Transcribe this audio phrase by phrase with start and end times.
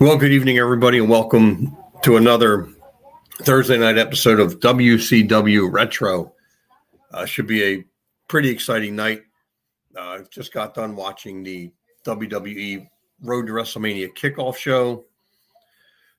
[0.00, 2.68] Well, good evening, everybody, and welcome to another
[3.42, 6.34] Thursday night episode of WCW Retro.
[7.12, 7.84] Uh, should be a
[8.26, 9.22] pretty exciting night.
[9.96, 11.70] I uh, just got done watching the
[12.04, 12.88] WWE
[13.22, 15.04] Road to WrestleMania kickoff show.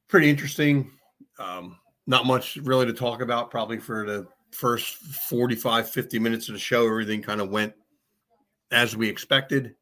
[0.07, 0.89] Pretty interesting.
[1.38, 1.77] Um,
[2.07, 6.59] not much really to talk about, probably for the first 45, 50 minutes of the
[6.59, 6.88] show.
[6.88, 7.73] Everything kind of went
[8.71, 9.75] as we expected.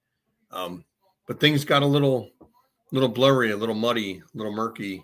[0.50, 0.84] Um,
[1.28, 2.32] but things got a little
[2.94, 5.04] little blurry, a little muddy, a little murky.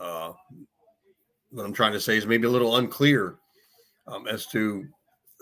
[0.00, 0.32] Uh,
[1.50, 3.36] what I'm trying to say is maybe a little unclear
[4.06, 4.88] um, as to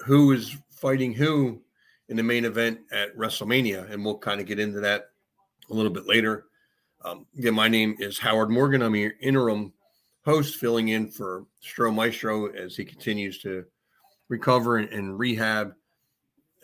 [0.05, 1.62] who is fighting who
[2.09, 5.11] in the main event at WrestleMania, and we'll kind of get into that
[5.71, 6.47] a little bit later.
[7.05, 8.83] Um, again, my name is Howard Morgan.
[8.83, 9.73] I'm your interim
[10.25, 13.65] host, filling in for Stro Maestro as he continues to
[14.29, 15.75] recover and, and rehab,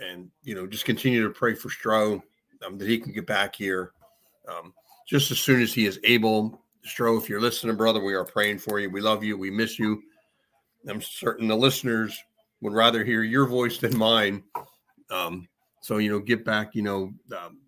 [0.00, 2.20] and you know just continue to pray for Stro
[2.66, 3.92] um, that he can get back here.
[4.48, 4.74] Um,
[5.08, 6.62] just as soon as he is able.
[6.86, 8.90] Stro, if you're listening, brother, we are praying for you.
[8.90, 9.36] We love you.
[9.36, 10.02] We miss you.
[10.88, 12.16] I'm certain the listeners
[12.60, 14.42] would rather hear your voice than mine.
[15.10, 15.48] Um,
[15.80, 16.74] so you know, get back.
[16.74, 17.58] You know, um,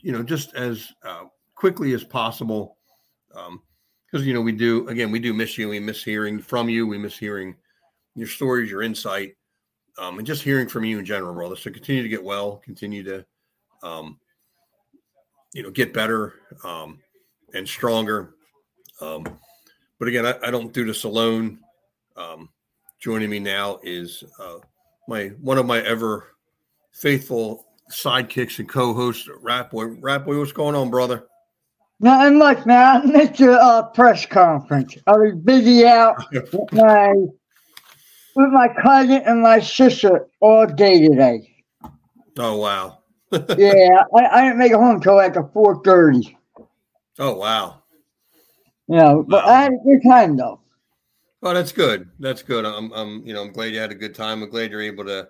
[0.00, 1.24] you know, just as uh,
[1.54, 2.76] quickly as possible,
[3.28, 4.86] because um, you know we do.
[4.88, 5.68] Again, we do miss you.
[5.68, 6.86] We miss hearing from you.
[6.86, 7.56] We miss hearing
[8.14, 9.36] your stories, your insight,
[9.98, 11.56] um, and just hearing from you in general, brother.
[11.56, 12.56] So continue to get well.
[12.58, 13.24] Continue to
[13.82, 14.18] um,
[15.52, 16.34] you know, get better
[16.64, 16.98] um,
[17.54, 18.34] and stronger.
[19.00, 19.24] Um,
[19.98, 21.58] but again, I, I, don't do this alone.
[22.16, 22.48] Um,
[23.00, 24.58] joining me now is uh,
[25.08, 26.34] my one of my ever
[26.92, 29.86] faithful sidekicks and co-host, Rat Boy.
[30.00, 31.26] Rat Boy, what's going on, brother?
[31.98, 33.02] Nothing much, man.
[33.02, 34.96] I missed your uh, press conference.
[35.06, 37.12] I was busy out with my
[38.36, 41.64] with my cousin and my sister all day today.
[42.38, 42.99] Oh wow!
[43.32, 46.36] Yeah, I, I, didn't make it home until like a four thirty.
[47.18, 47.82] Oh wow!
[48.88, 49.50] Yeah, but wow.
[49.50, 50.60] I had a good time though.
[51.42, 52.08] Oh, that's good.
[52.18, 52.66] That's good.
[52.66, 54.42] I'm, I'm, you know, I'm glad you had a good time.
[54.42, 55.28] I'm glad you're able to,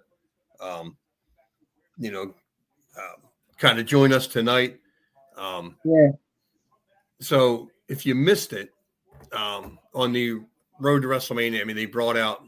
[0.60, 0.96] um,
[1.98, 2.34] you know,
[2.98, 3.20] uh,
[3.58, 4.80] kind of join us tonight.
[5.36, 6.10] Um, yeah.
[7.20, 8.70] So if you missed it
[9.32, 10.40] um, on the
[10.80, 12.42] road to WrestleMania, I mean, they brought out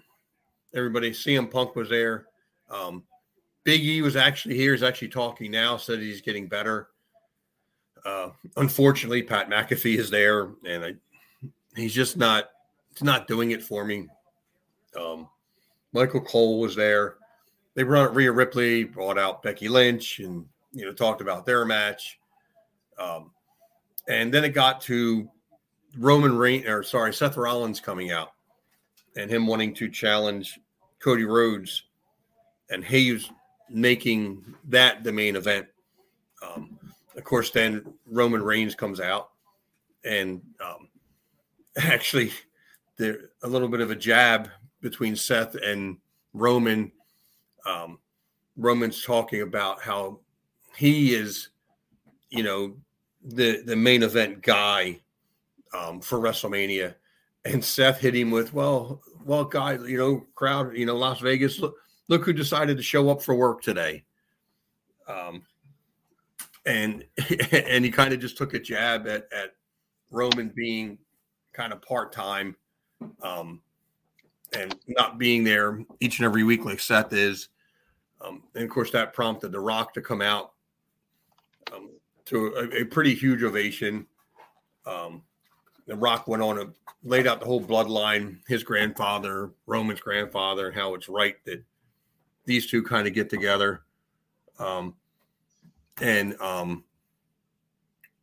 [0.74, 1.12] everybody.
[1.12, 2.26] CM Punk was there.
[2.68, 3.04] Um,
[3.64, 4.72] Big E was actually here.
[4.72, 5.76] He's actually talking now.
[5.76, 6.88] Said he's getting better.
[8.04, 10.94] Uh, unfortunately, Pat McAfee is there, and I,
[11.76, 12.50] he's just not.
[12.90, 14.08] It's not doing it for me.
[14.98, 15.28] Um,
[15.92, 17.16] Michael Cole was there.
[17.74, 22.18] They brought Rhea Ripley, brought out Becky Lynch, and you know talked about their match.
[22.98, 23.30] Um,
[24.08, 25.28] and then it got to
[25.98, 28.32] Roman Reigns, or sorry, Seth Rollins coming out,
[29.16, 30.58] and him wanting to challenge
[30.98, 31.84] Cody Rhodes,
[32.70, 33.30] and Hayes
[33.68, 35.66] making that the main event.
[36.42, 36.78] Um,
[37.16, 39.30] of course, then Roman Reigns comes out,
[40.04, 40.88] and um,
[41.76, 42.32] actually,
[42.96, 44.48] there a little bit of a jab
[44.80, 45.98] between Seth and
[46.32, 46.92] Roman.
[47.66, 47.98] Um,
[48.56, 50.20] Roman's talking about how
[50.76, 51.50] he is,
[52.30, 52.76] you know,
[53.24, 55.00] the the main event guy
[55.72, 56.94] um, for WrestleMania,
[57.44, 61.58] and Seth hit him with, "Well, well, guys, you know, crowd, you know, Las Vegas,
[61.58, 61.76] look,
[62.12, 64.04] look who decided to show up for work today."
[65.08, 65.42] Um,
[66.66, 67.04] and
[67.52, 69.54] and he kind of just took a jab at at
[70.10, 70.98] Roman being
[71.52, 72.56] kind of part time,
[73.22, 73.60] um,
[74.56, 77.48] and not being there each and every week like Seth is.
[78.20, 80.52] Um, and of course, that prompted The Rock to come out
[81.74, 81.90] um,
[82.26, 84.06] to a, a, pretty huge ovation.
[84.86, 85.22] Um,
[85.86, 86.72] the Rock went on and
[87.02, 91.64] laid out the whole bloodline, his grandfather, Roman's grandfather, and how it's right that
[92.44, 93.82] these two kind of get together.
[94.58, 94.94] Um,
[96.00, 96.84] and um,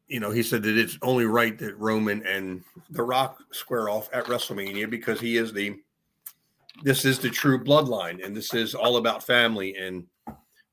[0.08, 4.10] you know, he said that it's only right that Roman and The Rock square off
[4.12, 5.80] at WrestleMania because he is the
[6.84, 10.06] this is the true bloodline, and this is all about family and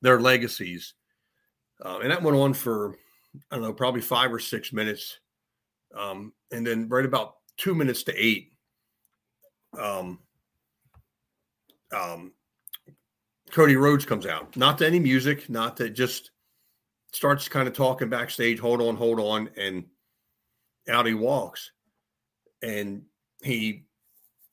[0.01, 0.95] their legacies.
[1.85, 2.97] Uh, and that went on for
[3.51, 5.19] I don't know, probably five or six minutes,
[5.95, 8.53] um, and then right about two minutes to eight,
[9.79, 10.19] um,
[11.93, 12.33] um,
[13.51, 14.57] Cody Rhodes comes out.
[14.57, 16.31] Not to any music, not to just
[17.13, 18.59] starts kind of talking backstage.
[18.59, 19.85] Hold on, hold on, and
[20.89, 21.73] out he walks,
[22.63, 23.03] and
[23.43, 23.87] he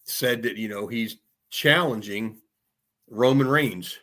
[0.05, 1.17] said that you know he's
[1.49, 2.37] challenging
[3.09, 3.99] Roman Reigns.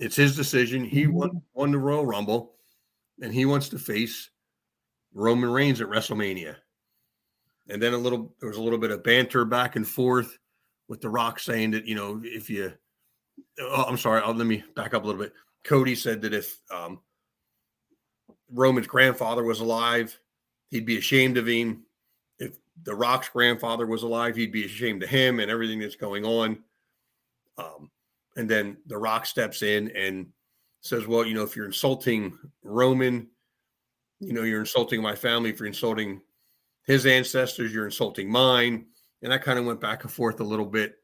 [0.00, 0.84] It's his decision.
[0.84, 1.38] He won, mm-hmm.
[1.54, 2.54] won the Royal Rumble,
[3.20, 4.30] and he wants to face
[5.14, 6.56] Roman Reigns at WrestleMania.
[7.68, 10.38] And then a little there was a little bit of banter back and forth
[10.88, 12.72] with The Rock saying that you know if you,
[13.60, 15.32] oh, I'm sorry, I'll, let me back up a little bit.
[15.64, 17.00] Cody said that if um,
[18.50, 20.18] Roman's grandfather was alive,
[20.70, 21.84] he'd be ashamed of him.
[22.38, 26.24] If The Rock's grandfather was alive, he'd be ashamed of him and everything that's going
[26.24, 26.58] on.
[27.58, 27.90] Um,
[28.36, 30.26] and then The Rock steps in and
[30.80, 33.28] says, Well, you know, if you're insulting Roman,
[34.20, 35.50] you know, you're insulting my family.
[35.50, 36.20] If you're insulting
[36.84, 38.86] his ancestors, you're insulting mine.
[39.22, 40.96] And I kind of went back and forth a little bit.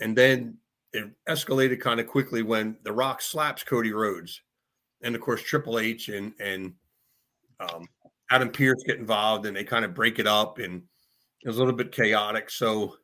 [0.00, 0.58] And then
[0.92, 4.42] it escalated kind of quickly when The Rock slaps Cody Rhodes.
[5.02, 6.74] And of course, Triple H and, and
[7.60, 7.86] um,
[8.30, 10.58] Adam Pearce get involved and they kind of break it up.
[10.58, 10.82] And
[11.42, 12.50] it was a little bit chaotic.
[12.50, 12.96] So,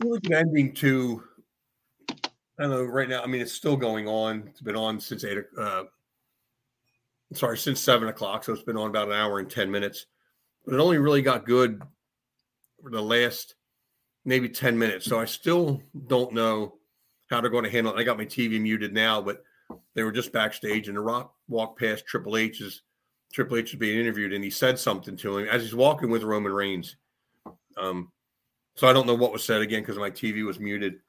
[0.00, 1.22] really good ending to
[2.58, 3.22] I don't know right now.
[3.22, 4.44] I mean, it's still going on.
[4.48, 5.38] It's been on since eight.
[5.58, 5.84] Uh,
[7.32, 8.44] sorry, since seven o'clock.
[8.44, 10.06] So it's been on about an hour and ten minutes.
[10.64, 11.82] But it only really got good
[12.80, 13.56] for the last
[14.24, 15.06] maybe ten minutes.
[15.06, 16.74] So I still don't know
[17.30, 17.98] how they're going to handle it.
[17.98, 19.42] I got my TV muted now, but
[19.94, 22.82] they were just backstage, and the Rock walked past Triple H's.
[23.32, 26.22] Triple H is being interviewed, and he said something to him as he's walking with
[26.22, 26.96] Roman Reigns.
[27.76, 28.12] Um,
[28.76, 31.00] so I don't know what was said again because my TV was muted.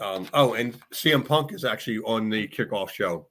[0.00, 3.26] Um, oh, and CM Punk is actually on the kickoff show.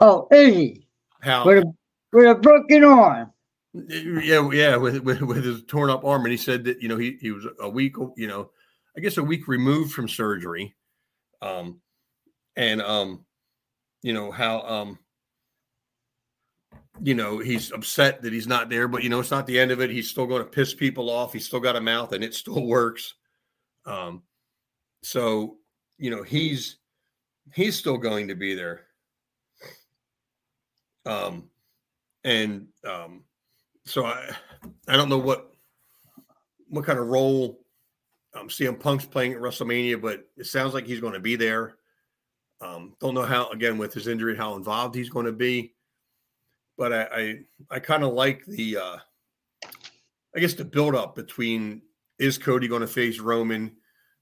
[0.00, 0.86] Oh, is he?
[1.20, 1.74] How with a,
[2.12, 3.32] with a broken arm?
[3.74, 6.98] Yeah, yeah, with, with with his torn up arm, and he said that you know
[6.98, 8.50] he he was a week, you know,
[8.96, 10.74] I guess a week removed from surgery,
[11.40, 11.80] um,
[12.54, 13.24] and um,
[14.02, 14.98] you know how um,
[17.02, 19.70] you know he's upset that he's not there, but you know it's not the end
[19.70, 19.88] of it.
[19.88, 21.32] He's still going to piss people off.
[21.32, 23.14] He's still got a mouth, and it still works.
[23.86, 24.22] Um,
[25.02, 25.56] so
[25.98, 26.76] you know he's
[27.54, 28.86] he's still going to be there
[31.06, 31.48] um
[32.24, 33.24] and um
[33.84, 34.30] so i
[34.88, 35.52] i don't know what
[36.68, 37.60] what kind of role
[38.34, 41.76] um CM Punk's playing at WrestleMania but it sounds like he's going to be there
[42.60, 45.74] um don't know how again with his injury how involved he's going to be
[46.78, 47.38] but i i,
[47.70, 48.96] I kind of like the uh
[50.34, 51.82] i guess the build up between
[52.18, 53.72] is Cody going to face Roman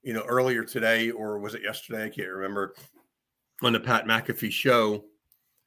[0.03, 2.05] you know, earlier today, or was it yesterday?
[2.05, 2.73] I can't remember.
[3.61, 5.05] On the Pat McAfee show,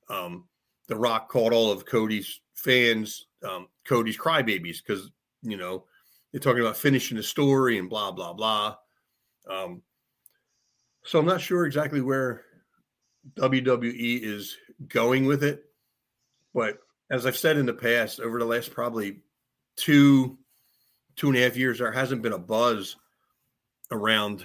[0.09, 0.49] um,
[0.89, 5.11] The Rock called all of Cody's fans um, Cody's crybabies because,
[5.43, 5.85] you know,
[6.33, 8.77] they're talking about finishing the story and blah, blah, blah.
[9.49, 9.83] Um,
[11.05, 12.43] so I'm not sure exactly where
[13.37, 14.57] WWE is
[14.89, 15.65] going with it.
[16.55, 16.79] But
[17.11, 19.21] as I've said in the past, over the last probably
[19.77, 20.39] two,
[21.17, 22.97] two and a half years, there hasn't been a buzz
[23.91, 24.45] around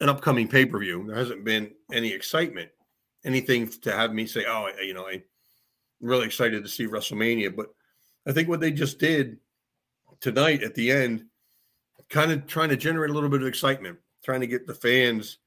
[0.00, 1.04] an upcoming pay per view.
[1.06, 2.70] There hasn't been any excitement,
[3.24, 5.22] anything to have me say, "Oh, you know, I'm
[6.00, 7.68] really excited to see WrestleMania." But
[8.28, 9.38] I think what they just did
[10.20, 11.24] tonight at the end,
[12.10, 15.38] kind of trying to generate a little bit of excitement, trying to get the fans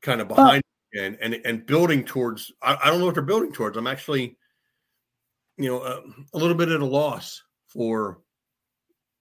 [0.00, 0.62] kind of behind
[0.98, 2.52] and and and building towards.
[2.62, 3.76] I, I don't know what they're building towards.
[3.76, 4.36] I'm actually,
[5.58, 6.00] you know, uh,
[6.32, 8.20] a little bit at a loss for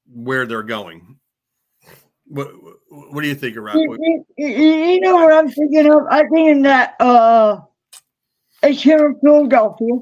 [0.06, 1.18] where they're going.
[2.28, 2.50] What
[2.90, 3.76] What do you think, Iraq?
[3.76, 6.04] You, you, you know what I'm thinking of?
[6.10, 7.60] I'm thinking that uh,
[8.62, 10.00] it's here in Philadelphia,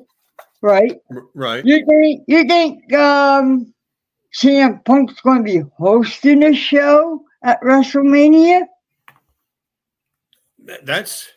[0.62, 0.94] right?
[1.34, 1.66] Right.
[1.66, 3.74] You think you think um,
[4.34, 8.66] CM Punk's going to be hosting a show at WrestleMania?
[10.84, 11.28] That's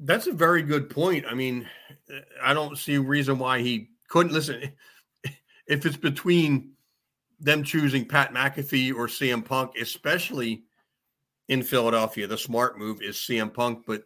[0.00, 1.26] that's a very good point.
[1.28, 1.68] I mean,
[2.42, 4.72] I don't see a reason why he couldn't listen.
[5.66, 6.72] If it's between
[7.38, 10.64] them choosing Pat McAfee or CM Punk, especially
[11.46, 13.84] in Philadelphia, the smart move is CM Punk.
[13.86, 14.02] But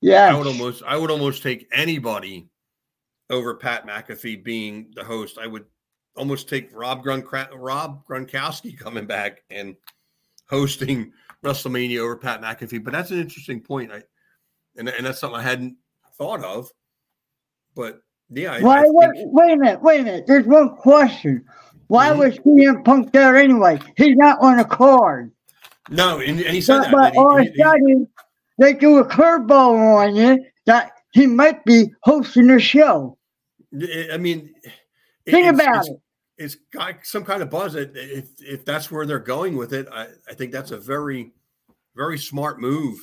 [0.00, 2.48] yeah, I would almost I would almost take anybody
[3.30, 5.38] over Pat McAfee being the host.
[5.38, 5.64] I would
[6.16, 9.76] almost take Rob Grunk- Rob Gronkowski coming back and
[10.48, 11.12] hosting
[11.44, 12.82] WrestleMania over Pat McAfee.
[12.82, 13.92] But that's an interesting point.
[13.92, 14.02] I
[14.76, 15.76] and, and that's something I hadn't
[16.18, 16.70] thought of.
[17.74, 18.78] But yeah, I, Why?
[18.80, 19.82] I wait, wait a minute.
[19.82, 20.26] Wait a minute.
[20.26, 21.44] There's one question.
[21.88, 22.18] Why Mhm.
[22.18, 23.78] was CM Punk there anyway?
[23.96, 25.30] He's not on the card.
[25.88, 27.14] no, and, and he said But, that.
[27.14, 28.08] but all of a sudden,
[28.58, 33.16] they do a curveball on you that he might be hosting a show.
[34.12, 34.54] I mean,
[35.24, 36.00] Think it's- about it's, it.
[36.38, 37.74] It's got some kind of buzz.
[37.74, 41.32] If if that's where they're going with it, I, I think that's a very,
[41.94, 42.98] very smart move,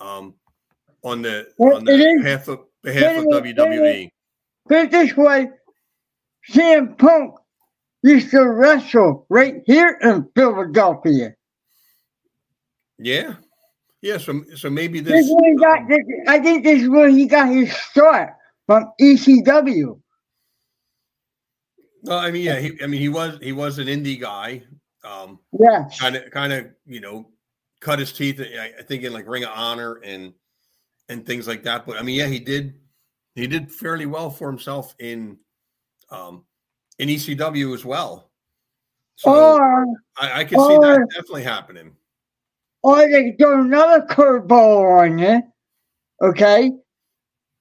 [0.00, 0.34] um,
[1.02, 4.10] on the Well, on the behalf of behalf of wait a minute, wait a WWE.
[4.68, 5.50] Put it this way
[6.48, 7.34] CM Punk
[8.04, 11.34] used to wrestle right here in Philadelphia.
[12.98, 13.34] Yeah,
[14.02, 14.18] yeah.
[14.18, 15.26] So so maybe This this.
[15.26, 18.34] is where he got, um, this, I think this is where he got his start
[18.66, 19.98] from ECW.
[22.04, 22.58] no, I mean, yeah.
[22.58, 24.62] He, I mean, he was he was an indie guy.
[25.04, 25.98] Um, Yes.
[25.98, 27.28] kind of kind of you know
[27.80, 30.32] cut his teeth I, I think in like ring of honor and
[31.08, 32.74] and things like that but i mean yeah he did
[33.34, 35.36] he did fairly well for himself in
[36.10, 36.44] um
[37.00, 38.30] in ecw as well
[39.16, 39.84] so Or,
[40.16, 41.96] I, I can see that definitely happening
[42.82, 45.42] or they throw another curveball on you.
[46.20, 46.72] Okay.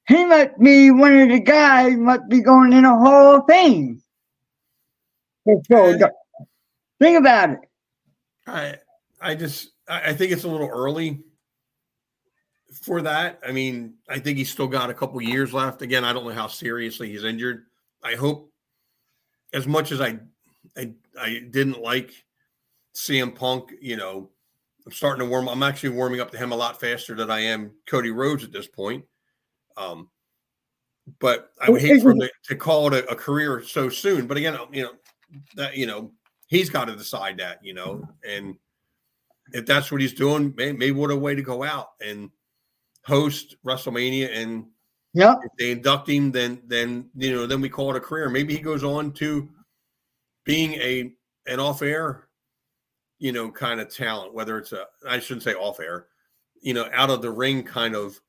[0.07, 4.01] He might be one of the guys, might be going in a Hall of Fame.
[5.71, 5.97] So,
[6.99, 7.59] think about it.
[8.45, 8.75] i
[9.19, 11.19] i just I, I think it's a little early
[12.83, 16.13] for that i mean i think he's still got a couple years left again i
[16.13, 17.63] don't know how seriously he's injured
[18.03, 18.51] i hope
[19.51, 20.19] as much as i
[20.77, 22.13] i, I didn't like
[22.93, 24.29] CM Punk, you know,
[24.85, 25.47] I'm starting to warm.
[25.47, 28.51] I'm actually warming up to him a lot faster than I am Cody Rhodes at
[28.51, 29.05] this point.
[29.77, 30.09] Um,
[31.19, 34.27] but I would hate for him to, to call it a, a career so soon.
[34.27, 34.91] But again, you know,
[35.55, 36.11] that you know,
[36.47, 38.55] he's got to decide that, you know, and
[39.53, 42.29] if that's what he's doing, may, maybe what a way to go out and
[43.05, 44.35] host WrestleMania.
[44.35, 44.65] And
[45.13, 48.29] yeah, if they induct him, then then you know, then we call it a career.
[48.29, 49.49] Maybe he goes on to
[50.45, 51.11] being a
[51.47, 52.27] an off air,
[53.21, 56.07] you know, kind of talent, whether it's a I shouldn't say off air,
[56.59, 58.19] you know, out of the ring kind of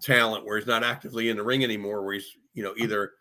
[0.00, 3.12] talent where he's not actively in the ring anymore, where he's, you know, either,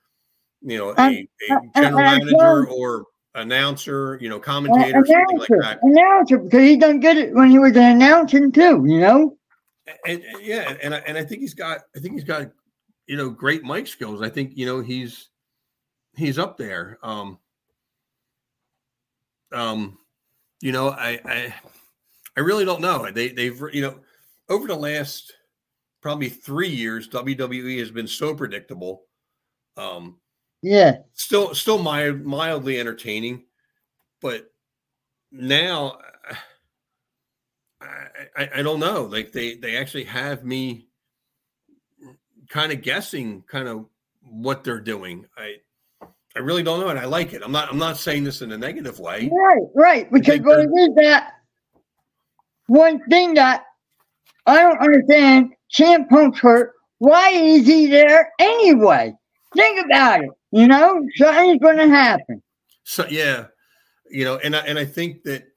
[0.61, 5.61] you know, a, a general manager or announcer, you know, Uh, commentator, something like announcer,
[5.61, 5.79] that.
[5.83, 9.37] announcer, because he done get it when he was announcing too, you know?
[10.07, 12.49] And, and yeah, and I, and I think he's got I think he's got
[13.05, 14.23] you know great mic skills.
[14.23, 15.29] I think you know he's
[16.15, 16.97] he's up there.
[17.03, 17.37] Um
[19.51, 19.99] um
[20.61, 21.55] you know, I I
[22.37, 23.11] I really don't know.
[23.11, 23.99] They they've you know
[24.49, 25.33] over the last
[26.01, 29.03] probably 3 years WWE has been so predictable.
[29.77, 30.19] Um
[30.61, 31.01] Yeah.
[31.13, 33.45] still still mild, mildly entertaining,
[34.21, 34.51] but
[35.31, 35.99] now
[37.81, 39.03] I, I I don't know.
[39.03, 40.87] Like they they actually have me
[42.49, 43.85] kind of guessing kind of
[44.21, 45.25] what they're doing.
[45.37, 45.57] I
[46.35, 47.41] I really don't know, and I like it.
[47.43, 49.29] I'm not I'm not saying this in a negative way.
[49.31, 50.11] Right, right.
[50.11, 51.33] Because what it is that
[52.67, 53.65] one thing that
[54.45, 56.73] I don't understand, Champ Punk's hurt.
[56.99, 59.13] Why is he there anyway?
[59.55, 60.29] Think about it.
[60.51, 62.41] You know, something's gonna happen.
[62.83, 63.47] So yeah,
[64.09, 65.47] you know, and I, and I think that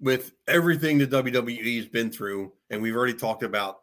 [0.00, 3.80] with everything the WWE has been through, and we've already talked about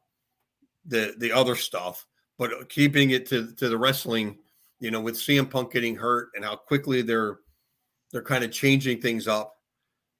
[0.85, 2.05] the the other stuff,
[2.37, 4.37] but keeping it to to the wrestling,
[4.83, 7.37] you know, with CM Punk getting hurt and how quickly they're
[8.11, 9.55] they're kind of changing things up.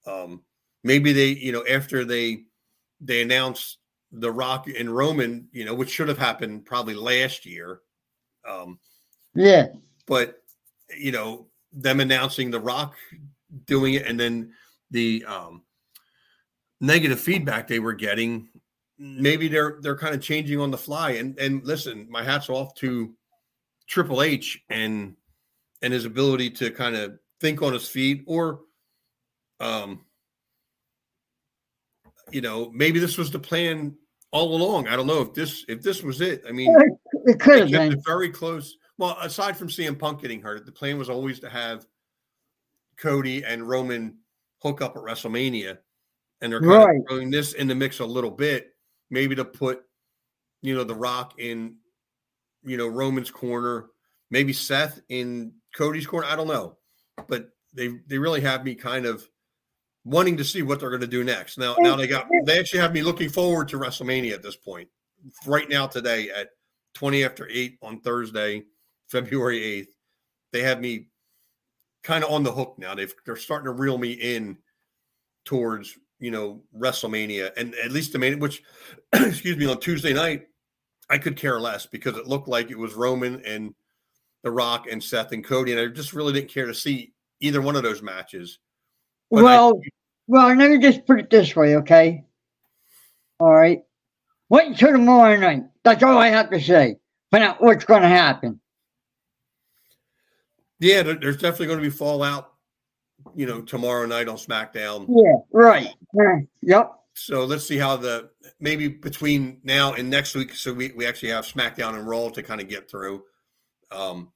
[0.07, 0.41] Um,
[0.85, 2.45] maybe they, you know, after they
[3.01, 3.79] they announced
[4.13, 7.81] the Rock and Roman, you know, which should have happened probably last year.
[8.47, 8.79] Um,
[9.35, 9.67] Yeah.
[10.07, 10.41] but
[10.97, 12.95] you know them announcing the rock
[13.65, 14.53] doing it and then
[14.91, 15.63] the um
[16.79, 18.47] negative feedback they were getting
[18.97, 21.11] maybe they're they're kind of changing on the fly.
[21.11, 23.13] And and listen, my hats off to
[23.87, 25.15] Triple H and
[25.81, 28.61] and his ability to kind of think on his feet, or
[29.59, 30.01] um,
[32.31, 33.95] you know, maybe this was the plan
[34.31, 34.87] all along.
[34.87, 36.43] I don't know if this if this was it.
[36.47, 36.75] I mean,
[37.25, 38.77] it could have been very close.
[38.97, 41.85] Well, aside from CM Punk getting hurt, the plan was always to have
[42.97, 44.17] Cody and Roman
[44.61, 45.77] hook up at WrestleMania,
[46.41, 46.97] and they're kind right.
[46.97, 48.73] of throwing this in the mix a little bit,
[49.09, 49.83] maybe to put,
[50.61, 51.75] you know, The Rock in,
[52.63, 53.87] you know, Roman's corner,
[54.31, 56.27] maybe Seth in Cody's corner.
[56.27, 56.77] I don't know,
[57.27, 59.27] but they they really have me kind of
[60.05, 61.57] wanting to see what they're going to do next.
[61.57, 64.89] Now, now they got they actually have me looking forward to WrestleMania at this point.
[65.45, 66.49] Right now, today at
[66.93, 68.63] twenty after eight on Thursday,
[69.09, 69.95] February eighth,
[70.51, 71.07] they have me
[72.03, 72.95] kind of on the hook now.
[72.95, 74.57] They've they're starting to reel me in
[75.45, 78.63] towards you know WrestleMania and at least the main which
[79.13, 80.47] excuse me on Tuesday night
[81.13, 83.75] I could care less because it looked like it was Roman and
[84.41, 87.61] The Rock and Seth and Cody and I just really didn't care to see either
[87.61, 88.57] one of those matches.
[89.29, 89.89] But well, I,
[90.25, 92.23] well, let me just put it this way, okay?
[93.39, 93.83] All right.
[94.49, 95.65] Wait until tomorrow night.
[95.83, 96.97] That's all I have to say.
[97.29, 98.59] Find out what's going to happen.
[100.79, 102.53] Yeah, there's definitely going to be fallout,
[103.35, 105.05] you know, tomorrow night on SmackDown.
[105.09, 105.89] Yeah, right.
[106.63, 106.91] yep.
[107.13, 108.31] So let's see how the
[108.63, 110.53] maybe between now and next week.
[110.55, 113.23] So we, we actually have SmackDown and Raw to kind of get through.
[113.91, 114.31] Um,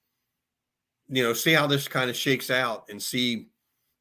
[1.08, 3.48] you know, see how this kind of shakes out and see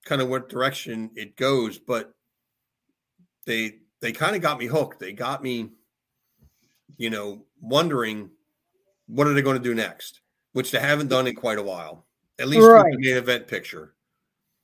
[0.04, 1.78] kind of what direction it goes.
[1.78, 2.12] But
[3.46, 4.98] they they kind of got me hooked.
[4.98, 5.70] They got me,
[6.98, 8.30] you know, wondering
[9.06, 10.20] what are they going to do next,
[10.52, 12.06] which they haven't done in quite a while
[12.38, 12.92] at least right.
[12.92, 13.94] the main event picture.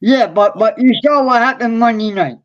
[0.01, 2.39] Yeah, but but you saw what happened Monday night.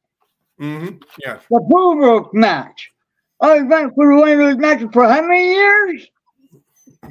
[0.61, 0.97] Mm-hmm.
[1.25, 1.39] Yeah.
[1.49, 2.91] The Bull Rope match.
[3.39, 6.07] I went for one of those matches for how many years?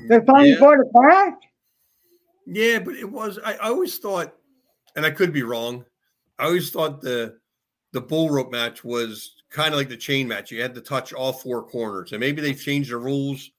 [0.08, 0.58] They finally yeah.
[0.58, 1.34] brought it back.
[2.46, 3.38] Yeah, but it was.
[3.44, 4.34] I, I always thought,
[4.94, 5.84] and I could be wrong.
[6.38, 7.38] I always thought the
[7.92, 10.50] the bull rope match was kind of like the chain match.
[10.50, 13.50] You had to touch all four corners, and maybe they've changed the rules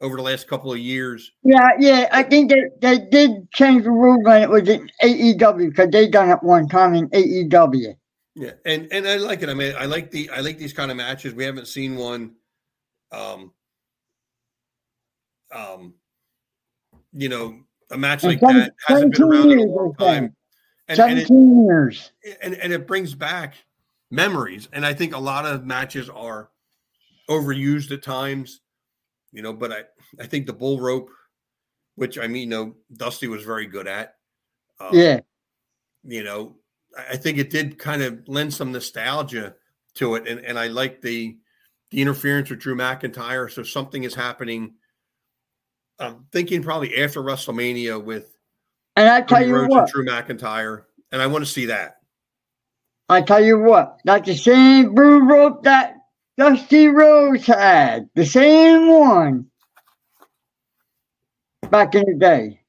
[0.00, 1.32] over the last couple of years.
[1.42, 5.70] Yeah, yeah, I think they, they did change the rule when it was in AEW
[5.70, 7.94] because they done it one time in AEW.
[8.34, 9.48] Yeah, and and I like it.
[9.48, 11.34] I mean, I like the I like these kind of matches.
[11.34, 12.32] We haven't seen one,
[13.10, 13.52] um,
[15.54, 15.94] um,
[17.12, 20.34] you know, a match like that hasn't been around in a long time.
[20.88, 22.12] And, 17 and it, years.
[22.42, 23.54] And and it brings back
[24.10, 24.68] memories.
[24.72, 26.50] And I think a lot of matches are
[27.28, 28.62] overused at times
[29.32, 29.82] you know, but I,
[30.20, 31.10] I think the bull rope,
[31.96, 34.16] which I mean, you know, Dusty was very good at.
[34.78, 35.20] Um, yeah.
[36.04, 36.56] You know,
[36.96, 39.54] I think it did kind of lend some nostalgia
[39.94, 40.26] to it.
[40.28, 41.36] And, and I like the,
[41.90, 43.50] the interference with Drew McIntyre.
[43.50, 44.74] So something is happening.
[45.98, 48.36] I'm thinking probably after WrestleMania with
[48.96, 51.96] and I tell you what, Drew McIntyre, and I want to see that.
[53.08, 55.96] I tell you what, that's the same blue rope that
[56.36, 59.46] Dusty Rhodes had the same one
[61.70, 62.60] back in the day.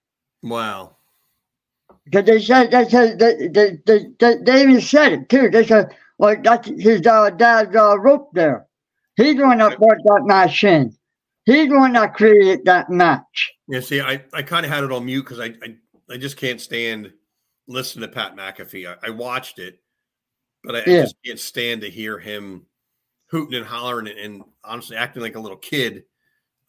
[0.41, 0.92] Wow.
[2.05, 5.49] Because they said they said they, they, they, they, even said it too.
[5.49, 8.67] They said, "Well, that's his uh, dad's uh, rope there.
[9.15, 10.95] He's the one that brought that match in.
[11.45, 13.79] He's the one that created that match." Yeah.
[13.79, 15.75] See, I, I kind of had it on mute because I, I
[16.09, 17.13] I just can't stand
[17.67, 18.87] listening to Pat McAfee.
[18.87, 19.79] I, I watched it,
[20.63, 20.99] but I, yeah.
[20.99, 22.65] I just can't stand to hear him
[23.27, 26.03] hooting and hollering and, and honestly acting like a little kid.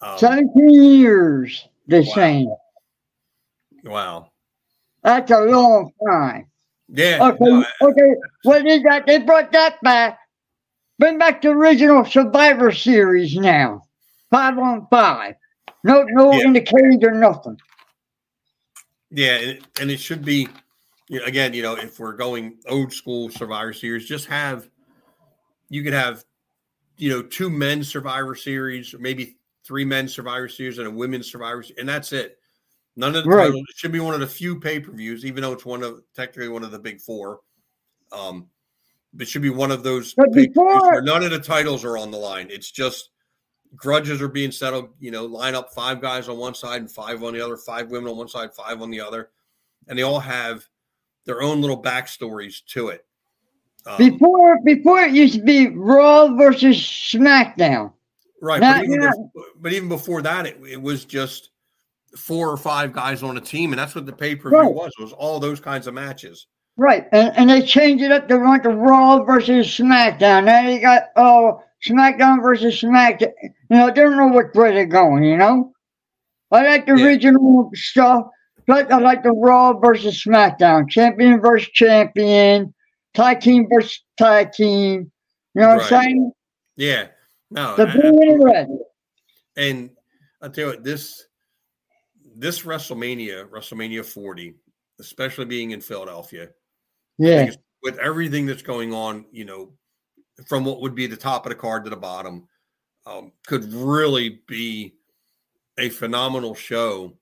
[0.00, 2.14] Um, 17 years, the wow.
[2.14, 2.54] same.
[3.84, 4.30] Wow.
[5.04, 6.46] That's a long time.
[6.88, 7.18] Yeah.
[7.22, 7.44] Okay.
[7.44, 8.14] No, okay.
[8.42, 9.06] What is that?
[9.06, 10.18] They brought that back.
[10.98, 13.84] Bring back the original Survivor Series now.
[14.30, 15.34] Five on five.
[15.84, 16.46] No, no yeah.
[16.46, 17.58] in the cage or nothing.
[19.10, 20.48] Yeah, and, it should be.
[21.26, 24.68] Again, you know, if we're going old school Survivor Series, just have
[25.68, 26.24] you could have
[26.96, 31.62] you know, two men Survivor Series, maybe three men Survivor Series and a women's Survivor,
[31.62, 32.38] Series, and that's it.
[32.96, 33.46] None of the right.
[33.46, 33.64] titles.
[33.68, 36.02] It should be one of the few pay per views, even though it's one of
[36.14, 37.40] technically one of the big four.
[38.12, 38.48] Um,
[39.18, 42.18] it should be one of those before, where none of the titles are on the
[42.18, 42.48] line.
[42.50, 43.10] It's just
[43.76, 44.90] grudges are being settled.
[45.00, 47.90] You know, line up five guys on one side and five on the other, five
[47.90, 49.30] women on one side, five on the other,
[49.88, 50.66] and they all have
[51.24, 53.04] their own little backstories to it.
[53.86, 57.92] Um, before before it used to be Raw versus SmackDown.
[58.40, 61.50] Right, but, even before, but, even before, that, it, it, was just
[62.16, 64.72] four or five guys on a team, and that's what the pay per view right.
[64.72, 64.92] was.
[64.98, 66.46] Was all those kinds of matches.
[66.76, 70.44] Right, and, and they changed it up to the Raw versus SmackDown.
[70.44, 73.32] Now you got oh SmackDown versus SmackDown.
[73.42, 75.24] You know, they don't know which way they're going.
[75.24, 75.72] You know,
[76.50, 77.04] I like the Yeah.
[77.06, 78.26] original stuff.
[78.66, 82.72] But I like the Raw versus SmackDown, champion versus champion,
[83.12, 85.12] tag team versus tag team.
[85.54, 85.92] You know what Right.
[85.92, 86.32] I'm saying?
[86.76, 87.06] Yeah.
[87.50, 87.76] No.
[87.76, 88.68] The blue and red.
[89.56, 89.90] And
[90.40, 91.26] I tell you what, this
[92.36, 94.54] this WrestleMania, WrestleMania 40,
[95.00, 96.48] especially being in Philadelphia,
[97.18, 97.50] Yeah,
[97.82, 99.72] with everything that's going on, you know,
[100.48, 102.48] from what would be the top of the card to the bottom,
[103.06, 104.94] um, could really be
[105.78, 107.12] a phenomenal show.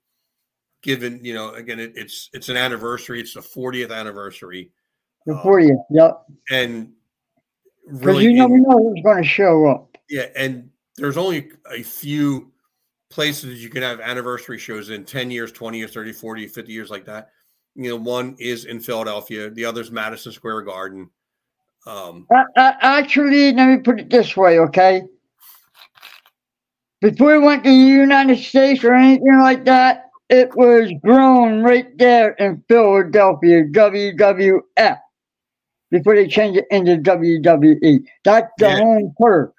[0.83, 3.21] Given, you know, again, it, it's it's an anniversary.
[3.21, 4.73] It's the 40th anniversary,
[5.27, 5.85] the um, 40th.
[5.91, 6.25] Yep.
[6.51, 6.93] and
[7.85, 9.97] Because really, you never know who's going to show up.
[10.09, 12.52] Yeah, and there's only a few
[13.17, 16.91] places you can have anniversary shows in 10 years, 20 years, 30, 40, 50 years
[16.91, 17.31] like that.
[17.75, 21.09] You know, one is in Philadelphia, the other's Madison Square Garden.
[21.87, 25.03] Um, Uh, uh, actually, let me put it this way, okay?
[27.01, 31.87] Before we went to the United States or anything like that, it was grown right
[31.99, 34.99] there in Philadelphia, WWF.
[35.91, 38.77] Before they changed it into WWE, that's the Yeah.
[38.79, 39.51] home turf.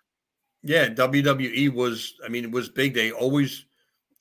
[0.63, 2.93] Yeah, WWE was, I mean, it was big.
[2.93, 3.65] They always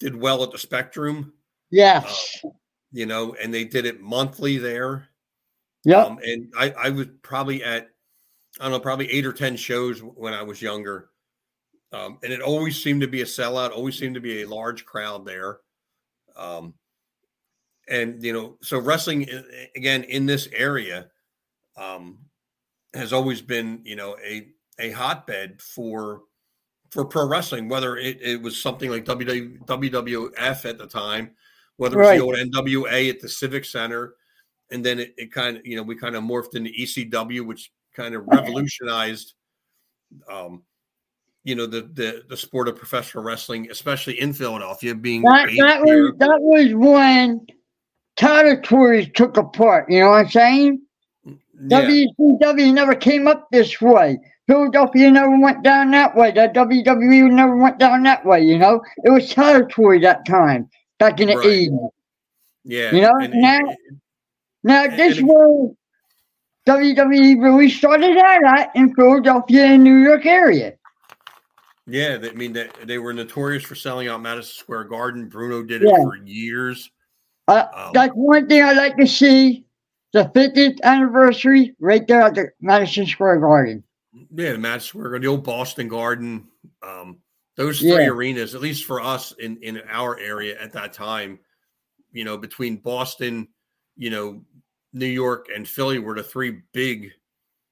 [0.01, 1.33] did well at the Spectrum,
[1.71, 2.45] Yes.
[2.91, 5.09] you know, and they did it monthly there.
[5.85, 6.03] Yeah.
[6.03, 7.89] Um, and I, I was probably at,
[8.61, 11.11] I don't know, probably eight or 10 shows when I was younger.
[11.93, 14.85] Um, and it always seemed to be a sellout, always seemed to be a large
[14.85, 15.59] crowd there.
[16.37, 16.75] Um,
[17.89, 19.29] and, you know, so wrestling,
[19.77, 21.09] again, in this area
[21.77, 22.19] um,
[22.95, 26.23] has always been, you know, a, a hotbed for
[26.93, 31.31] for pro wrestling, whether it, it was something like WW, WWF at the time,
[31.79, 34.15] whether it was the old NWA at the Civic Center,
[34.71, 37.73] and then it, it kind of you know we kind of morphed into ECW, which
[37.97, 39.33] kind of revolutionized,
[40.31, 40.65] um,
[41.45, 45.81] you know the the the sport of professional wrestling, especially in Philadelphia, being That, that
[45.81, 47.47] was that was when
[48.17, 49.87] territories took apart.
[49.89, 50.83] You know what I'm saying?
[51.25, 54.19] Yeah, WCW never came up this way.
[54.49, 56.33] Philadelphia never went down that way.
[56.33, 58.41] The WWE never went down that way.
[58.43, 61.47] You know, it was territory that time back in the Right.
[61.47, 61.91] 80s.
[62.65, 62.93] yeah.
[62.95, 63.75] you know, and- now-
[64.65, 65.75] Now And- this and- was
[66.67, 70.75] WWE really started out at in Philadelphia and New York area.
[71.89, 75.27] Yeah, I mean they, they were notorious for selling out Madison Square Garden.
[75.29, 75.97] Bruno did it Yeah.
[76.05, 76.89] for years.
[77.49, 79.65] Uh, Um, that's one thing I like to see.
[80.13, 83.83] The 50th anniversary right there at the Madison Square Garden.
[84.13, 86.49] Yeah, the Madison Square Garden, the old Boston Garden.
[86.83, 87.19] Um,
[87.57, 88.09] those three Yeah.
[88.09, 91.39] arenas, at least for us in in our area at that time,
[92.11, 93.49] you know, between Boston,
[93.97, 94.45] you know,
[94.93, 97.13] New York and Philly were the three big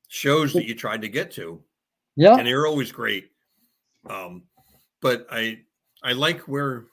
[0.09, 1.63] shows that you tried to get to.
[2.17, 2.37] Yeah.
[2.37, 3.31] and they're always great.
[4.09, 4.45] Um,
[5.01, 5.61] but I
[6.03, 6.87] I like where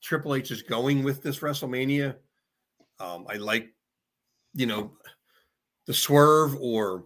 [0.00, 2.16] Triple H is going with this WrestleMania.
[2.98, 3.72] Um, I like,
[4.54, 4.96] you know,
[5.86, 7.04] the swerve or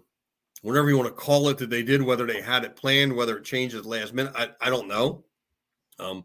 [0.66, 3.38] whatever you want to call it that they did, whether they had it planned, whether
[3.38, 5.24] it changed at the last minute, I, I don't know.
[5.98, 6.24] Um,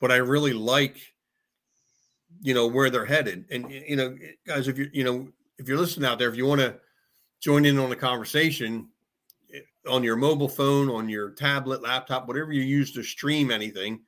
[0.00, 0.96] but I really like,
[2.40, 3.44] you know, where they're headed.
[3.50, 5.28] And you know, guys, if you you know,
[5.58, 6.76] if you're listening out there, if you want to
[7.40, 8.88] join in on the conversation,
[9.88, 14.00] on your mobile phone, on your tablet, laptop, whatever you use to stream anything.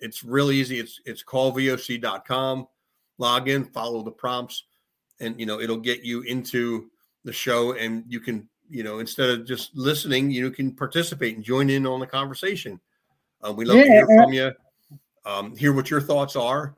[0.00, 0.80] It's really easy.
[0.80, 2.66] It's it's callvoc.com.
[3.18, 4.64] Log in, follow the prompts,
[5.20, 6.90] and you know it'll get you into
[7.24, 11.44] the show, and you can you know instead of just listening, you can participate and
[11.44, 12.80] join in on the conversation.
[13.42, 14.52] Um, we love to hear from you.
[15.26, 16.74] Um, hear what your thoughts are.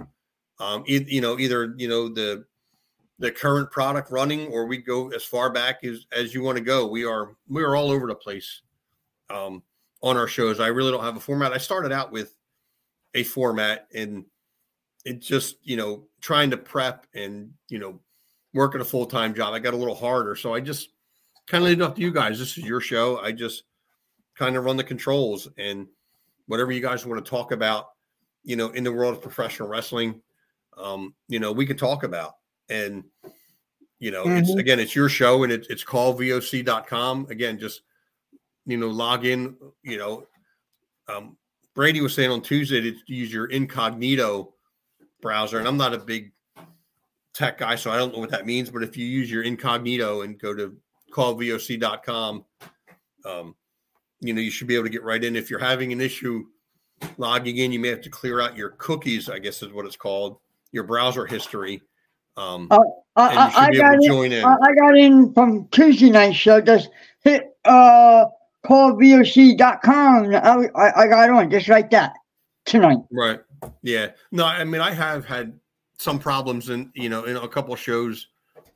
[0.59, 2.45] Um, e- you know, either you know the
[3.19, 6.65] the current product running, or we go as far back as as you want to
[6.65, 6.87] go.
[6.87, 8.63] We are we are all over the place
[9.31, 9.63] um,
[10.03, 10.61] on our shows.
[10.61, 11.53] I really don't have a format.
[11.53, 12.35] I started out with
[13.15, 14.25] a format, and
[15.05, 18.01] it just you know trying to prep and you know
[18.53, 19.55] working a full time job.
[19.55, 20.91] I got a little harder, so I just
[21.47, 22.39] kind of leave it up to you guys.
[22.39, 23.19] This is your show.
[23.19, 23.65] I just
[24.37, 25.87] kind of run the controls and
[26.47, 27.89] whatever you guys want to talk about,
[28.45, 30.21] you know, in the world of professional wrestling,
[30.77, 32.35] um, you know, we can talk about.
[32.69, 33.05] And,
[33.99, 34.59] you know, it's Mhm.
[34.59, 37.27] again, it's your show and it, it's called voc.com.
[37.31, 37.83] Again, just,
[38.67, 40.27] you know, log in, you know,
[41.09, 41.37] um,
[41.75, 44.55] Brady was saying on Tuesday to use your incognito
[45.21, 45.59] browser.
[45.59, 46.33] And I'm not a big
[47.33, 48.71] tech guy, so I don't know what that means.
[48.71, 50.77] But if you use your incognito and go to
[51.17, 52.45] callvoc.com,
[53.25, 53.55] um,
[54.21, 55.35] you know, you should be able to get right in.
[55.35, 56.45] If you're having an issue
[57.17, 59.97] logging in, you may have to clear out your cookies, I guess is what it's
[59.97, 60.39] called,
[60.73, 61.83] your browser history.
[62.37, 62.79] Um, Uh,
[63.17, 64.45] I, and you should I, I got in, in.
[64.45, 66.61] I, got in from Tuesday night show.
[66.61, 66.91] Just
[67.25, 68.27] hit uh
[68.67, 70.35] callvoc.com.
[70.35, 72.13] I, I I got on just like that
[72.67, 72.99] tonight.
[73.11, 73.41] Right.
[73.83, 74.09] Yeah.
[74.33, 75.59] No, I mean, I have had
[75.99, 78.27] some problems in, you know, in a couple of shows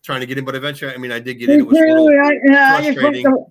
[0.03, 1.61] trying to get in, but eventually, I mean, I did get in.
[1.61, 3.25] It was I, yeah, I just frustrating.
[3.25, 3.45] to,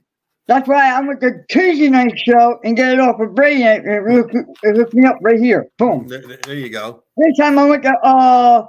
[0.48, 4.04] that's why I went to Tuesday night show and get it off of and It
[4.04, 5.70] hooked, it hooked me up right here.
[5.78, 6.08] Boom.
[6.08, 7.04] there, there- you go.
[7.18, 8.66] This time I went to uh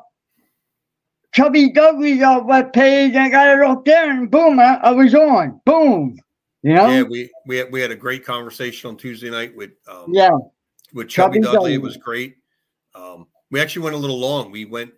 [1.33, 4.91] Chubby Douglas uh, web page and I got it off there and boom, I, I
[4.91, 5.61] was on.
[5.65, 6.19] Boom.
[6.63, 6.89] You know?
[6.89, 7.03] Yeah.
[7.03, 10.31] We, we, had, we had a great conversation on Tuesday night with, um, Yeah.
[10.93, 11.75] with Chubby, Chubby Dudley.
[11.75, 12.37] It was great.
[12.95, 14.51] Um, we actually went a little long.
[14.51, 14.93] We went,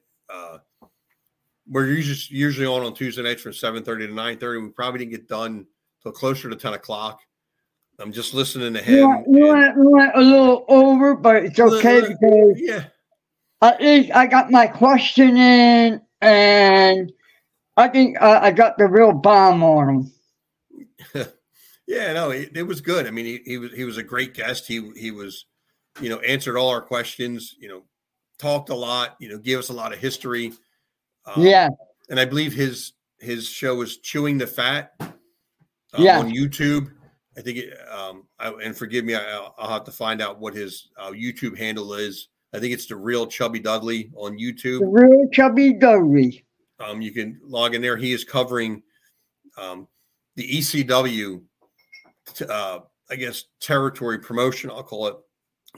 [1.72, 4.61] we're usually usually on on Tuesday nights from seven thirty to nine thirty.
[4.61, 5.66] We probably didn't get done
[6.02, 7.20] till closer to ten o'clock.
[7.98, 8.98] I'm just listening to him.
[8.98, 12.85] You went, and- went, went a little over, but it's okay Little- because yeah,
[13.62, 17.12] at least I got my question in and
[17.76, 20.12] I think uh, I got the real bomb on him.
[21.87, 23.06] yeah, no, it, it was good.
[23.06, 24.66] I mean, he, he was he was a great guest.
[24.66, 25.46] He he was,
[26.00, 27.56] you know, answered all our questions.
[27.58, 27.82] You know,
[28.38, 29.16] talked a lot.
[29.20, 30.52] You know, gave us a lot of history.
[31.26, 31.68] Um, yeah.
[32.08, 34.92] and I believe his his show is chewing the fat.
[35.00, 35.12] um,
[35.98, 36.18] Yeah.
[36.18, 36.90] on YouTube.
[37.37, 40.38] I think, it, um, I, and forgive me, I, I'll, I'll have to find out
[40.40, 42.28] what his uh, YouTube handle is.
[42.52, 44.80] I think it's the real Chubby Dudley on The YouTube.
[44.82, 46.44] real Chubby Dudley.
[46.80, 47.96] Um, you can log in there.
[47.96, 48.82] He is covering
[49.56, 49.87] um,
[50.37, 51.42] the ECW,
[52.35, 52.80] t- uh,
[53.11, 55.16] I guess, territory promotion, I'll call it.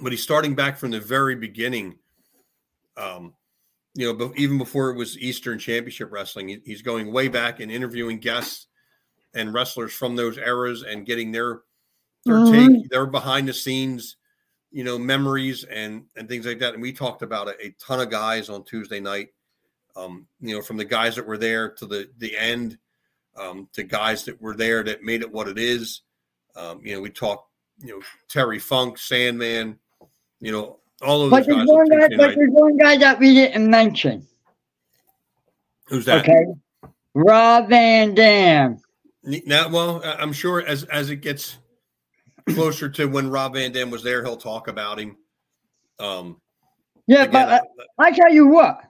[0.01, 1.99] But he's starting back from the very beginning.
[2.97, 3.35] Um,
[3.95, 8.19] you know, even before it was Eastern Championship Wrestling, he's going way back and interviewing
[8.19, 8.67] guests
[9.35, 11.63] and wrestlers from those eras and getting their
[12.27, 12.51] their Mhm.
[12.51, 14.17] take, their behind the scenes,
[14.71, 16.73] you know, memories and and things like that.
[16.75, 19.29] And we talked about a, a ton of guys on Tuesday night
[19.97, 22.79] um, you know, from the guys that were there to the the end,
[23.37, 26.03] um, to guys that were there that made it what it is.
[26.57, 29.79] Um, you know, we talked, you know, Terry Funk, Sandman,
[30.41, 33.69] you know, all of But there's, one guy, but there's one guy that we didn't
[33.69, 34.27] mention.
[35.87, 36.21] Who's that?
[36.23, 36.45] Okay.
[37.15, 38.79] Rob Van Dam.
[39.23, 41.59] Now, well, I- I'm sure as as it gets
[42.51, 45.17] closer to when Rob Van Dam was there, he'll talk about him.
[45.99, 46.41] Um,
[47.07, 48.81] Yeah, again, but uh, I tell you what.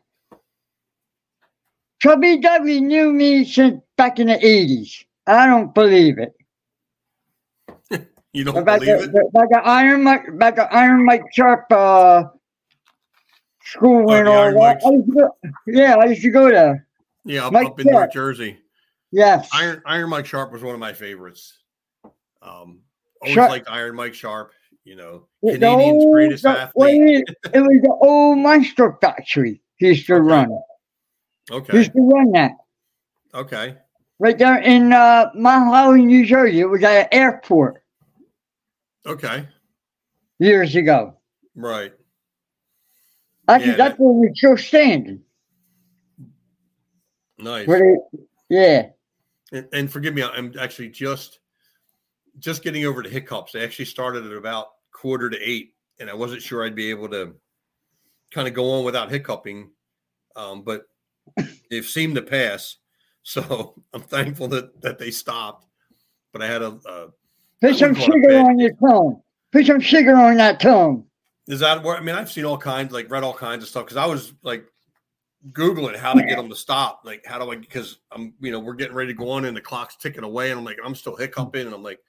[2.01, 5.05] Chubby Dudley knew me since back in the 80s.
[5.27, 6.35] I don't believe it.
[8.35, 9.33] You don't back, believe at, it?
[9.33, 12.25] back at Iron Mike, back at Iron Mike Sharpe uh,
[13.65, 14.83] school and the all that.
[14.85, 15.31] I go,
[15.69, 16.87] yeah, I used to go there.
[17.25, 18.59] Yeah, up, Mike up in New Jersey.
[19.13, 19.49] Yes.
[19.55, 21.57] Iron Iron Mike Sharpe was one of my favorites.
[22.43, 22.81] Um,
[23.23, 24.51] always Sharpe- liked Iron Mike Sharpe.
[24.85, 27.25] You know, The Canadian's old- greatest the- athlete.
[27.29, 29.63] it, it was the old Monster Factory.
[29.77, 30.23] He used to Okay.
[30.23, 31.53] run it.
[31.55, 31.73] Okay.
[31.73, 32.53] He used to run that.
[33.33, 33.77] okay,
[34.19, 36.61] Right there in uh, Mount Holly, New Jersey.
[36.61, 37.83] It was at an airport
[39.07, 39.49] okay,
[40.39, 41.19] years ago.
[41.55, 41.93] right.
[43.47, 45.21] Actually, Yeah, that's where we're still standing.
[47.39, 47.69] Nice.
[48.49, 48.89] Yeah.
[49.53, 51.41] And, and forgive me, I'm actually just
[52.39, 53.53] just getting over the hiccups.
[53.53, 57.09] They actually started at about quarter to eight, and I wasn't sure I'd be able
[57.11, 57.35] to
[58.33, 59.71] kind of go on without hiccuping.
[60.37, 60.87] Um, but
[61.71, 62.77] they've seemed to pass,
[63.23, 65.67] so I'm thankful that that they stopped.
[66.33, 67.09] But I had a, a
[67.71, 69.23] Put some wouldn't call it sugar on your tongue.
[69.53, 71.07] Put some sugar on that tongue.
[71.47, 71.97] Is that where?
[71.97, 74.33] I mean, I've seen all kinds, like read all kinds of stuff because I was
[74.43, 74.67] like
[75.53, 77.03] googling how to get them to stop.
[77.05, 77.57] Like, how do I?
[77.57, 80.51] Because I'm, you know, we're getting ready to go on and the clock's ticking away,
[80.51, 82.01] and I'm like, I'm still hiccuping, and I'm like,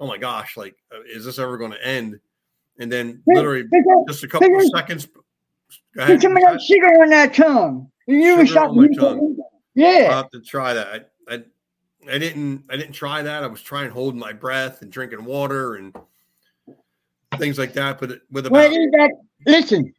[0.00, 2.20] oh my gosh, like, uh, is this ever going to end?
[2.78, 3.64] And then literally
[4.06, 5.06] just a couple of seconds.
[5.94, 7.90] Go Put some of that sugar on that tongue.
[8.06, 9.36] You Sugar on my tongue.
[9.74, 10.08] Yeah.
[10.10, 11.10] I'll have to try that.
[12.10, 13.44] I, didn't, I didn't try that.
[13.44, 15.94] I was trying holding my breath and drinking water and
[17.36, 18.00] things like that.
[18.00, 19.10] But with Well, about is that,
[19.46, 19.92] listen,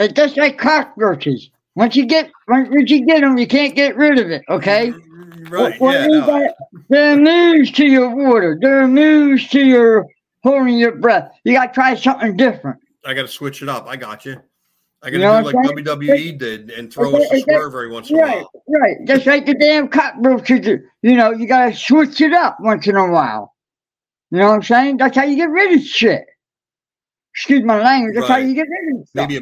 [0.00, 1.50] it's just like cockroaches.
[1.74, 4.42] Once you get once you get them, you can't get rid of it.
[4.48, 4.90] Okay.
[4.90, 6.26] Mm, right, What- what yeah, no.
[6.26, 6.54] that?
[6.88, 8.58] They're immune to your water.
[8.60, 10.06] They're immune to your
[10.42, 11.30] holding your breath.
[11.44, 12.78] You got to try something different.
[13.04, 13.86] I got to switch it up.
[13.88, 14.40] I got you.
[15.02, 17.40] I got to You know do like I'm WWE did and throw Okay, us a
[17.40, 18.50] swerve every once in a while.
[18.68, 18.96] right.
[19.04, 20.60] Just like the damn cockroaches.
[20.60, 20.78] do.
[21.02, 23.54] You know, you got to switch it up once in a while.
[24.30, 24.98] You know what I'm saying?
[24.98, 26.24] That's how you get rid of shit.
[27.34, 28.14] Excuse my language.
[28.14, 29.28] That's how you get rid of stuff.
[29.28, 29.36] Maybe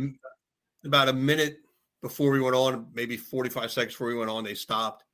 [0.83, 1.59] a, about a minute
[2.03, 5.05] before we went on, maybe 45 seconds before we went on, they stopped.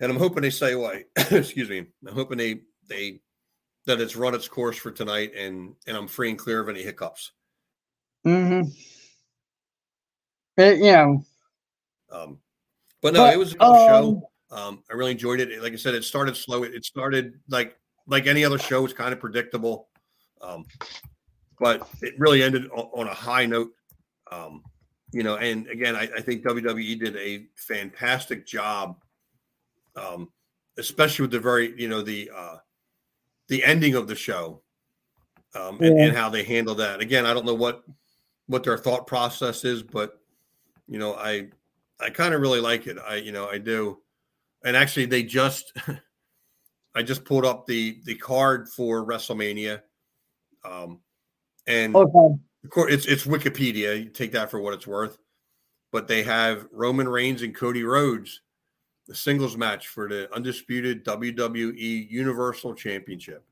[0.00, 3.20] And I'm hoping they say, "Wait, excuse me." I'm hoping they they
[3.86, 6.82] that it's run its course for tonight, and and I'm free and clear of any
[6.82, 7.32] hiccups.
[8.26, 8.70] Mm-hmm.
[10.58, 11.24] You know,
[12.10, 12.38] Um,
[13.02, 14.30] But no, But, it was a good um, show.
[14.50, 15.62] Um, I really enjoyed it.
[15.62, 16.62] Like I said, it started slow.
[16.62, 18.84] It, it started like like any other show.
[18.84, 19.88] It's kind of predictable,
[20.40, 20.64] um,
[21.58, 23.72] but it really ended on, on a high note.
[24.30, 24.62] Um,
[25.12, 28.96] you know, and again, I, I think WWE did a fantastic job,
[29.96, 30.30] um,
[30.78, 32.56] especially with the very you know the uh,
[33.48, 34.62] the ending of the show
[35.54, 35.90] um, Yeah.
[35.98, 37.00] and how they handle that.
[37.00, 37.82] Again, I don't know what
[38.46, 40.20] what their thought process is, but
[40.88, 41.48] you know, I
[42.00, 42.98] I kind of really like it.
[42.98, 43.98] I you know I do,
[44.64, 45.72] and actually they just
[46.94, 49.82] I just pulled up the the card for WrestleMania,
[50.64, 51.00] um,
[51.66, 52.34] and Okay.
[52.64, 54.04] of course it's it's Wikipedia.
[54.04, 55.18] You take that for what it's worth,
[55.92, 58.42] but they have Roman Reigns and Cody Rhodes,
[59.06, 63.44] the singles match for the undisputed WWE Universal Championship.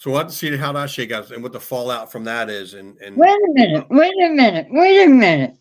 [0.00, 2.48] So we'll have to see how that shake out and what the fallout from that
[2.48, 2.72] is.
[2.72, 3.86] And and Wait a minute.
[3.90, 4.66] Wait a minute.
[4.70, 5.56] Wait a minute.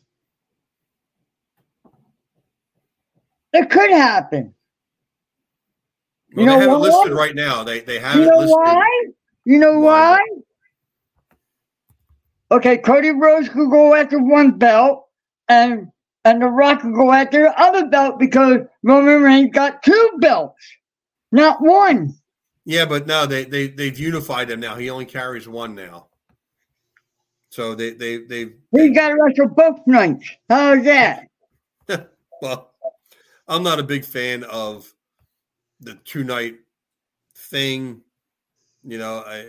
[3.52, 4.54] It could happen.
[6.34, 7.66] well, you know they have it listed right now.
[7.66, 8.56] They they have You it know listed.
[8.56, 9.06] why?
[9.44, 10.12] You know Why?
[10.12, 10.20] why?
[12.56, 15.10] Okay, Cody Rhodes could go after one belt,
[15.50, 15.92] and
[16.24, 20.64] and The Rock could go after the other belt because Roman Reigns got two belts,
[21.34, 22.16] not one.
[22.70, 24.76] Yeah, but no, they they they've unified him now.
[24.76, 26.06] He only carries one now.
[27.50, 30.30] So they they they He got to wrestle both nights.
[30.48, 31.30] How's that?
[32.44, 32.76] well,
[33.48, 34.94] I'm not a big fan of
[35.80, 36.60] the two night
[37.36, 38.02] thing.
[38.84, 39.48] You know, I.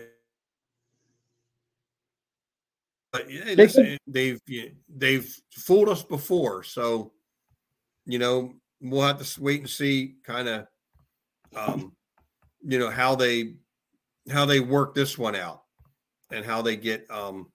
[3.13, 4.41] But listen, they've
[4.89, 7.13] they've fooled us before, so
[8.07, 10.67] you know we'll have to wait and see, kind of,
[11.55, 11.93] um,
[12.63, 13.55] you know how they
[14.31, 15.63] how they work this one out,
[16.31, 17.47] and how they get um,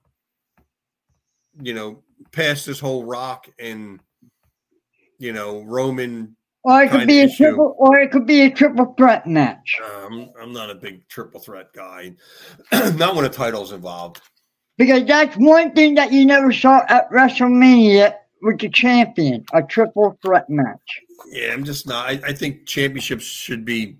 [1.62, 4.00] you know, past this whole rock and
[5.18, 7.46] you know Roman Or it could be a issue.
[7.46, 9.80] triple, or it could be a triple threat match.
[9.84, 12.14] Um, I'm not a big triple threat guy.
[12.96, 14.22] not when a title's involved.
[14.78, 20.18] Because that's one thing that you never saw at WrestleMania with the champion, a triple
[20.22, 21.02] threat match.
[21.30, 22.08] Yeah, I'm just not.
[22.08, 23.96] I, I think championships should be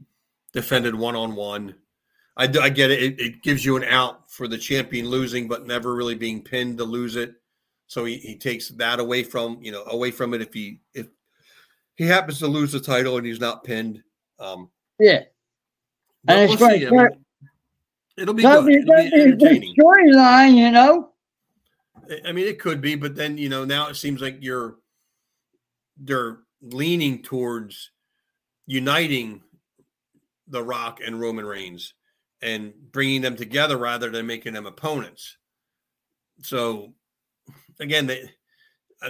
[0.56, 1.76] defended one on one.
[2.38, 3.02] I, get it.
[3.04, 3.20] it.
[3.20, 6.84] It gives you an out for the champion losing, but never really being pinned to
[6.84, 7.36] lose it.
[7.88, 11.08] So he, he takes that away from you know away from it if he if
[11.96, 14.02] he happens to lose the title and he's not pinned.
[14.40, 15.22] Um, Yeah.
[16.28, 16.86] And it's like, see.
[18.18, 18.68] It'll be That'd good.
[18.68, 19.76] be, It'll be a good entertaining.
[19.80, 21.12] storyline, you know?
[22.26, 24.76] I mean, it could be, but then you know, now it seems like you're
[25.98, 27.92] they're leaning towards
[28.66, 29.42] uniting
[30.48, 31.94] The Rock and Roman Reigns
[32.42, 35.38] and bringing them together rather than making them opponents.
[36.42, 36.94] So,
[37.80, 38.30] again, they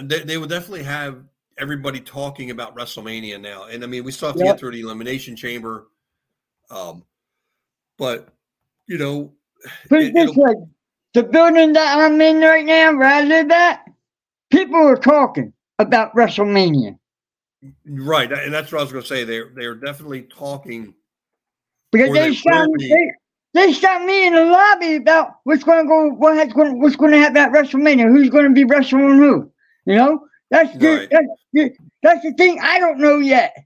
[0.02, 1.22] they, they will definitely have
[1.58, 4.54] everybody talking about WrestleMania now, and I mean, we still have to Yep.
[4.54, 5.88] get through the Elimination Chamber,
[6.70, 7.04] um,
[7.98, 8.28] but
[8.86, 9.32] you know,
[9.88, 10.54] Put it- it this way
[11.14, 13.84] the building that I'm in right now, where I live at,
[14.50, 16.98] people are talking about WrestleMania.
[17.86, 19.24] right, and that's what I was going to say.
[19.24, 20.94] They're they're definitely talking.
[21.92, 22.88] Because they shot be.
[22.88, 23.12] they,
[23.54, 26.96] they shot me in the lobby about what's going to go, what has going, what's
[26.96, 29.50] going to happen at WrestleMania, who's going to be wrestling who.
[29.86, 31.08] You know, that's the, Right.
[31.10, 31.72] that's, the,
[32.02, 33.56] that's the thing I don't know yet.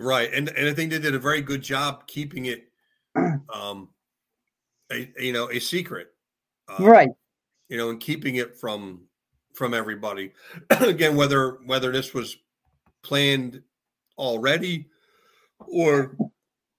[0.00, 2.68] Right, and and I think they did a very good job keeping it,
[3.16, 3.88] um,
[4.92, 6.08] a, you know, a secret,
[6.68, 7.08] um, right.
[7.68, 9.02] You know, and keeping it from
[9.54, 10.32] from everybody.
[10.70, 12.36] Again, whether whether this was
[13.02, 13.60] planned
[14.16, 14.86] already,
[15.58, 16.16] or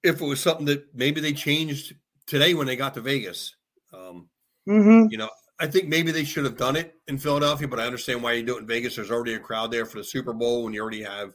[0.04, 3.56] if it was something that maybe they changed today when they got to Vegas.
[3.94, 4.30] Um,
[4.66, 7.86] hmm you know, I think maybe they should have done it in Philadelphia, but I
[7.86, 8.96] understand why you do it in Vegas.
[8.96, 11.34] There's already a crowd there for the Super Bowl when you already have an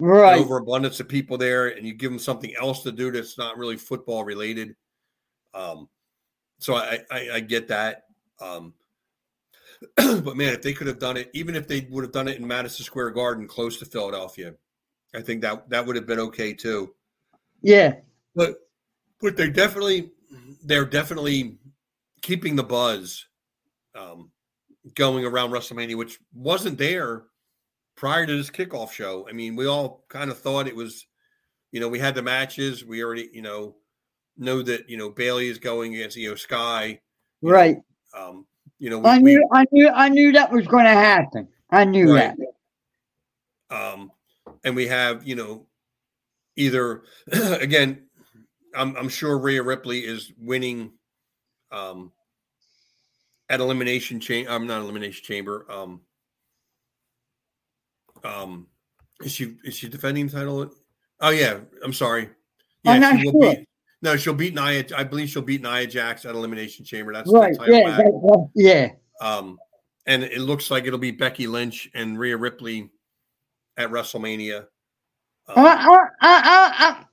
[0.00, 0.36] Right.
[0.38, 3.76] overabundance of people there, and you give them something else to do that's not really
[3.76, 4.74] football related.
[5.54, 5.88] Um,
[6.58, 8.02] so I, I, I get that.
[8.40, 8.74] Um,
[9.96, 12.38] but man, if they could have done it, even if they would have done it
[12.38, 14.54] in Madison Square Garden, close to Philadelphia,
[15.14, 16.94] I think that that would have been okay too.
[17.64, 17.94] Yeah.
[18.34, 18.56] But
[19.20, 20.10] but they're definitely
[20.64, 21.58] they're definitely
[22.22, 23.26] keeping the buzz
[23.94, 24.30] um,
[24.94, 27.22] going around WrestleMania, which wasn't there
[27.96, 29.26] prior to this kickoff show.
[29.28, 31.06] I mean, we all kind of thought it was,
[31.72, 32.84] you know, we had the matches.
[32.84, 33.76] We already, you know,
[34.36, 37.00] know that you know Bayley is going against Iyo Sky.
[37.40, 37.76] you know, Right.
[38.16, 38.46] Um,
[38.78, 41.48] you know, we, I we- knew, I knew, I knew that was going to happen.
[41.70, 42.34] I knew Right.
[43.70, 43.76] that.
[43.76, 44.10] um,
[44.64, 45.66] and we have you know
[46.56, 47.02] either
[47.32, 48.02] again
[48.76, 50.92] I'm, I'm sure Rhea Ripley is winning
[51.70, 52.12] um,
[53.50, 56.00] at elimination chamber I'm not elimination chamber um,
[58.24, 58.66] um,
[59.22, 60.70] Is she is she defending the title?
[61.20, 62.30] Oh yeah, I'm sorry.
[62.82, 63.54] Yeah, I'm not she will sure.
[63.56, 63.68] beat.
[64.02, 64.84] No, she'll beat Nia.
[64.96, 67.12] I believe she'll beat Nia Jax at Elimination Chamber.
[67.12, 67.52] That's Right.
[67.52, 67.96] the title Yeah.
[67.96, 68.90] that- yeah.
[69.20, 69.58] Um,
[70.06, 72.90] and it looks like it'll be Becky Lynch and Rhea Ripley
[73.78, 74.66] at WrestleMania.
[75.48, 77.04] Um, I, I, I,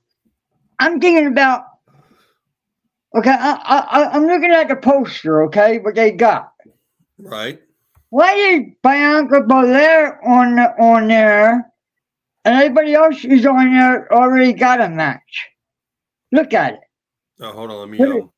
[0.78, 1.64] I'm thinking about.
[3.14, 3.52] Okay, I,
[3.90, 5.42] I, I'm looking at the poster.
[5.44, 6.52] Okay, what they got.
[7.18, 7.60] right.
[8.08, 11.72] Why is Bianca Belair on the, on there,
[12.44, 15.48] and everybody else is on there already got a match?
[16.30, 16.80] Look at it.
[17.40, 17.78] Oh, hold on.
[17.80, 18.30] Let me um,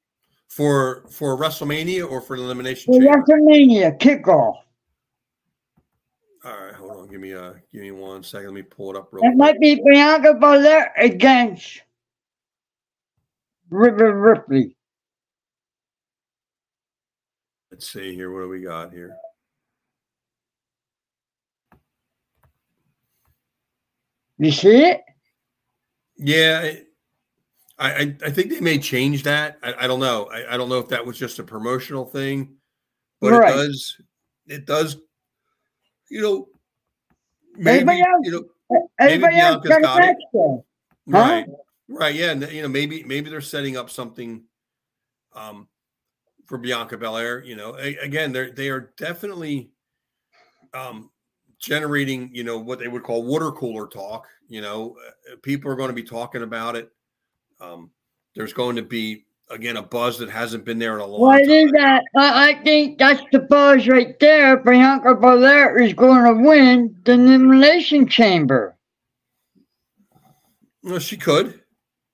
[0.49, 3.23] for for WrestleMania or for the Elimination The Chamber.
[3.23, 4.57] WrestleMania kickoff.
[6.45, 7.04] All right, hold on.
[7.15, 8.47] Give me uh, give me one second.
[8.49, 9.37] Let me pull it up real It quick.
[9.37, 11.81] might be Bianca Belair against
[13.71, 14.77] River Ripley.
[17.71, 18.33] Let's see here.
[18.33, 19.15] What do we got here?
[24.39, 25.03] You see it?
[26.17, 26.73] Yeah,
[27.79, 29.59] I, I I think they may change that.
[29.63, 30.25] I, I don't know.
[30.33, 32.57] I, I don't know if that was just a promotional thing,
[33.21, 33.53] but Right.
[33.53, 33.97] it does.
[34.49, 34.97] It does.
[36.11, 36.49] You know,
[37.57, 38.31] maybe Everybody else- you
[38.71, 40.03] know, Everybody else got got.
[40.33, 40.57] Huh?
[41.07, 41.47] right,
[41.89, 42.31] right, yeah.
[42.31, 44.43] and, You know, maybe maybe they're setting up something,
[45.35, 45.69] um,
[46.47, 47.43] for Bianca Belair.
[47.45, 49.71] You know, A- again, they're they are definitely,
[50.73, 51.11] um,
[51.59, 54.27] generating you know what they would call water cooler talk.
[54.49, 54.97] You know,
[55.31, 56.91] uh, people are going to be talking about it.
[57.61, 57.91] Um,
[58.35, 61.39] there's going to be again a buzz that hasn't been there in a long What
[61.41, 61.51] time.
[61.51, 62.05] is that?
[62.17, 64.57] I, I think that's the buzz right there.
[64.57, 68.77] Bianca Belair is going to win the Elimination Chamber.
[70.83, 71.61] Well, she could,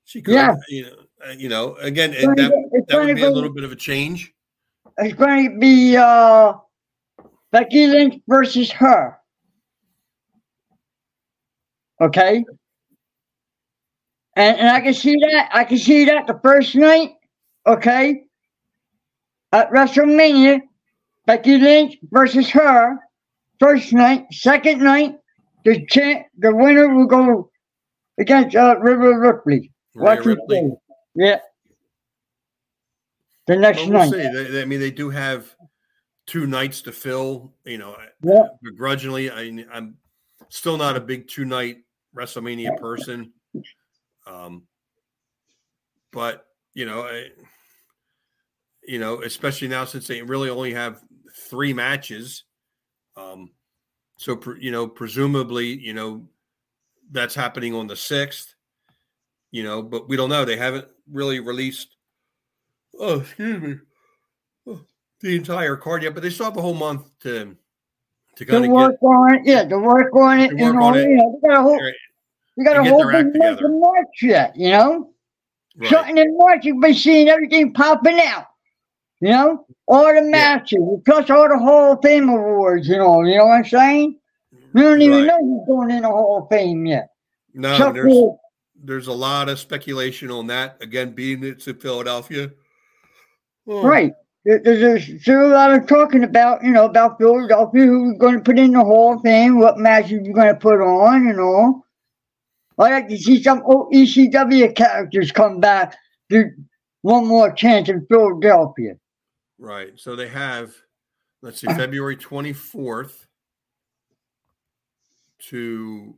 [0.04, 0.34] she could.
[0.34, 0.54] Yeah.
[0.68, 1.74] You know, you know.
[1.76, 4.32] Again, that go- that would gonna be a little bit of a change.
[4.98, 6.54] It's going to be uh,
[7.52, 9.16] Becky Lynch versus her.
[12.00, 12.44] Okay.
[14.36, 15.48] And, and I can see that.
[15.52, 17.14] I can see that the first night.
[17.66, 18.24] Okay.
[19.52, 20.60] At WrestleMania,
[21.26, 22.96] Becky Lynch versus her.
[23.58, 24.24] First night.
[24.32, 25.16] Second night,
[25.64, 27.50] the champ, the winner will go
[28.18, 29.72] against uh, River Ripley.
[29.94, 30.72] Rhea your Ripley.
[31.14, 31.40] Yeah.
[33.46, 34.32] The next Well, we'll night.
[34.32, 35.54] They, they- I mean, they do have
[36.26, 37.52] two nights to fill.
[37.64, 38.44] You know, Yeah.
[38.62, 39.96] begrudgingly, I, I'm
[40.48, 41.78] still not a big two night
[42.16, 43.32] WrestleMania person.
[44.26, 44.62] Um,
[46.12, 47.28] but you know, I,
[48.90, 51.00] you know, especially now since they really only have
[51.48, 52.42] three matches.
[53.16, 53.52] Um,
[54.16, 56.26] so pre- you know, presumably, you know,
[57.12, 58.56] that's happening on the sixth.
[59.52, 60.44] You know, but we don't know.
[60.44, 61.94] They haven't really released.
[62.98, 63.76] Oh, excuse me.
[64.66, 64.80] Oh,
[65.20, 68.64] the entire card yet, but they still have a whole month to to to kind
[68.64, 71.08] of work on it, yeah, to work on it, To work know, on it.
[71.08, 71.80] you know, we got a whole,
[72.56, 75.12] we got a whole big month of March yet, you know,
[75.76, 75.88] right.
[75.88, 78.46] starting in March, you've been seeing everything popping out,
[79.20, 83.36] you know, all the matches, plus all the Hall of Fame awards, you know, you
[83.38, 84.18] know what I'm saying?
[84.72, 85.26] We don't even Right.
[85.26, 87.08] know who's going in the Hall of Fame yet.
[87.54, 88.14] No, Chuck there's
[88.82, 90.76] there's a lot of speculation on that.
[90.82, 92.50] Again, being it's in Philadelphia.
[93.68, 94.12] Oh, Right.
[94.46, 98.36] There- There's, there's still a lot of talking about, you know, about Philadelphia, who's going
[98.36, 101.38] to put in the Hall of Fame, what matches you're going to put on, and
[101.38, 101.84] all.
[102.78, 105.94] I'd like to see some old ECW characters come back
[106.30, 106.50] to
[107.02, 108.94] one more chance in Philadelphia.
[109.60, 109.92] Right.
[110.00, 110.74] So they have,
[111.42, 113.26] let's see, February 24th
[115.40, 116.14] to,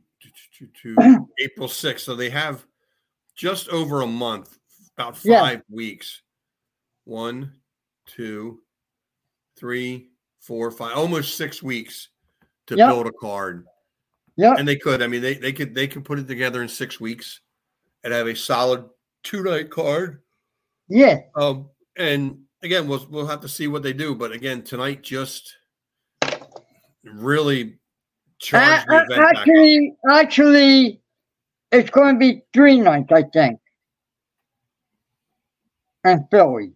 [0.57, 1.99] to, to, April 6th.
[1.99, 2.65] So they have
[3.35, 4.57] just over a month,
[4.97, 5.41] about Yeah.
[5.41, 6.21] five weeks.
[7.03, 7.51] One,
[8.05, 8.61] two,
[9.57, 12.09] three, four, five, almost six weeks
[12.67, 12.89] to Yep.
[12.89, 13.65] build a card.
[14.37, 14.55] Yeah.
[14.57, 15.01] And they could.
[15.01, 17.41] I mean, they, they could they could put it together in six weeks
[18.03, 18.85] and have a solid
[19.23, 20.21] two night card.
[20.87, 21.19] Yeah.
[21.35, 24.15] Um, and again, we'll we'll have to see what they do.
[24.15, 25.55] But again, tonight just
[27.03, 27.77] really
[28.39, 29.37] charged the a- event back up.
[29.37, 31.01] actually, actually,
[31.71, 33.59] it's going to be three nights, I think.
[36.03, 36.73] And Philly.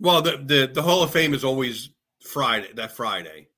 [0.00, 1.90] Well, the, the the Hall of Fame is always
[2.22, 2.72] Friday.
[2.74, 3.48] That Friday,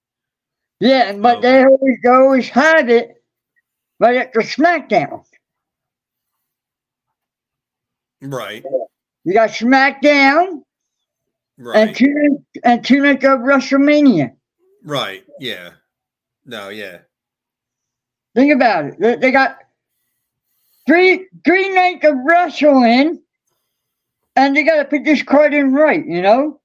[0.80, 3.10] Yeah, but they always, always have it
[4.00, 5.24] but at the SmackDown.
[8.20, 8.64] right?
[9.24, 10.63] You got SmackDown
[11.58, 11.96] and Right.
[11.96, 14.32] two and two nights of WrestleMania.
[14.84, 15.24] Right.
[15.40, 15.70] Yeah.
[16.44, 16.68] No.
[16.68, 16.98] Yeah.
[18.34, 18.94] Think about it.
[19.00, 19.58] They, they got
[20.86, 23.22] three three nights of wrestling,
[24.36, 26.04] and they got to put this card in right.
[26.04, 26.60] You know,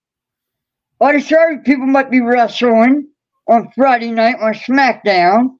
[1.00, 3.10] all the sorry people might be wrestling
[3.48, 5.56] on Friday night on SmackDown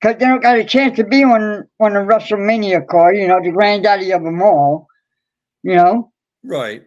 [0.00, 3.16] because they don't got a chance to be on on the WrestleMania card.
[3.16, 4.88] You know, the granddaddy of them all.
[5.62, 6.12] You know,
[6.42, 6.82] Right.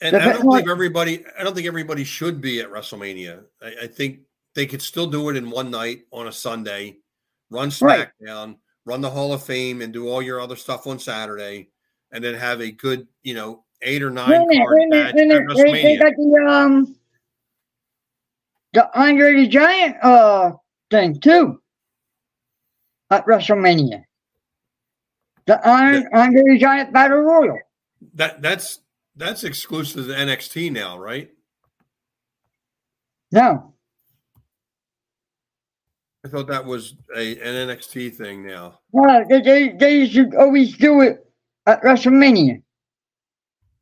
[0.00, 3.44] And The I don't think everybody I don't think everybody should be at WrestleMania.
[3.60, 4.20] I, I think
[4.54, 6.98] they could still do it in one night on a Sunday,
[7.50, 8.08] run Right.
[8.22, 11.70] SmackDown, run the Hall of Fame, and do all your other stuff on Saturday,
[12.12, 15.20] and then have a good, you know, eight or nine minute, card minute, match wait
[15.20, 15.56] at minute.
[15.56, 16.96] They, they got the um
[18.72, 20.52] the Andre the Giant uh
[20.90, 21.60] thing too
[23.10, 24.04] at WrestleMania.
[25.46, 27.58] The Iron Andre the Giant Battle Royal.
[28.14, 28.80] That that's
[29.18, 31.30] that's exclusive to NXT now, right?
[33.30, 33.74] No,
[36.24, 38.80] I thought that was a an NXT thing now.
[38.92, 41.24] no, they, they they used always do it
[41.66, 42.62] at WrestleMania.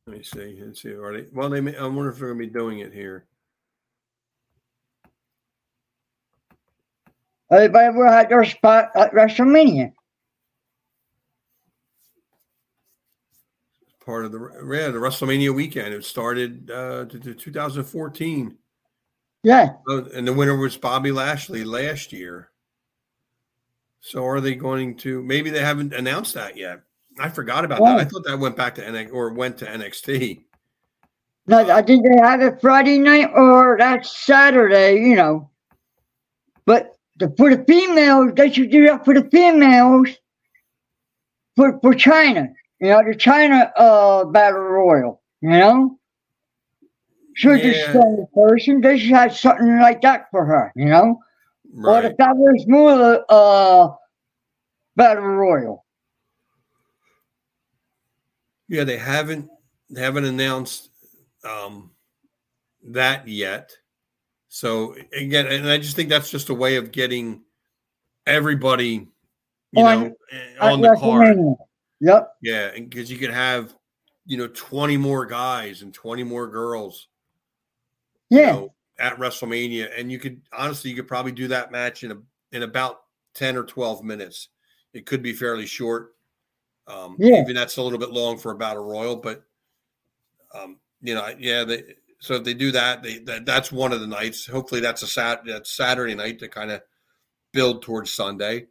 [0.06, 0.60] Let me see.
[0.64, 0.92] Let's see.
[0.92, 1.26] Are they?
[1.32, 1.60] Well, they.
[1.60, 3.26] May, I wonder if they're going to be doing it here.
[7.50, 9.92] Everybody will have their spot at WrestleMania.
[14.06, 15.92] Part of the yeah the WrestleMania weekend.
[15.92, 18.56] It started uh, to, to 2014,
[19.42, 22.50] Yeah, Oh, and the winner was Bobby Lashley last year.
[24.00, 25.24] So are they going to?
[25.24, 26.82] Maybe they haven't announced that yet.
[27.18, 27.98] I forgot about that.
[27.98, 30.44] I thought that went back to NXT or went to NXT.
[31.48, 35.00] no, I think they have it Friday night or that Saturday.
[35.00, 35.50] You know,
[36.64, 40.10] but the, for the females, they should do that for the females.
[41.56, 45.22] For for Chyna, you know, the Chyna uh battle royal.
[45.40, 45.98] You know,
[47.34, 47.90] should the Yeah.
[47.90, 50.72] strongest person, they should have something like that for her.
[50.76, 51.20] You know,
[51.84, 52.16] or the Right.
[52.18, 53.94] Fabulous Moolah uh
[54.96, 55.84] battle royal.
[58.68, 59.48] Yeah, they haven't
[59.90, 60.90] they haven't announced
[61.44, 61.92] um,
[62.82, 63.70] that yet.
[64.48, 67.42] So again, and I just think that's just a way of getting
[68.26, 69.06] everybody,
[69.72, 71.36] you On- know, eh, on the card.
[72.00, 72.34] Yep.
[72.42, 73.74] Yeah, and because you could have,
[74.26, 77.08] you know, twenty more guys and twenty more girls,
[78.28, 78.52] you Yeah.
[78.52, 82.18] know, at WrestleMania, and you could honestly, you could probably do that match in a
[82.52, 83.02] in about
[83.34, 84.48] ten or twelve minutes.
[84.92, 86.14] It could be fairly short.
[86.86, 87.40] Um, Yeah.
[87.40, 89.42] even that's a little bit long for a battle royal, but
[90.54, 91.64] um, you know, yeah.
[91.64, 91.82] They,
[92.18, 94.46] so if they do that, they that, that's one of the nights.
[94.46, 96.82] Hopefully, that's a sat that's Saturday night to kind of
[97.52, 98.66] build towards Sunday.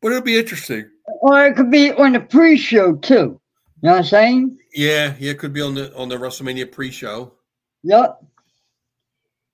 [0.00, 0.90] But it'll be interesting.
[1.06, 3.40] Or it could be on the pre-show too.
[3.82, 4.58] You know what I'm saying?
[4.74, 7.32] Yeah, yeah, it could be on the on the WrestleMania pre-show
[7.82, 8.22] Yep.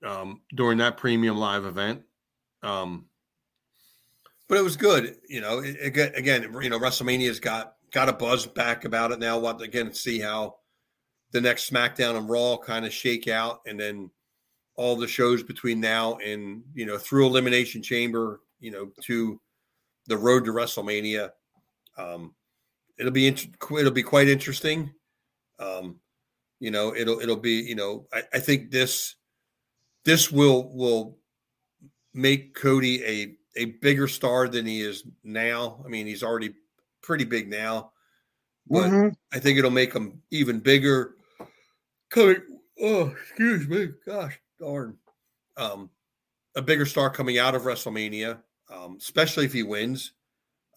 [0.07, 2.03] um, during that premium live event.
[2.63, 3.07] Um,
[4.49, 5.59] but it was good, you know.
[5.61, 9.39] It, it, again, you know, WrestleMania's got got a buzz back about it now.
[9.39, 9.93] What again?
[9.93, 10.57] See how
[11.33, 14.11] the next SmackDown and Raw kind of shake out, and then
[14.77, 19.41] all the shows between now and you know through Elimination Chamber, you know, to
[20.07, 21.31] the road to WrestleMania.
[22.01, 22.35] Um,
[22.99, 24.93] it'll be int- it'll be quite interesting.
[25.59, 26.01] Um,
[26.59, 29.17] you know, it'll it'll be you know I, I think this
[30.05, 31.19] this will will
[32.15, 35.83] make Cody a a bigger star than he is now.
[35.85, 36.55] I mean, he's already
[37.03, 37.93] pretty big now,
[38.69, 39.17] but Mhm.
[39.33, 41.17] I think it'll make him even bigger.
[42.11, 42.43] Coming,
[42.81, 44.99] oh, excuse me, gosh darn,
[45.57, 45.91] um,
[46.57, 50.13] a bigger star coming out of WrestleMania, um, especially if he wins.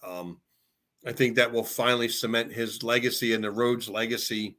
[0.02, 0.40] Um,
[1.06, 4.56] I think that will finally cement his legacy and the Rhodes legacy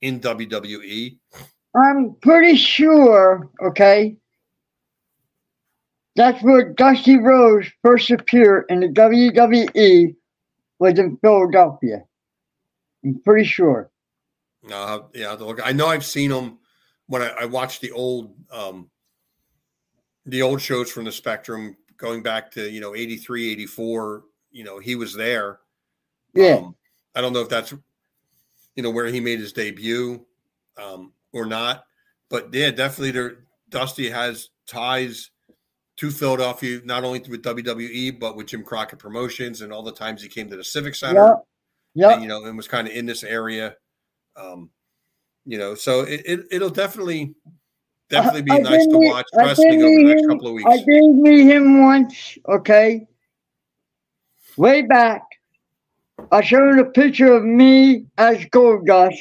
[0.00, 0.20] in.
[0.20, 1.18] WWE.
[1.74, 4.16] I'm pretty sure, okay,
[6.16, 10.14] that's where Dusty Rhodes first appeared in the WWE
[10.78, 12.04] was in Philadelphia.
[13.04, 13.90] I'm pretty sure.
[14.70, 15.60] Uh, yeah, I'll have to look.
[15.64, 16.58] I know I've seen him
[17.06, 18.90] when I, I watched the old um,
[20.26, 24.24] the old shows from the Spectrum going back to you know 83, 84.
[24.50, 25.60] You know, he was there.
[26.34, 26.54] Yeah.
[26.56, 26.76] Um,
[27.14, 27.72] I don't know if that's
[28.74, 30.24] you know where he made his debut
[30.82, 31.84] um, or not,
[32.30, 33.44] but yeah, definitely there.
[33.68, 35.30] Dusty has ties
[35.96, 40.22] to Philadelphia, not only with WWE but with Jim Crockett Promotions and all the times
[40.22, 41.36] he came to the Civic Center
[41.94, 42.20] Yeah, Yep.
[42.22, 43.76] you know, and was kind of in this area.
[44.36, 44.70] Um,
[45.44, 47.34] you know, so it, it it'll definitely
[48.08, 50.70] definitely be I nice to watch I wrestling over the next him- couple of weeks.
[50.70, 53.06] I did meet him once, okay,
[54.56, 55.22] way back.
[56.30, 59.18] I showed him a picture of me as Gold Goldust,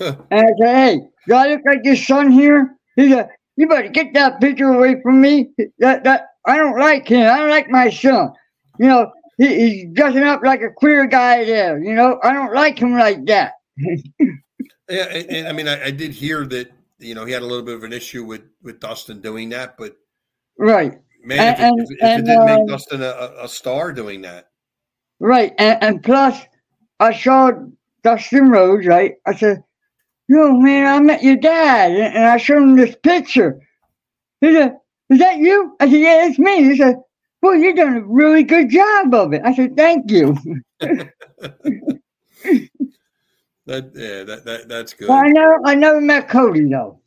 [0.00, 3.88] and I said, "Hey, do I look like your son here?" He said, "You better
[3.88, 5.50] get that picture away from me.
[5.78, 7.28] That that I don't like him.
[7.30, 8.32] I don't like my son.
[8.78, 11.78] You know, he, he's dressing up like a queer guy there.
[11.82, 13.54] You know, I don't like him like that."
[14.88, 17.44] Yeah, and, and I mean, I, I did hear that you know he had a
[17.44, 19.96] little bit of an issue with with Dustin doing that, but
[20.58, 20.92] Right.
[21.24, 23.44] Man, if, And- it, if, it- if and, it didn't uh, make Dustin a, a-
[23.46, 24.50] a star doing that,
[25.18, 25.52] Right.
[25.58, 26.38] And, and plus,
[27.00, 27.52] I saw
[28.02, 29.14] Dustin Rhodes, right?
[29.26, 29.62] I said,
[30.28, 31.92] Yo, man, I met your dad.
[31.92, 33.60] And, and I showed him this picture.
[34.40, 34.76] He said,
[35.10, 35.76] Is that you?
[35.80, 36.64] I said, Yeah, it's me.
[36.64, 36.96] He said,
[37.42, 39.42] Well, you're doing a really good job of it.
[39.44, 40.36] I said, Thank you.
[40.80, 41.10] that
[43.66, 45.08] yeah, that, that that's good.
[45.08, 47.00] Well, I never, I never met Cody, though.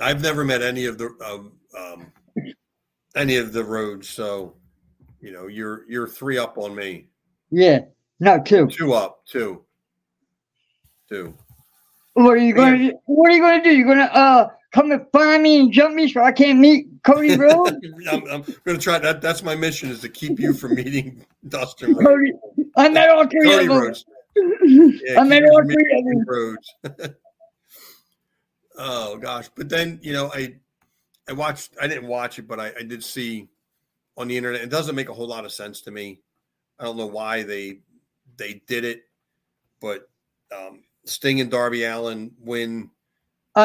[0.00, 2.12] I've never met any of the um, um,
[3.14, 4.56] any of the Rhodes, so
[5.22, 7.06] you know you're you're three up on me,
[7.50, 7.80] Yeah.
[8.20, 8.68] No, two.
[8.68, 9.64] two up, two,
[11.08, 11.34] two.
[12.12, 12.98] What are you going to do?
[13.06, 13.74] What are you going to do?
[13.74, 16.86] You're going to uh come and find me and jump me so I can't meet
[17.04, 17.76] Cody Rhodes?
[18.10, 19.20] I'm, I'm going to try that.
[19.22, 22.06] That's my mission is to keep you from meeting Dustin Rhodes.
[22.06, 22.32] Cody,
[22.76, 23.78] I met all three Cody of them.
[23.78, 24.04] Rhodes.
[24.64, 26.24] Yeah, I met all three of them.
[26.26, 26.74] Rhodes.
[28.78, 30.54] oh gosh, but then you know I
[31.28, 31.76] I watched.
[31.80, 33.48] I didn't watch it, but I, I did see
[34.16, 34.62] on the internet.
[34.62, 36.20] It doesn't make a whole lot of sense to me.
[36.78, 37.78] I don't know why they
[38.36, 39.02] they did it,
[39.80, 40.08] but
[40.56, 42.90] um, Sting and Darby Allin win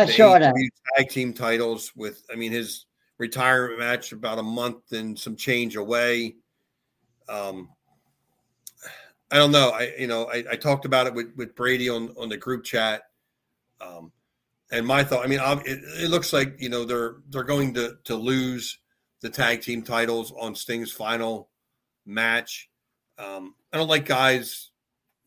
[0.05, 0.53] saw that.
[0.97, 2.23] Tag team titles with.
[2.31, 2.85] I mean, his
[3.17, 6.35] retirement match about a month and some change away.
[7.29, 7.69] Um,
[9.31, 9.71] I don't know.
[9.71, 12.63] I you know I, I talked about it with with Brady on on the group
[12.63, 13.03] chat.
[13.79, 14.11] Um,
[14.71, 17.97] and my thought, I mean, it, it looks like you know they're they're going to
[18.05, 18.79] to lose
[19.21, 21.49] the tag team titles on Sting's final
[22.05, 22.69] match.
[23.17, 24.69] Um, I don't like guys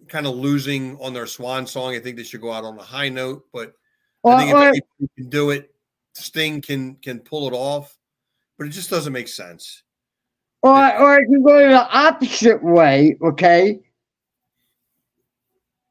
[0.08, 1.94] kind of losing on their swan song.
[1.94, 3.72] I think they should go out on a high note, but
[4.22, 5.74] Or, I think if anybody can do it,
[6.14, 7.96] Sting can can pull it off,
[8.58, 9.82] but it just doesn't make sense.
[10.62, 13.80] or, or if you go the opposite way, okay?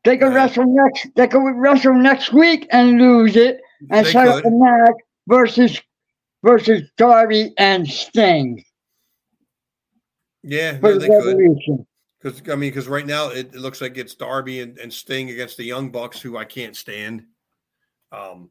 [0.04, 0.36] They could Right.
[0.36, 1.08] wrestle next.
[1.16, 4.96] They could wrestle next week and lose it, and set up a match
[5.28, 5.82] versus
[6.44, 8.64] versus Darby and Sting
[10.44, 11.26] Yeah, for no, the they could.
[11.38, 11.86] Revolution.
[12.22, 15.30] Because I mean, because right now it, it looks like it's Darby and, and Sting
[15.30, 17.26] against the Young Bucks, who I can't stand.
[18.12, 18.50] Um,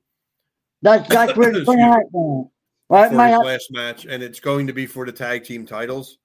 [0.80, 2.51] That's that's where it's going to Excuse happen.
[2.89, 5.66] Well, it for his last match, and it's going to be for the tag team
[5.66, 6.18] titles.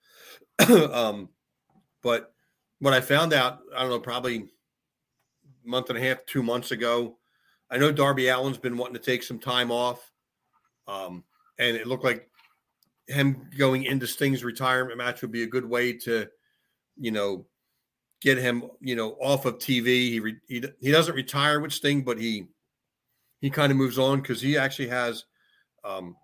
[0.70, 1.28] um,
[2.02, 2.34] but
[2.80, 6.72] what I found out, I don't know, probably a month and a half, two months
[6.72, 7.18] ago,
[7.70, 10.10] I know Darby Allin's been wanting to take some time off,
[10.88, 11.24] um,
[11.60, 12.30] and it looked like
[13.08, 16.30] him going into Sting's retirement match would be a good way to,
[16.98, 17.48] you know,
[18.22, 19.86] get him, you know, off of TV.
[20.10, 22.48] He re- he, he doesn't retire with Sting, but he
[23.42, 25.26] he kind of moves on because he actually has
[25.84, 26.18] um,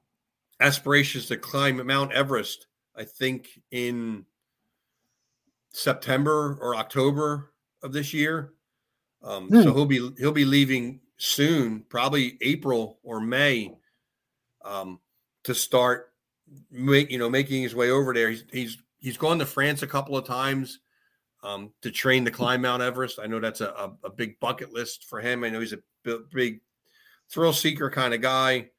[0.59, 2.67] aspirations to climb Mount Everest.
[2.95, 4.25] I think in
[5.71, 7.53] September or October
[7.83, 8.53] of this year.
[9.21, 9.75] Um, So Hmm.
[9.75, 13.75] he'll be he'll be leaving soon, probably April or May,
[14.63, 14.99] um,
[15.43, 16.11] to start
[16.71, 18.29] make you know making his way over there.
[18.29, 20.79] He's he's he's gone to France a couple of times
[21.43, 23.19] um, to train to climb Mount Everest.
[23.21, 25.43] I know that's a, a, a big bucket list for him.
[25.43, 25.79] I know he's a
[26.31, 26.61] big
[27.29, 28.69] thrill seeker kind of guy.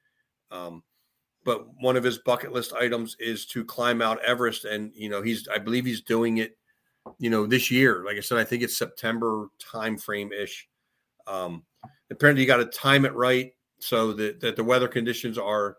[0.50, 0.82] Um,
[1.44, 5.22] but one of his bucket list items is to climb Mount Everest, and you know
[5.22, 6.58] he's I believe he's doing it,
[7.18, 8.04] you know, this year.
[8.04, 10.68] Like I said, I think it's September time frame ish.
[11.26, 11.64] Um,
[12.10, 15.76] apparently, you got to time it right so that that the weather conditions are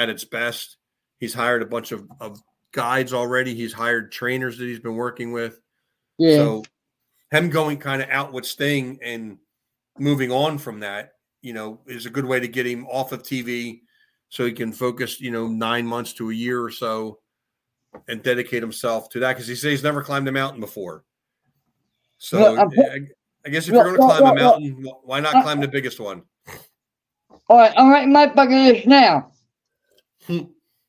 [0.00, 0.78] at its best.
[1.18, 2.40] He's hired a bunch of, of
[2.72, 3.54] guides already.
[3.54, 5.60] He's hired trainers that he's been working with.
[6.18, 6.36] Yeah.
[6.36, 6.62] So
[7.30, 9.36] him going kind of out with Sting and
[9.98, 13.22] moving on from that, you know, is a good way to get him off of
[13.22, 13.80] TV
[14.30, 17.18] so he can focus, you know, nine months to a year or so
[18.08, 21.04] and dedicate himself to that because he says he's never climbed a mountain before.
[22.18, 22.98] So Well, I'm- I,
[23.46, 25.42] I guess if well, you're going to well, climb a mountain, wh- why not uh,
[25.42, 26.22] climb the biggest one?
[27.48, 29.32] All right, I'm writing my bucket list now.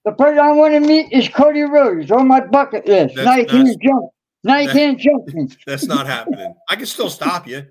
[0.04, 3.16] The person I want to meet is Cody Rhodes on my bucket list.
[3.16, 4.06] That's- now you can't jump.
[4.44, 5.48] Now you that- can't jump me.
[5.68, 6.56] That's not happening.
[6.70, 7.66] I can still stop you.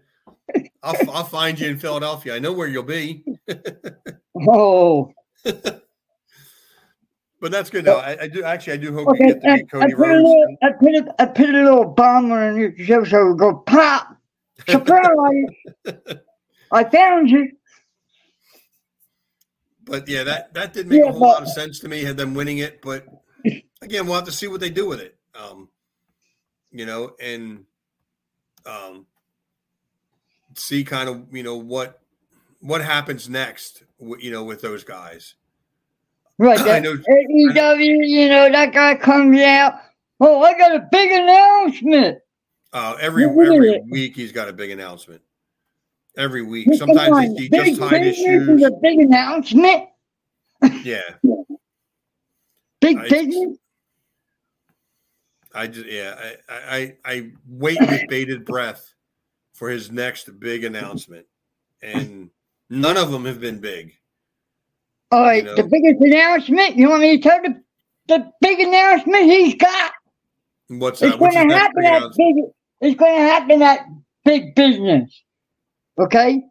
[0.82, 2.34] I'll, I'll find you in Philadelphia.
[2.34, 3.24] I know where you'll be.
[4.48, 5.12] Oh,
[7.40, 7.86] But that's good.
[7.86, 8.74] No, I, I do actually.
[8.74, 9.28] I do hope okay.
[9.28, 10.22] you get to I, meet I Cody put a Rhodes.
[10.22, 13.38] little, I put a, I put a little bomb on your show so it would
[13.38, 14.14] go pop.
[14.68, 15.46] Surprise!
[16.72, 17.50] I found you.
[19.90, 22.04] But yeah, that that did make Yeah, a whole but- lot of sense to me.
[22.04, 23.06] Had them winning it, but
[23.82, 25.16] again, we'll have to see what they do with it.
[25.34, 25.68] Um,
[26.70, 27.64] you know, and
[28.64, 29.06] um,
[30.54, 32.00] see kind of you know what
[32.60, 33.82] what happens next.
[33.98, 35.34] You know, with those guys.
[36.38, 36.58] Right.
[36.60, 39.74] I That know- AEW, you know, that guy comes out.
[40.20, 42.18] Oh, I got a big announcement.
[42.72, 45.20] Uh, every every week he's got a big announcement.
[46.20, 48.62] Every week, Come sometimes he, big just tied his is shoes.
[48.62, 49.88] a big announcement.
[50.84, 51.00] Yeah.
[52.82, 53.56] Big I- business.
[55.54, 56.14] I just yeah,
[56.48, 58.94] I I, I wait with bated breath
[59.54, 61.26] for his next big announcement,
[61.82, 62.30] and
[62.70, 63.92] none of them have been big.
[65.10, 66.76] All right, you the biggest announcement.
[66.76, 67.60] You want me to tell the
[68.08, 69.92] the big announcement he's got?
[70.68, 71.20] What's It's that?
[71.20, 72.36] What's going to happen at big.
[72.80, 73.86] It's going to happen at
[74.24, 75.22] big business.
[75.98, 76.42] Okay.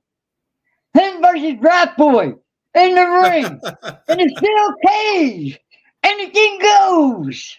[0.93, 2.33] Him versus Rat Boy
[2.75, 3.59] in the ring
[4.09, 5.59] in a steel cage.
[6.03, 7.57] Anything goes.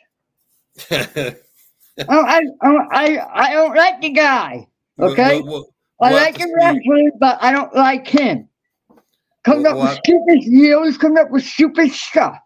[2.08, 4.66] Oh, I, I, I, I don't like the guy.
[4.98, 5.42] Okay.
[5.42, 7.10] We'll- we'll- I we'll have like the see.
[7.18, 8.48] but I don't like him.
[9.44, 10.38] Comes up with stupid.
[10.38, 12.38] He always comes up with stupid stuff.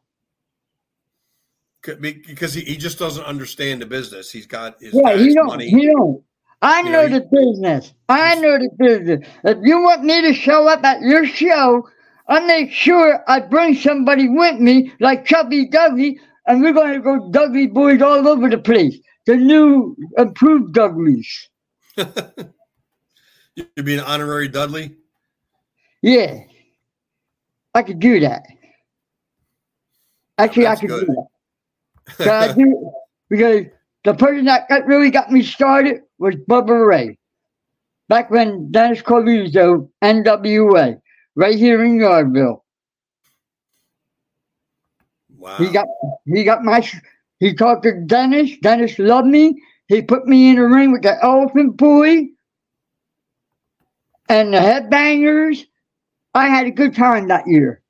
[1.82, 4.32] Because he, he just doesn't understand the business.
[4.32, 5.46] He's got his Yeah, he don't.
[5.46, 5.68] money.
[5.68, 6.20] He don't.
[6.62, 7.92] I You know the business.
[8.08, 9.28] I know the business.
[9.44, 11.88] If you want me to show up at your show,
[12.28, 17.00] I make sure I bring somebody with me, like Chubby Dudley, and we're going to
[17.00, 18.96] go Dudley boys all over the place.
[19.26, 21.48] The new improved Dudleys.
[21.96, 24.96] You'd be an honorary Dudley.
[26.02, 26.40] Yeah,
[27.74, 28.42] I could do that.
[30.38, 31.06] Actually, I could good.
[31.06, 32.24] do that.
[32.24, 32.92] So I do
[33.30, 33.66] because
[34.04, 37.18] the person that got, really got me started was Bubba Ray.
[38.08, 41.00] Back when Dennis Coralluzzo, NWA,
[41.34, 42.60] right here in Yardville.
[45.36, 45.56] Wow.
[45.58, 45.86] He got
[46.26, 46.86] he got my
[47.40, 48.56] he talked to Dennis.
[48.62, 49.60] Dennis loved me.
[49.88, 52.28] He put me in a ring with the elephant boy
[54.28, 55.66] and the headbangers.
[56.34, 57.82] I had a good time that year,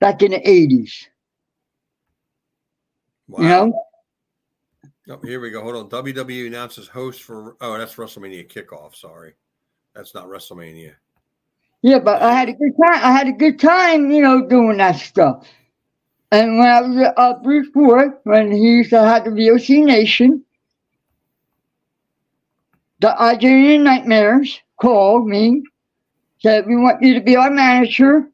[0.00, 1.08] back in the eighties.
[3.28, 3.42] wow.
[3.42, 3.84] You know?
[5.10, 5.62] Oh, here we go.
[5.62, 6.04] Hold on.
[6.04, 7.56] WWE announces host for.
[7.60, 8.94] Oh, that's WrestleMania kickoff.
[8.94, 9.34] Sorry,
[9.94, 10.92] that's not WrestleMania.
[11.80, 13.00] Yeah, but I had a good time.
[13.02, 15.46] I had a good time, you know, doing that stuff.
[16.30, 17.68] And when I was at uh, Bruce
[18.24, 20.44] when he used to have the VOC Nation,
[23.00, 25.62] the Algerian Nightmares called me,
[26.40, 28.28] said, We want you to be our manager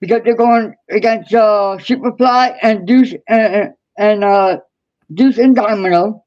[0.00, 4.58] because they're going against uh, Superfly and Deuce and, and uh,
[5.12, 6.24] Deuce and Domino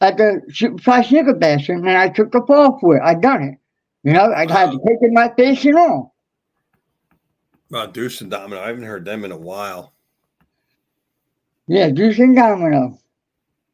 [0.00, 3.02] at the Superfly Snuka Bash, and I took the fall for it.
[3.02, 3.58] I done it.
[4.04, 6.14] You know, I had to take it in my face and all.
[7.70, 8.62] Wow, Deuce and Domino.
[8.62, 9.92] I haven't heard them in a while.
[11.66, 12.98] Yeah, Deuce and Domino.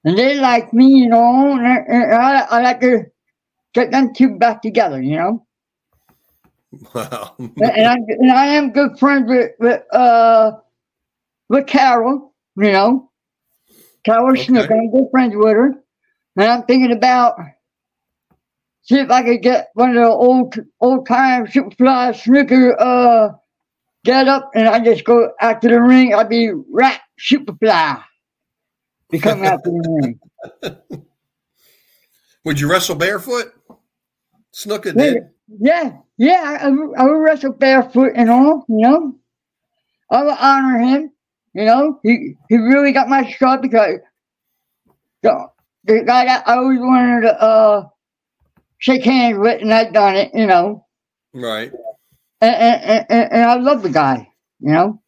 [0.04, 3.04] And they like me, you know, and I, and I, I like to
[3.72, 5.46] get them two back together, you know.
[6.92, 7.34] Wow.
[7.38, 10.52] and, and I and I am good friends with with uh
[11.48, 13.10] with Carol, you know.
[14.04, 14.44] Carol Okay.
[14.44, 15.66] Snook, I'm good friends with her.
[16.36, 17.36] And I'm thinking about
[18.82, 23.32] see if I could get one of the old old time Superfly Snuka uh
[24.04, 28.02] get up and I just go after the ring, I'd be rat Superfly.
[29.10, 30.20] Be coming after the ring.
[32.44, 33.54] Would you wrestle barefoot?
[34.52, 35.22] Snuka Yeah, did.
[35.48, 36.58] yeah, yeah.
[36.62, 39.16] I, I would wrestle barefoot and all, you know.
[40.10, 41.12] I would honor him,
[41.54, 42.00] you know.
[42.02, 43.98] He he really got my shot because
[45.22, 45.46] the,
[45.84, 47.88] the guy that I always wanted to uh
[48.78, 50.86] shake hands with, and I done it, you know.
[51.32, 51.72] Right.
[52.40, 54.28] And and, and, and I love the guy,
[54.60, 55.00] you know.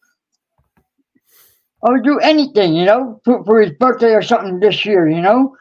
[1.82, 5.20] I would do anything, you know, for, for his birthday or something this year, you
[5.20, 5.54] know.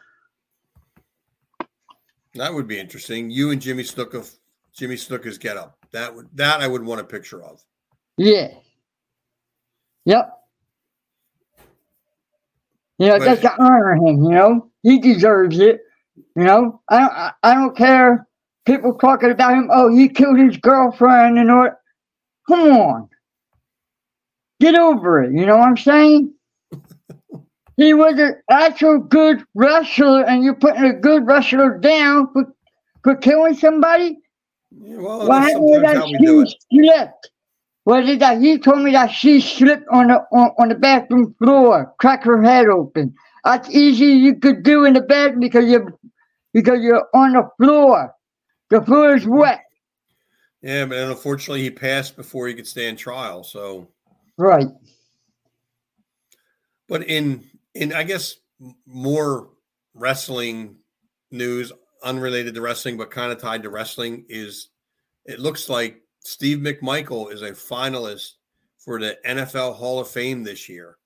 [2.33, 3.29] That would be interesting.
[3.29, 4.35] You and Jimmy Snuka,
[4.73, 5.77] Jimmy Snuka's get up.
[5.91, 7.63] That would that I would want a picture of.
[8.17, 8.49] Yeah.
[10.05, 10.33] Yep.
[12.97, 15.81] You know, But- just to honor him, you know, he deserves it.
[16.35, 18.27] You know, I don't, I, I don't care.
[18.65, 19.69] People talking about him.
[19.71, 21.69] Oh, he killed his girlfriend and all.
[22.47, 23.09] Come on,
[24.59, 25.33] get over it.
[25.33, 26.33] You know what I'm saying?
[27.77, 32.53] he was an actual good wrestler, and you're putting a good wrestler down for,
[33.03, 34.17] for killing somebody.
[34.71, 37.13] Well, Why that's did sometimes that
[37.85, 38.19] do it.
[38.19, 38.41] That?
[38.41, 42.41] He told me that she slipped on the on, on the bathroom floor, cracked her
[42.41, 43.13] head open.
[43.43, 45.93] That's easy you could do in the bed because you're
[46.53, 48.13] because you're on the floor.
[48.69, 49.61] The floor is wet.
[50.61, 53.43] Yeah, but unfortunately, he passed before he could stand trial.
[53.43, 53.87] So,
[54.37, 54.67] Right.
[56.89, 57.43] but in
[57.75, 58.37] in I guess
[58.87, 59.49] more
[59.93, 60.77] wrestling
[61.29, 61.71] news,
[62.03, 64.69] unrelated to wrestling but kind of tied to wrestling, is
[65.25, 68.33] it looks like Steve McMichael is a finalist
[68.79, 70.97] for the NFL Hall of Fame this year.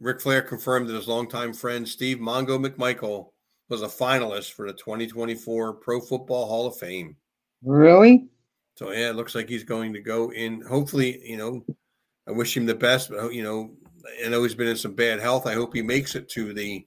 [0.00, 3.28] Ric Flair confirmed that his longtime friend Steve Mongo McMichael
[3.68, 7.16] was a finalist for the 2024 Pro Football Hall of Fame.
[7.62, 8.26] Really?
[8.74, 10.60] So yeah, it looks like he's going to go in.
[10.62, 11.64] Hopefully, you know,
[12.26, 13.10] I wish him the best.
[13.10, 13.70] But you know,
[14.24, 15.46] I know he's been in some bad health.
[15.46, 16.84] I hope he makes it to the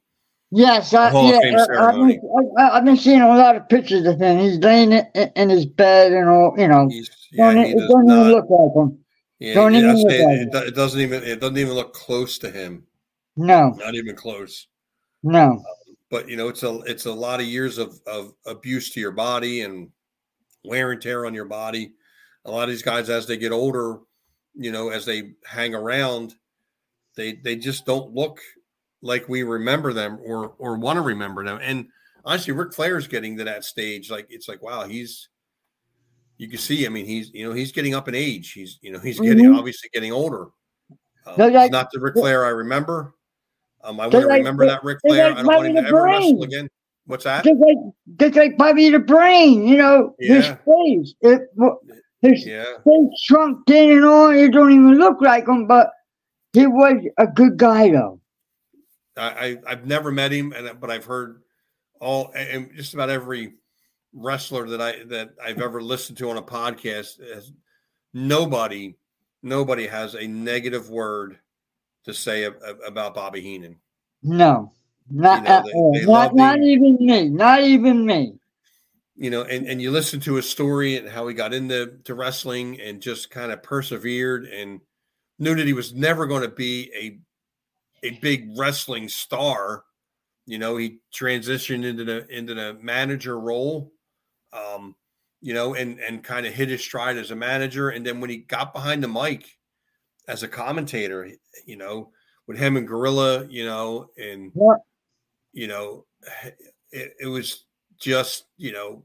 [0.52, 2.22] Yes, I, yeah, Fame uh, I- I've been,
[2.58, 4.40] I, I've been seeing a lot of pictures of him.
[4.40, 6.88] He's laying in, in his bed and all, you know.
[6.90, 8.20] He's, yeah, don't, he it does doesn't not.
[8.22, 9.00] even look like him.
[9.38, 11.24] yeah, don't even look say like it, do- it doesn't even.
[11.24, 12.84] It doesn't even look close to him.
[13.38, 14.68] No, Not even close.
[15.24, 15.52] no.
[15.52, 15.64] Um,
[16.10, 19.12] but you know, it's a it's a lot of years of of abuse to your
[19.12, 19.90] body and
[20.66, 21.94] wear and tear on your body.
[22.46, 24.00] A lot of these guys, as they get older,
[24.56, 26.34] you know, as they hang around,
[27.16, 28.40] they they just don't look
[29.02, 31.60] like we remember them or or want to remember them.
[31.62, 31.88] And
[32.26, 34.10] honestly, Ric Flair's getting to that stage.
[34.12, 35.30] Like it's like, wow, he's
[36.38, 36.86] you can see.
[36.86, 38.52] I mean, he's you know he's getting up in age.
[38.52, 39.58] He's you know he's getting Mhm.
[39.58, 40.48] obviously getting older.
[41.26, 43.14] Um, They're like- not the Ric Flair I remember.
[43.84, 45.30] Um, I want to like- remember that Ric Flair.
[45.30, 46.70] like I don't want him to ever wrestle again.
[47.06, 47.44] What's that?
[47.44, 47.78] Just like,
[48.20, 50.56] just like Bobby the Brain, you know, his Yeah.
[50.58, 51.42] face, it,
[52.22, 54.30] his Yeah, face shrunk in and all.
[54.30, 55.90] It don't even look like him, but
[56.54, 58.20] he was a good guy, though.
[59.20, 61.42] I, I I've never met him, and but I've heard
[62.00, 63.54] all and just about every
[64.14, 67.20] wrestler that I that I've ever listened to on a podcast.
[67.34, 67.52] Has,
[68.14, 68.96] nobody,
[69.44, 71.38] nobody has a negative word
[72.06, 73.76] to say ab- ab- about Bobby Heenan.
[74.24, 74.72] No,
[75.10, 75.94] not You know, at they- all.
[75.94, 77.30] they Not, not even me.
[77.30, 78.36] Not even me.
[79.16, 82.16] you know, and, and you listen to his story and how he got into to
[82.16, 84.80] wrestling and just kind of persevered and
[85.40, 87.20] knew that he was never going to be a
[88.04, 89.84] a big wrestling star.
[90.46, 93.92] You know, he transitioned into the into the manager role,
[94.54, 94.96] um,
[95.42, 97.90] you know, and and kind of hit his stride as a manager.
[97.90, 99.46] And then when he got behind the mic
[100.28, 101.30] as a commentator,
[101.66, 102.12] you know,
[102.48, 104.76] with him and Gorilla, you know, and Yeah.
[105.54, 106.06] you know,
[106.92, 107.66] it, it was
[108.00, 109.04] just, you know,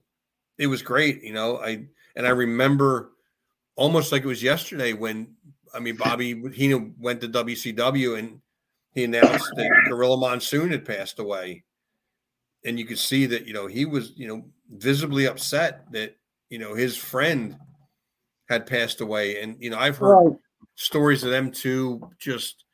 [0.58, 1.58] it was great, you know.
[1.58, 1.86] I
[2.16, 3.12] and I remember
[3.76, 5.34] almost like it was yesterday when
[5.74, 8.40] I mean Bobby Heenan went to WCW and
[8.94, 11.64] he announced that Gorilla Monsoon had passed away.
[12.64, 16.16] And you could see that, you know, he was, you know, visibly upset that,
[16.48, 17.58] you know, his friend
[18.48, 19.42] had passed away.
[19.42, 20.36] And, you know, I've heard Right.
[20.76, 22.64] stories of them too, just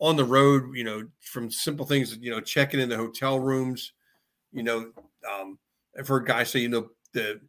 [0.00, 3.92] on the road, you know, from simple things, you know, checking in the hotel rooms,
[4.52, 4.92] you know,
[5.30, 5.58] um,
[5.98, 7.40] I've heard guys say, you know, the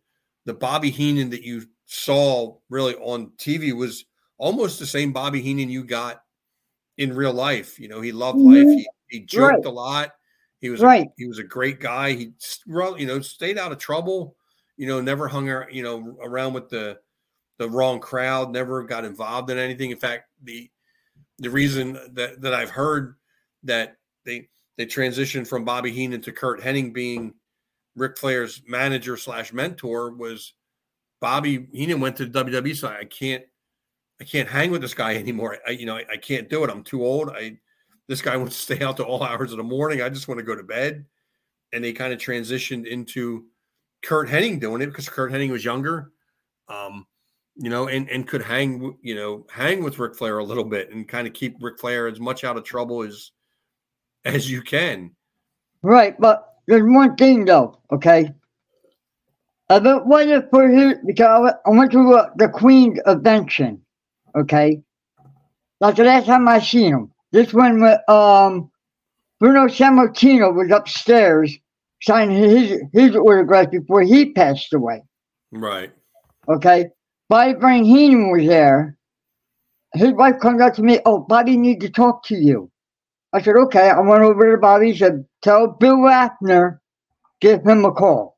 [0.45, 4.05] the Bobby Heenan that you saw really on TV was
[4.38, 6.23] almost the same Bobby Heenan you got
[6.97, 7.79] in real life.
[7.79, 8.57] You know, he loved life.
[8.65, 8.77] Mm-hmm.
[8.77, 9.65] He, he joked Right.
[9.65, 10.11] a lot.
[10.59, 11.07] He was Right.
[11.07, 12.11] a, he was a great guy.
[12.13, 12.33] He
[12.67, 14.35] you know stayed out of trouble.
[14.77, 16.99] You know, never hung ar- you know around with the
[17.57, 18.51] the wrong crowd.
[18.51, 19.91] Never got involved in anything.
[19.91, 20.69] In fact, the
[21.39, 23.15] the reason that that I've heard
[23.63, 27.33] that they they transitioned from Bobby Heenan to Curt Hennig being
[27.95, 30.53] Ric Flair's manager slash mentor was
[31.19, 32.75] Bobby Heenan went to the WWE.
[32.75, 33.43] So I can't
[34.22, 35.57] I can't hang with this guy anymore.
[35.67, 36.69] I you know I, I can't do it.
[36.69, 37.30] I'm too old.
[37.32, 37.57] I
[38.07, 40.01] this guy wants to stay out to all hours of the morning.
[40.01, 41.05] I just want to go to bed.
[41.74, 43.45] And they kind of transitioned into
[44.03, 46.11] Curt Hennig doing it because Curt Hennig was younger,
[46.67, 47.07] um,
[47.55, 50.91] you know, and and could hang you know hang with Ric Flair a little bit
[50.91, 53.32] and kind of keep Ric Flair as much out of trouble as
[54.26, 55.11] as you can.
[55.82, 58.32] Right, but there's one thing though, okay?
[59.69, 63.82] If it wasn't for his, because I went- I went to uh, the Queen's Convention,
[64.36, 64.82] okay?
[65.79, 67.11] Like the last time I seen him.
[67.32, 68.69] This one, with, um,
[69.39, 71.57] Bruno Sammartino was upstairs
[72.03, 75.01] signing his his autograph before he passed away,
[75.51, 75.91] Right.
[76.49, 76.88] okay?
[77.29, 78.97] Bobby Brain Heenan was there.
[79.93, 82.69] His wife comes up to me, oh, Bobby needs to talk to you.
[83.34, 83.89] I said, okay.
[83.89, 86.79] I went over to Bobby, said, tell Bill Wapner,
[87.39, 88.38] give him a call.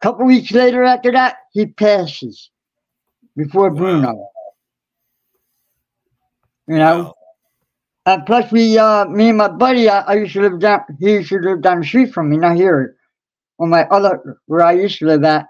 [0.00, 2.50] A couple weeks later after that, he passes
[3.36, 3.76] before Wow.
[3.76, 4.30] Bruno.
[6.68, 7.14] You know?
[8.06, 11.12] And plus we uh me and my buddy I, I used to live down he
[11.14, 12.96] used to live down the street from me, not here.
[13.58, 15.46] On my other where I used to live at.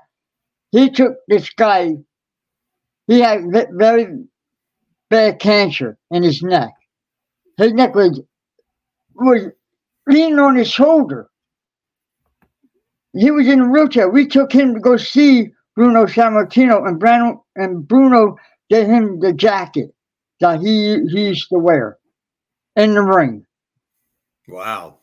[0.71, 1.97] He took this guy,
[3.07, 4.25] he had ve- very
[5.11, 6.73] bad cancer in his neck.
[7.59, 8.21] His neck was
[9.15, 9.49] was
[10.07, 11.29] leaning on his shoulder.
[13.13, 14.09] He was in a wheelchair.
[14.09, 18.37] We took him to go see Bruno Sammartino, and Bruno and Bruno
[18.71, 19.95] gave him the jacket
[20.41, 21.99] that he he used to wear
[22.77, 23.45] in the ring,
[24.49, 24.99] Wow.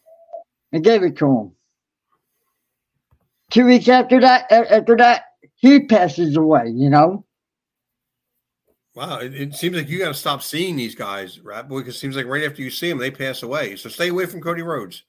[0.71, 1.51] and gave it to him.
[3.51, 5.23] Two weeks after that, after that,
[5.55, 6.69] he passes away.
[6.69, 7.25] You know.
[8.95, 9.19] Wow.
[9.19, 11.67] It, it seems like you got to stop seeing these guys, right?
[11.67, 13.75] Because it seems like right after you see them, they pass away.
[13.75, 15.03] So stay away from Cody Rhodes.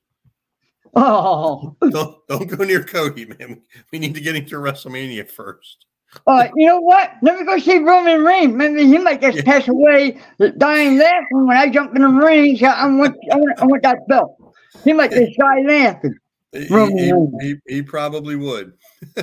[0.95, 3.63] Oh, Don't don't go near Cody, man.
[3.93, 5.87] We need to get him to WrestleMania first.
[6.27, 7.13] Uh, you know what?
[7.23, 8.55] Let me go see Roman Reigns.
[8.55, 10.19] Maybe he might just pass away,
[10.59, 12.57] dying laughing when I jump in the ring.
[12.57, 14.37] So I want, I want, I want that belt.
[14.85, 16.15] He might just die laughing.
[16.53, 18.73] He, he, he, he probably would.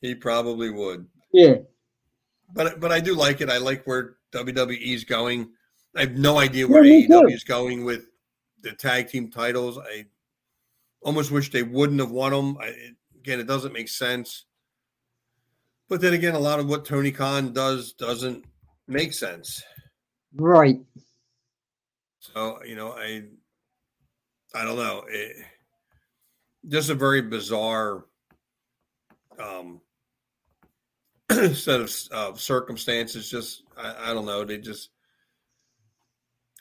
[0.00, 1.06] he probably would.
[1.32, 1.56] Yeah.
[2.54, 3.50] But but I do like it.
[3.50, 5.50] I like where WWE's going.
[5.94, 7.06] I have no idea where Yeah.
[7.06, 8.06] AEW is going with
[8.62, 9.78] the tag team titles.
[9.78, 10.06] I
[11.02, 12.58] almost wish they wouldn't have won them.
[12.58, 12.74] I,
[13.16, 14.45] again, it doesn't make sense.
[15.88, 18.44] But then again, a lot of what Tony Khan does doesn't
[18.88, 19.62] make sense.
[20.34, 20.80] Right.
[22.20, 23.22] So you know, I
[24.54, 25.04] I don't know.
[25.08, 25.36] It,
[26.68, 28.04] just a very bizarre
[29.38, 29.80] um,
[31.54, 33.30] set of circumstances.
[33.30, 34.44] Just I, I don't know.
[34.44, 34.90] They just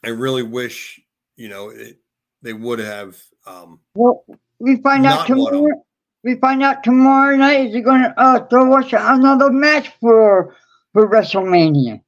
[0.04, 1.02] I really wish
[1.36, 1.98] you know it,
[2.44, 3.18] they would have.
[3.48, 4.24] Um, Well,
[4.60, 5.54] we find out Not one of 'em.
[5.54, 5.85] tomorrow.
[6.26, 7.68] We find out tomorrow night.
[7.68, 10.56] Is he going to uh, throw us another match for
[10.92, 12.02] for WrestleMania?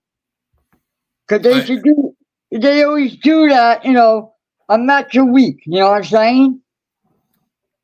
[1.27, 2.15] Because they I- should do.
[2.51, 3.85] They always do that.
[3.85, 4.33] You know,
[4.69, 5.61] a match a week.
[5.67, 6.61] You know what I'm saying?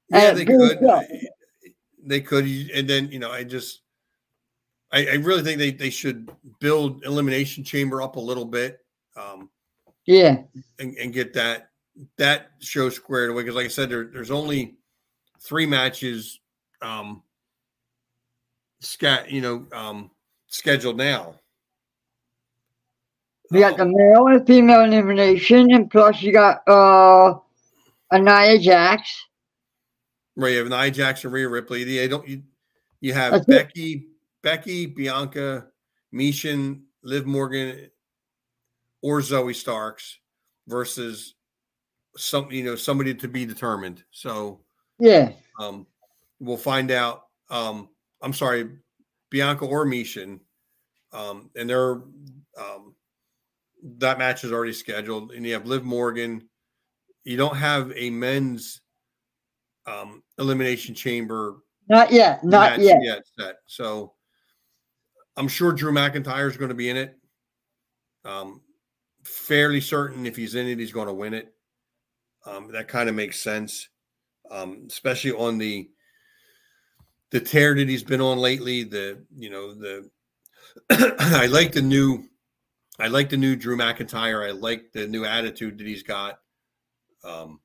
[0.09, 0.79] yeah, they could.
[2.05, 3.81] They could, and then you know, I just.
[4.91, 8.79] I, I really think they, they should build elimination chamber up a little bit.
[9.15, 9.49] Um,
[10.05, 10.37] Yeah.
[10.79, 11.69] and, and get that
[12.17, 14.75] that show squared away because like i said there, there's only
[15.45, 16.39] three matches
[16.81, 17.21] um
[18.79, 20.09] scat you know um
[20.47, 21.35] scheduled now
[23.51, 27.39] We got the male and female elimination, and plus you got uh
[28.11, 29.25] Anaya Jax.
[30.35, 32.43] right you have nia jackson Rhea ripley they don't you,
[33.01, 33.51] you have That's it.
[33.51, 34.07] becky
[34.41, 35.67] becky bianca
[36.13, 37.89] mishin liv morgan
[39.01, 40.17] or zoey starks
[40.67, 41.35] versus
[42.17, 44.62] some you know somebody to be determined so
[45.03, 45.33] Yeah.
[45.59, 45.85] Um,
[46.39, 47.25] we'll find out.
[47.49, 47.89] Um,
[48.21, 48.69] I'm sorry,
[49.29, 50.39] Bianca or Mishin,
[51.11, 52.01] um, and they're
[52.57, 52.95] um,
[53.97, 55.33] that match is already scheduled.
[55.33, 56.47] And you have Liv Morgan.
[57.25, 58.79] You don't have a men's
[59.85, 61.57] um, elimination chamber
[61.89, 62.41] Not yet.
[62.41, 63.23] Not match yet.
[63.37, 63.55] set.
[63.65, 64.13] So
[65.35, 67.17] I'm sure Drew McIntyre is going to be in it.
[68.23, 68.61] Um,
[69.23, 71.53] fairly certain if he's in it, he's going to win it.
[72.45, 73.89] Um, that kind of makes sense,
[74.53, 75.89] um, especially on the
[77.31, 78.83] the tear that he's been on lately.
[78.83, 80.09] The you know the
[81.19, 82.23] I like the new
[82.99, 84.47] I like the new Drew McIntyre.
[84.47, 86.39] I like the new attitude that he's got.
[87.23, 87.59] Um,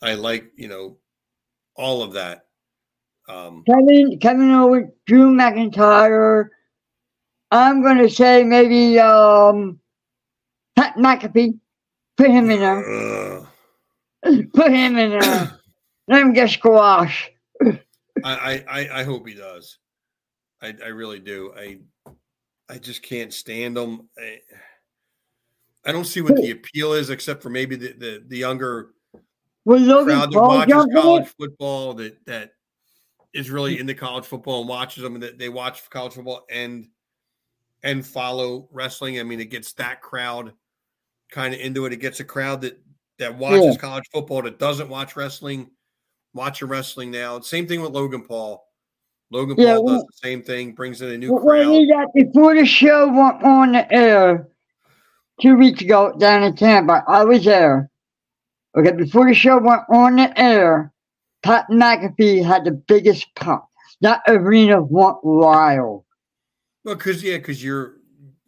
[0.00, 0.96] I like you know
[1.76, 2.46] all of that.
[3.28, 6.48] Um, Kevin Kevin Owens, Drew McIntyre.
[7.50, 9.78] I'm gonna say maybe um
[10.76, 11.58] Pat McAfee.
[12.16, 13.38] Put him in there.
[13.38, 13.46] ugh.
[14.54, 15.52] Put him in there.
[16.08, 17.30] Let him get squash.
[17.62, 17.74] I,
[18.24, 19.78] I, I I hope he does.
[20.60, 21.52] I, I really do.
[21.56, 21.78] I
[22.68, 24.08] I just can't stand him.
[24.18, 24.40] I,
[25.84, 28.94] I don't see what the appeal is, except for maybe the the, the younger
[29.64, 31.34] Will Logan crowd that watches college it?
[31.38, 32.52] football that that
[33.34, 36.88] is really into college football and watches them and that they watch college football and
[37.82, 39.20] and follow wrestling.
[39.20, 40.52] I mean, it gets that crowd
[41.30, 41.92] kind of into it.
[41.92, 42.80] It gets a crowd that
[43.18, 45.70] that watches college football that doesn't watch wrestling,
[46.38, 47.40] watching wrestling now.
[47.40, 48.64] Same thing with Logan Paul.
[49.30, 51.86] Logan Yeah, Paul does the same thing, brings in a new crowd.
[51.88, 54.48] got before the show went on the air
[55.40, 57.90] two weeks ago down in Tampa, I was there.
[58.76, 60.92] Okay, before the show went on the air,
[61.42, 63.68] Pat McAfee had the biggest pop.
[64.00, 66.04] That arena went wild.
[66.84, 67.96] Well, because yeah, because you're,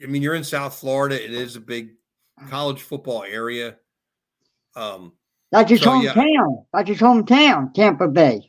[0.02, 1.22] I mean, you're in South Florida.
[1.22, 1.90] It is a big
[2.48, 3.76] college football area.
[4.76, 5.12] Um,
[5.52, 6.12] That's his So, yeah.
[6.14, 6.64] hometown.
[6.72, 8.48] That's his hometown, Tampa Bay.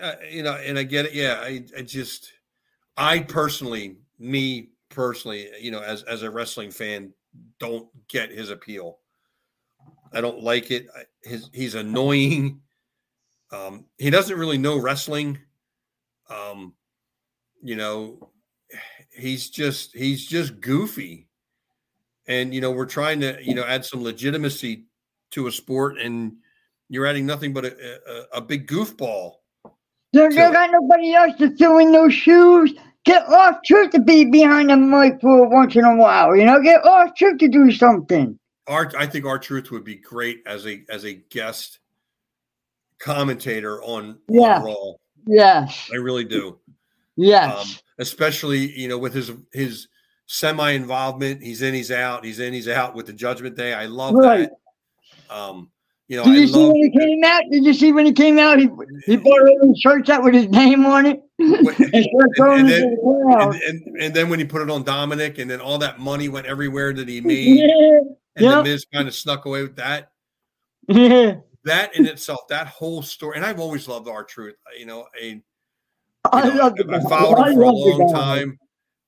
[0.00, 1.12] uh, you know, and I get it.
[1.12, 2.32] Yeah, I, I just,
[2.96, 7.12] I personally, me personally, you know, as as a wrestling fan,
[7.58, 8.98] don't get his appeal.
[10.12, 10.86] I don't like it.
[10.96, 12.60] I- His he's annoying.
[13.52, 15.38] Um, he doesn't really know wrestling.
[16.30, 16.74] Um,
[17.62, 18.30] you know,
[19.12, 21.28] he's just he's just goofy.
[22.26, 24.86] And you know, we're trying to you know add some legitimacy
[25.32, 26.32] to a sport, and
[26.88, 28.00] you're adding nothing but a,
[28.34, 29.34] a, a big goofball.
[30.12, 32.72] There, So- there got nobody else to fill in those shoes.
[33.06, 36.36] Get off truth to be behind the mic for once in a while.
[36.36, 38.38] You know, get off truth to do something.
[38.66, 41.78] Art, I think R-Truth would be great as a as a guest
[42.98, 44.58] commentator on, Yeah.
[44.58, 44.92] on Raw.
[45.26, 45.88] Yes.
[45.92, 46.58] I really do.
[47.16, 47.56] Yes.
[47.58, 47.66] Um,
[47.98, 49.88] especially you know with his his
[50.26, 51.42] semi involvement.
[51.42, 52.24] He's in, he's out.
[52.24, 53.72] He's in, he's out with the Judgment Day.
[53.74, 54.40] I love Right.
[54.50, 54.52] that.
[55.30, 55.70] Um,
[56.08, 57.42] You know, Did you I see when he came out?
[57.52, 58.58] Did you see when he came out?
[58.58, 58.68] He
[59.06, 62.96] he bought a shirt out with his name on it and and then- to the
[63.32, 63.54] crowd.
[63.68, 66.46] and, and then when he put it on Dominic, and then all that money went
[66.46, 68.00] everywhere that he made, Yeah,
[68.36, 68.56] and yeah.
[68.56, 70.10] the Miz kind of snuck away with that.
[70.88, 71.36] yeah.
[71.64, 74.56] That in itself, that whole story, and I've always loved R-Truth.
[74.78, 75.42] You know, I, you
[76.32, 78.58] I know, love the I followed I him for a long time.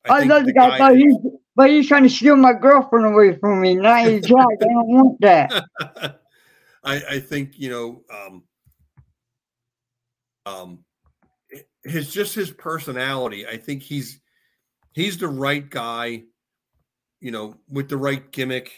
[0.08, 1.16] I, think love the guy, he's
[1.54, 3.74] but he's trying to steal my girlfriend away from me.
[3.74, 4.62] Now he's jacked.
[4.62, 5.64] I don't want that.
[6.84, 8.42] I, I think you know, um,
[10.46, 10.84] um,
[11.84, 13.46] his just his personality.
[13.46, 14.20] I think he's
[14.92, 16.24] he's the right guy,
[17.20, 18.72] you know, with the right gimmick.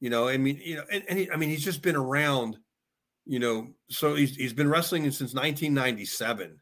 [0.00, 2.58] You know, I mean, you know, and, and he, I mean, he's just been around.
[3.26, 6.58] You know, so he's he's been wrestling since 1997.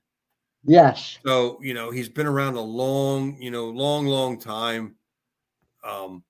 [0.65, 1.19] Yes.
[1.27, 4.95] So you know, he's been around a long, you know, long, long time.
[5.85, 6.23] Um,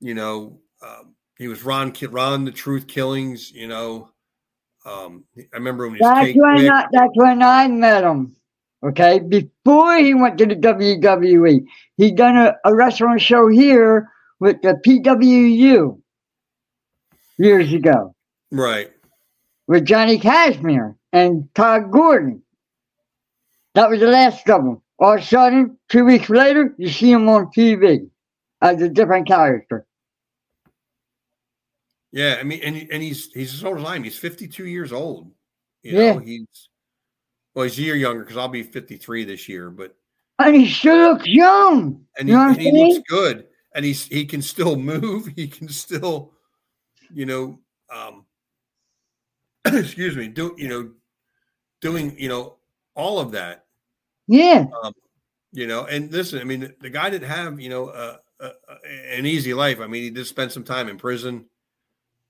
[0.00, 3.50] you know, um, he was Ron, Ron, the Truth Killings.
[3.50, 4.10] You know,
[4.84, 6.70] um, I remember when he was That's when.
[6.70, 8.36] I, that's when I met him.
[8.82, 11.66] Okay, before he went to the WWE,
[11.98, 14.08] he done a, a restaurant show here
[14.38, 16.00] with the PWU
[17.38, 18.14] years ago
[18.50, 18.90] right?
[19.66, 22.42] with Johnny Kashmere and Todd Gordon.
[23.74, 24.82] That was the last of them.
[24.98, 28.08] All of a sudden, two weeks later, you see him on TV
[28.62, 29.86] as a different character.
[32.12, 34.02] Yeah, I mean, and and he's he's as old as I am.
[34.04, 35.30] He's 52 years old.
[35.82, 36.12] You Yeah.
[36.14, 36.46] know, he's
[37.54, 39.96] well, he's a year younger because I'll be 53 this year, but
[40.38, 42.04] And he still looks young.
[42.18, 45.46] and You he, know and he looks good and he's he can still move he
[45.46, 46.32] can still
[47.12, 47.58] you know
[47.92, 48.24] um
[49.64, 50.90] excuse me do you know
[51.80, 52.56] doing you know
[52.94, 53.66] all of that
[54.26, 54.66] Yeah.
[54.82, 54.92] Um,
[55.52, 58.50] you know and listen i mean the, the guy didn't have you know uh, uh,
[59.12, 59.80] an easy life.
[59.80, 61.46] I mean he did spend some time in prison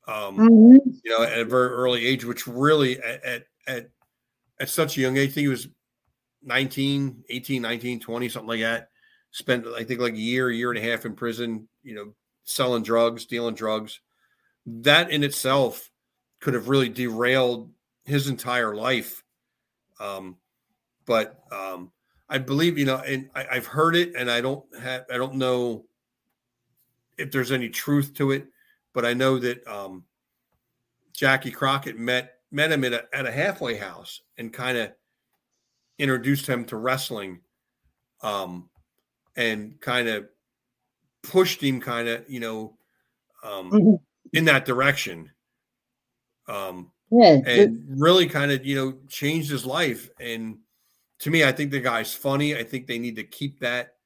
[0.09, 3.91] um hmm you know at a very early age which really at at at,
[4.59, 5.69] at such a young age i think he was
[6.43, 8.89] 19 18 19 20 something like that.
[9.31, 12.15] Spent i think like a year a year and a half in prison you know
[12.45, 14.01] selling drugs dealing drugs.
[14.67, 15.91] That in itself
[16.41, 17.71] could have really derailed
[18.05, 19.23] his entire life.
[20.01, 20.37] Um
[21.07, 21.93] but um
[22.29, 25.35] i believe you know and I, i've heard it and i don't have i don't
[25.35, 25.85] know
[27.21, 28.47] if there's any truth to it
[28.95, 30.05] but i know that um
[31.13, 34.91] jackie crockett met met him at a, at a halfway house and kind of
[35.99, 37.41] introduced him to wrestling
[38.23, 38.69] um
[39.37, 40.27] and kind of
[41.23, 42.77] pushed him kind of you know
[43.45, 44.01] um Mhm.
[44.33, 45.31] in that direction
[46.49, 47.41] um Yeah.
[47.47, 50.59] and really kind of you know changed his life and
[51.19, 53.97] to me i think the guy's funny i think they need to keep that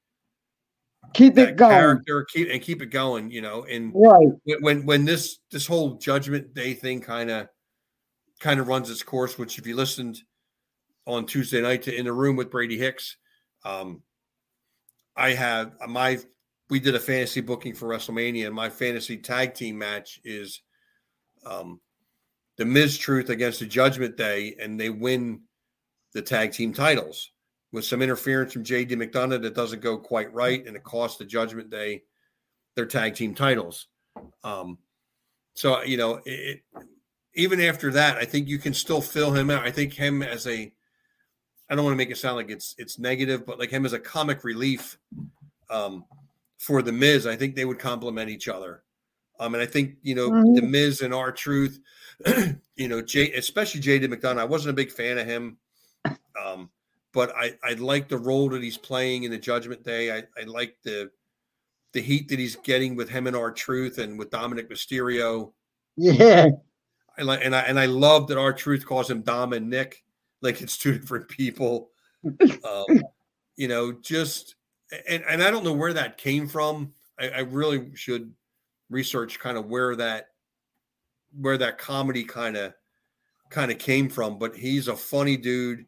[1.12, 1.70] keep it going.
[1.70, 4.28] character keep and keep it going you know and Right.
[4.44, 7.48] when- when when this this whole judgment day thing kind of
[8.40, 10.20] kind of runs its course which if you listened
[11.07, 13.16] on tuesday night to in the room with brady hicks
[13.64, 14.02] um
[15.16, 16.18] i have my
[16.70, 20.62] we did a fantasy booking for wrestlemania and my fantasy tag team match is
[21.44, 21.80] um
[22.57, 25.40] the Miz Truth against the Judgment Day, and they win
[26.12, 27.32] the tag team titles
[27.74, 31.24] with some interference from JD McDonagh that doesn't go quite right, and it costs the
[31.24, 32.04] Judgment Day
[32.76, 33.88] their tag team titles.
[34.44, 34.78] Um,
[35.54, 36.62] so you know, it,
[37.34, 39.64] even after that, I think you can still fill him out.
[39.64, 40.72] I think him as a,
[41.68, 43.92] I don't want to make it sound like it's it's negative, but like him as
[43.92, 44.96] a comic relief
[45.68, 46.04] um,
[46.58, 48.84] for the Miz, I think they would complement each other.
[49.40, 50.55] Um, and I think you know Mhm.
[50.55, 51.80] the Miz and R-Truth,
[52.76, 54.38] you know, Jay, especially JD McDonagh.
[54.38, 55.59] I wasn't a big fan of him,
[56.40, 56.70] um,
[57.15, 60.12] but I I like the role that he's playing in the Judgment Day.
[60.12, 61.11] I I like the
[61.93, 65.53] the heat that he's getting with him and R-Truth and with Dominic Mysterio.
[65.97, 66.49] Yeah.
[67.16, 70.05] I like and I and I love that R-Truth calls him Dom and Nick,
[70.43, 71.91] like it's two different people.
[72.24, 73.03] Um,
[73.57, 74.57] you know, just
[75.09, 76.93] and and I don't know where that came from.
[77.19, 78.32] I, I really should
[78.91, 80.31] research kind of where that
[81.41, 82.74] where that comedy kind of
[83.51, 84.39] kind of came from.
[84.39, 85.86] But he's a funny dude.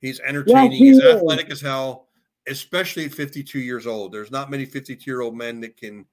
[0.00, 0.72] He's entertaining.
[0.72, 1.16] he he's is.
[1.16, 2.08] athletic as hell,
[2.46, 4.12] especially at 52 years old.
[4.12, 6.06] There's not many 52 year old men that can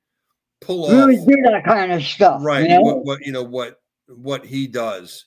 [0.61, 2.41] pull Really off do that kind of stuff.
[2.43, 2.81] right You know?
[2.81, 5.25] what, what you know what what he does.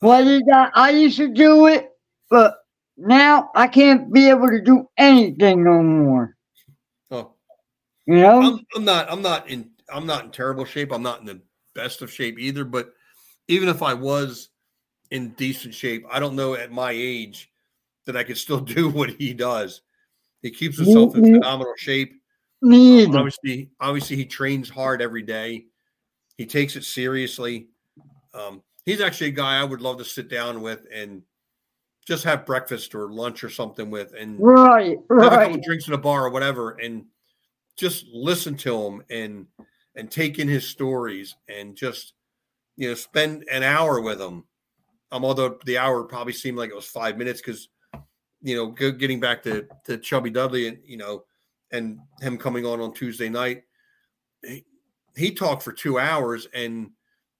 [0.00, 0.70] What is that?
[0.74, 1.90] I used to do it,
[2.30, 2.58] but
[2.96, 6.36] now I can't be able to do anything no more.
[7.10, 7.32] Oh,
[8.06, 8.40] You know?
[8.42, 10.92] I'm, I'm not I'm not in I'm not in terrible shape.
[10.92, 11.40] I'm not in the
[11.74, 12.64] best of shape either.
[12.64, 12.92] But
[13.48, 14.50] even if I was
[15.10, 17.50] in decent shape, I don't know at my age
[18.08, 19.82] that I could still do what he does.
[20.42, 22.20] He keeps himself in phenomenal shape.
[22.60, 25.66] Me Um, obviously, obviously he trains hard every day.
[26.36, 27.68] He takes it seriously.
[28.34, 31.22] Um, he's actually a guy I would love to sit down with and
[32.06, 35.46] just have breakfast or lunch or something with, and right, have a right.
[35.46, 37.04] couple drinks in a bar or whatever, and
[37.76, 39.46] just listen to him and
[39.94, 42.14] and take in his stories and just
[42.76, 44.44] you know spend an hour with him.
[45.10, 47.68] Um, although the hour probably seemed like it was five minutes because
[48.42, 51.24] you know getting back to to Chubby Dudley and you know
[51.70, 53.64] and him coming on on Tuesday night,
[54.42, 54.64] he,
[55.16, 56.90] he talked for two hours and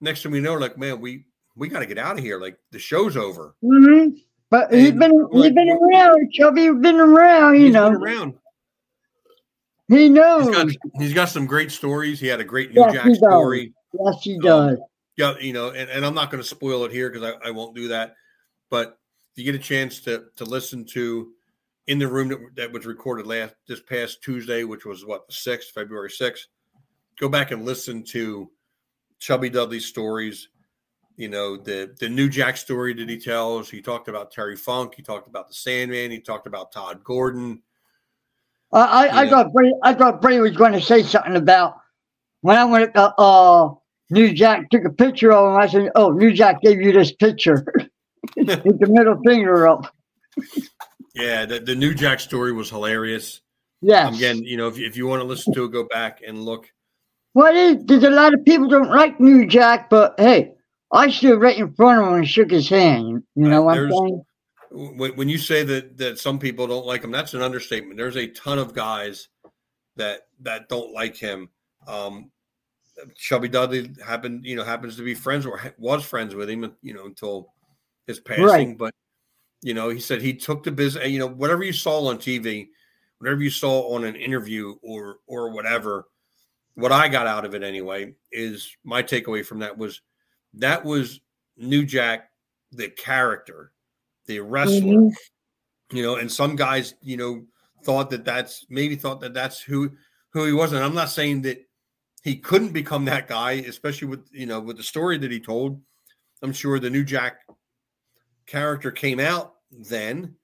[0.00, 1.24] next thing we know, like man, we
[1.56, 2.40] we got to get out of here.
[2.40, 3.54] Like the show's over.
[3.62, 4.08] hmm
[4.50, 7.90] But he's been he's like, been around, Chubby's Been around, you He's know.
[7.90, 8.34] been around.
[9.88, 10.50] He He's knows.
[10.54, 10.68] got
[10.98, 12.20] he's got some great stories.
[12.20, 13.72] He had a great New Yes, Jack story.
[13.98, 14.78] yes, he Um, does.
[15.16, 17.50] Yeah, you know, and, and I'm not going to spoil it here because I, I
[17.50, 18.14] won't do that.
[18.70, 18.97] But
[19.38, 21.32] you get a chance to to listen to
[21.86, 25.32] in the room that, that was recorded last this past Tuesday, which was what the
[25.32, 26.46] sixth, February sixth,
[27.18, 28.50] go back and listen to
[29.18, 30.48] Chubby Dudley's stories.
[31.16, 33.68] You know, the the New Jack story that he tells.
[33.68, 34.94] He talked about Terry Funk.
[34.94, 36.10] He talked about the Sandman.
[36.10, 37.62] He talked about Todd Gordon.
[38.72, 41.74] I, I, I thought Brady, I thought Brady was going to say something about
[42.42, 43.74] when I went to uh,
[44.10, 45.60] New Jack took a picture of him.
[45.60, 47.66] I said, "Oh, New Jack gave you this picture
[48.36, 49.94] the middle finger up."
[51.14, 53.40] Yeah, the, the New Jack story was hilarious.
[53.80, 54.16] Yes.
[54.16, 56.70] Again, you know, if, if you want to listen to it, go back and look.
[57.32, 57.84] What is?
[57.84, 60.52] There's a lot of people don't like New Jack, but hey,
[60.92, 63.22] I stood right in front of him and shook his hand.
[63.34, 64.24] You know what I'm saying?
[64.70, 67.96] When, when you say that that some people don't like him, that's an understatement.
[67.96, 69.28] There's a ton of guys
[69.96, 71.48] that that don't like him.
[71.86, 72.30] Um,
[73.16, 76.94] Chubby Dudley happened, you know, happens to be friends or was friends with him, you
[76.94, 77.52] know, until
[78.08, 78.76] his passing.
[78.76, 78.92] But
[79.62, 81.08] you know, he said he took the business.
[81.08, 82.68] You know, whatever you saw on TV,
[83.18, 86.06] whatever you saw on an interview or or whatever,
[86.74, 90.00] what I got out of it anyway is my takeaway from that was
[90.54, 91.20] that was
[91.56, 92.30] New Jack,
[92.72, 93.72] the character,
[94.26, 95.02] the wrestler.
[95.02, 95.14] Mhm.
[95.92, 97.46] You know, and some guys, you know,
[97.84, 99.92] thought that that's maybe thought that that's who
[100.30, 100.72] who he was.
[100.72, 101.64] And I'm not saying that
[102.22, 105.80] he couldn't become that guy, especially with you know with the story that he told.
[106.42, 107.40] I'm sure the New Jack
[108.48, 110.34] character came out then,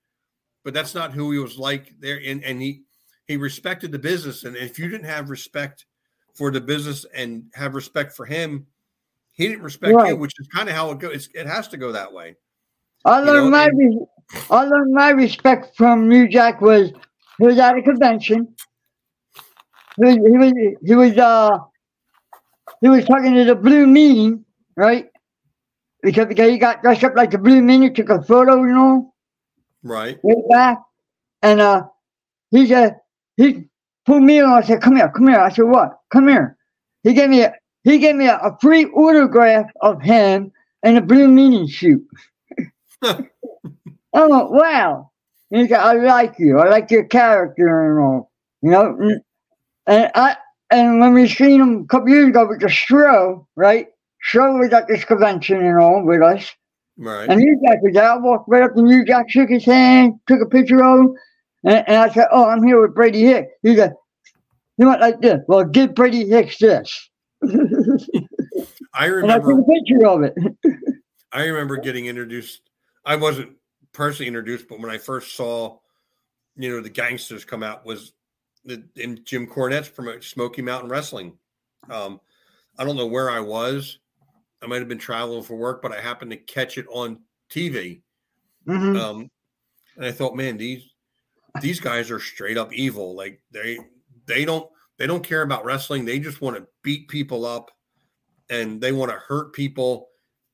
[0.63, 2.21] but that's not who he was like there.
[2.25, 2.83] And and he
[3.27, 5.87] he respected the business, and if you didn't have respect
[6.35, 8.67] for the business and have respect for him,
[9.33, 10.11] he didn't respect Right.
[10.11, 11.29] you, which is kind of how it goes.
[11.35, 12.37] It has to go that way.
[13.05, 14.07] I You know, my and-
[14.51, 16.91] I learned my respect from New Jack was
[17.39, 18.55] he was at a convention.
[19.97, 20.53] He was he was,
[20.85, 21.59] he was uh
[22.81, 24.43] he was talking to the Blue Meanie,
[24.77, 25.09] right?
[26.05, 29.15] Because because he got dressed up like the Blue Meanie, took a photo, you know,
[29.83, 30.21] Right.
[30.23, 30.79] way back,
[31.43, 31.85] and uh
[32.51, 32.99] he said
[33.37, 33.65] he
[34.07, 34.53] pulled me on.
[34.53, 35.99] I said, "Come here, come here." I said, "What?
[36.13, 36.59] Come here."
[37.05, 37.55] He gave me a
[37.85, 40.53] he gave me a, a free autograph of him
[40.85, 42.07] in a Blue Meanie suit.
[43.03, 43.19] I
[44.27, 45.11] went, wow.
[45.51, 46.59] And he said, I like you.
[46.61, 48.33] I like your character and all.
[48.63, 48.97] You know?
[49.01, 49.21] And,
[49.87, 50.37] and I
[50.71, 53.89] and when we seen him a couple years ago with the Stro, right?
[54.27, 56.51] Stro we got this convention and all with us.
[56.97, 57.29] Right.
[57.29, 58.11] And New Jack was there.
[58.11, 61.15] I walked right up to New Jack, shook his hand, took a picture of him.
[61.65, 63.51] And, and I said, Oh, I'm here with Brady Hicks.
[63.63, 63.95] He said,
[64.77, 65.41] He went like this.
[65.49, 67.11] Well, give Brady Hicks this.
[68.95, 69.23] I remember.
[69.23, 70.35] And I took a picture of it.
[71.33, 72.63] I remember getting introduced.
[73.05, 73.57] I wasn't
[73.93, 75.79] personally introduced, but when I first saw,
[76.57, 78.13] you know, the Gangstas come out was
[78.65, 81.37] the in Jim Cornette's promote Smoky Mountain Wrestling.
[81.91, 82.21] Um,
[82.79, 83.99] I don't know where I was.
[84.65, 87.21] I might have been traveling for work, but I happened to catch it on
[87.51, 88.03] TV.
[88.67, 88.99] Mhm.
[88.99, 89.31] Um,
[89.97, 90.83] and I thought, man, these
[91.61, 93.15] these guys are straight up evil.
[93.15, 93.79] Like they
[94.27, 94.69] they don't
[94.99, 96.05] they don't care about wrestling.
[96.05, 97.71] They just want to beat people up
[98.49, 100.09] and they want to hurt people.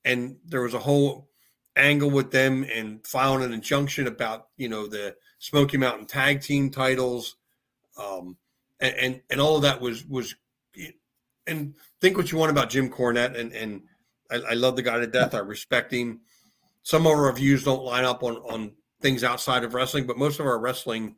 [0.05, 1.29] And there was a whole
[1.77, 6.71] angle with them and filing an injunction about you know the Smoky Mountain Tag Team
[6.71, 7.37] titles,
[7.97, 8.37] um,
[8.81, 10.35] and, and and all of that was was.
[11.47, 13.83] And think what you want about Jim Cornette, and and
[14.31, 15.35] I, I love the guy to death.
[15.35, 16.21] I respect him.
[16.83, 20.41] Some of our views don't line up on on things outside of wrestling, but most
[20.41, 21.17] of our wrestling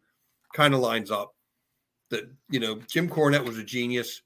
[0.55, 1.35] kind of lines up.
[2.11, 4.23] That you know, Jim Cornette was a genius,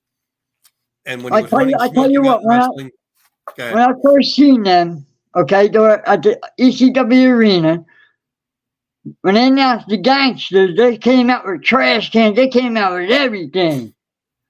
[1.04, 2.90] and when he I was tell you- I tell you what, when I- Wrestling,
[3.56, 3.74] go ahead.
[3.74, 5.06] when I first seen them,
[5.36, 7.84] okay, they were at the ECW arena.
[9.20, 12.34] When they announced the Gangstas, they came out with trash cans.
[12.34, 13.94] They came out with everything,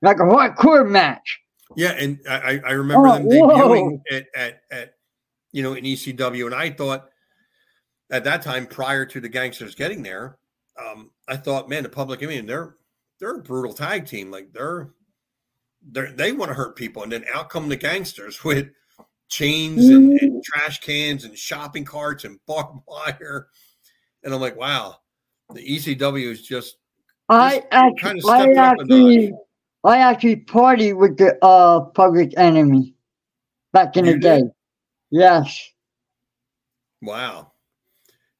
[0.01, 1.41] like a hardcore match.
[1.77, 4.01] Yeah, and I, I- I remember Oh, them debuting whoa.
[4.11, 4.95] at, at at
[5.53, 7.11] you know in ECW, and I thought
[8.11, 10.39] at that time, prior to the Gangstas getting there,
[10.81, 12.77] um, I thought, man, the public, I mean, they're
[13.21, 14.91] they're a brutal tag team, like they're
[15.91, 18.69] they they want to hurt people, and then out come the Gangstas with
[19.29, 23.49] chains and, and trash cans and shopping carts and barbed wire.
[24.23, 24.97] And I'm like, wow,
[25.53, 26.77] the ECW is just
[27.29, 29.33] I actually, kind of I stepped up a actually,
[29.87, 32.95] I actually party with the uh public enemy
[33.73, 34.43] back in You the did?
[34.45, 34.51] day.
[35.11, 35.71] Yes,
[37.01, 37.53] wow.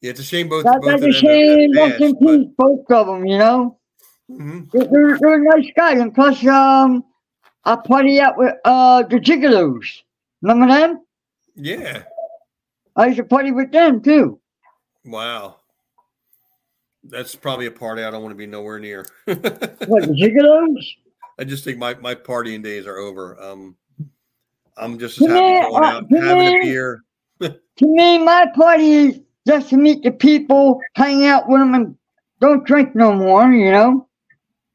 [0.03, 1.77] Yeah, it's a shame both, that, both of that's them a shame.
[1.77, 3.27] Rest in peace, both of them.
[3.27, 3.79] You know,
[4.31, 4.71] Mhm.
[4.73, 7.05] they're, they're, they're nice guys, and plus, um,
[7.65, 10.03] I party out with uh the Gigolos.
[10.43, 11.01] Remember them?
[11.55, 12.03] Yeah.
[12.97, 14.41] I used to party with them too.
[15.05, 15.61] Wow.
[17.05, 19.07] That's probably a party I don't want to be nowhere near.
[19.27, 20.85] What the Gigolos?
[21.39, 23.41] I just think my, my partying days are over.
[23.41, 23.77] Um,
[24.77, 27.03] I'm just as Yeah, happy going uh, out having a beer.
[27.79, 31.95] To me, my party is just to meet the people, hang out with them, and
[32.41, 33.53] don't drink no more.
[33.53, 34.09] You know.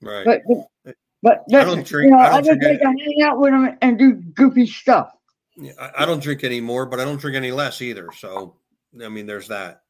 [0.01, 0.23] Right.
[0.23, 0.41] But
[0.83, 3.39] but, but I don't drink- You know, I I, don't just drink to hang out
[3.39, 5.13] with them and do goofy stuff.
[5.57, 8.09] Yeah, I, I don't drink anymore, but I don't drink any less either.
[8.15, 8.55] So,
[9.03, 9.81] I mean, there's that.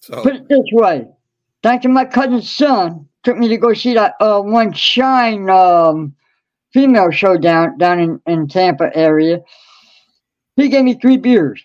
[0.00, 1.06] So, Put it this way:
[1.62, 6.14] thanks to my cousin's son, took me to go see that uh, one Shine um,
[6.72, 9.40] female show down down in, in Tampa area.
[10.56, 11.62] He gave me three beers.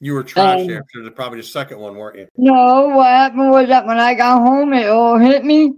[0.00, 2.28] you were trash um, after the probably the second one, weren't you?
[2.38, 5.74] No, what happened was that when I got home, it all hit me,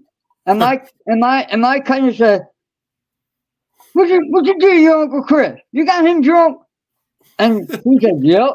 [0.47, 2.43] and my and my and my cousin said,
[3.93, 5.59] "What you what you do, to your uncle Chris?
[5.72, 6.60] You got him drunk?"
[7.40, 8.51] And he said, "Yep."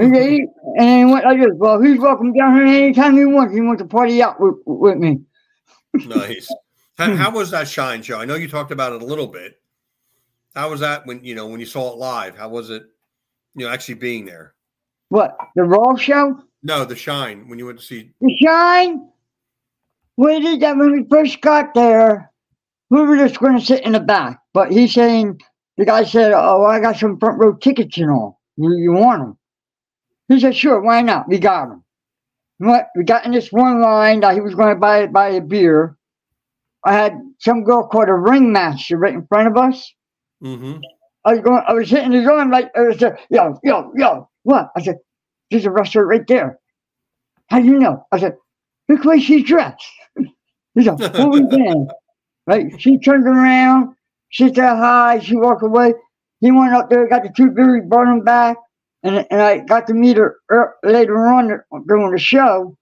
[0.00, 0.46] He,
[0.78, 1.50] and he went like this.
[1.54, 3.54] Well, he's welcome down here anytime he wants.
[3.54, 5.20] He wants to party out with, with me.
[5.92, 6.50] Nice.
[6.96, 8.18] how, how was that Shine show?
[8.18, 9.60] I know you talked about it a little bit.
[10.54, 12.36] How was that when you know when you saw it live?
[12.36, 12.84] How was it?
[13.54, 14.54] You know, actually being there.
[15.08, 16.42] What the Raw show?
[16.62, 18.12] No, the Shine when you went to see.
[18.20, 19.08] The Shine.
[20.16, 22.30] We did that when we first got there.
[22.90, 25.40] We were just going to sit in the back, but he's saying
[25.76, 28.40] the guy said, "Oh, I got some front row tickets and all.
[28.56, 29.38] You, you want them?"
[30.30, 31.28] He said, "Sure, why not?
[31.28, 31.84] We got him.
[32.58, 35.40] What we got in this one line that he was going to buy buy a
[35.40, 35.96] beer.
[36.84, 39.92] I had some girl called a ringmaster right in front of us.
[40.42, 40.78] Mm-hmm.
[41.24, 44.70] I was going, I was hitting his arm like, I was yo, yo, yo, what?
[44.76, 44.98] I said,
[45.50, 46.58] there's a restaurant right there.
[47.48, 48.06] How do you know?
[48.12, 48.36] I said,
[48.88, 49.84] look she's dressed.
[50.76, 51.00] He a was
[51.50, 51.94] that?
[52.46, 52.80] Right?
[52.80, 53.96] She turned around,
[54.28, 55.94] she said hi, she walked away.
[56.40, 58.56] He went up there, got the two beers, brought them back,
[59.02, 62.76] and, and I got to meet her er, later on during the show.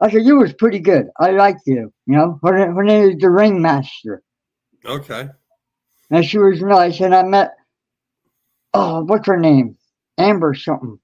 [0.00, 1.08] I said, you was pretty good.
[1.18, 2.40] I liked you, you know.
[2.42, 4.22] Her, her name is the Ringmaster
[4.86, 5.28] Okay.
[6.10, 7.00] and she was nice.
[7.00, 7.54] And I met,
[8.72, 9.76] oh, what's her name?
[10.18, 10.98] Amber something.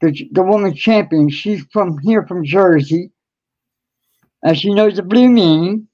[0.00, 1.30] The the woman champion.
[1.30, 3.10] She's from here, from Jersey,
[4.42, 5.86] and she knows the blue meanie.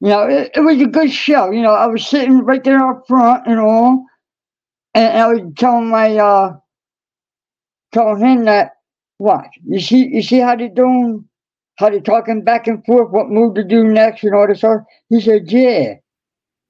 [0.00, 1.50] You know, it, it was a good show.
[1.50, 4.04] You know, I was sitting right there up front and all,
[4.94, 6.56] and I was telling my uh,
[7.92, 8.72] telling him that
[9.18, 11.28] what you see, you see how they doing,
[11.76, 14.82] how they talking back and forth, what move to do next, and all this stuff.
[15.08, 15.94] He said, yeah.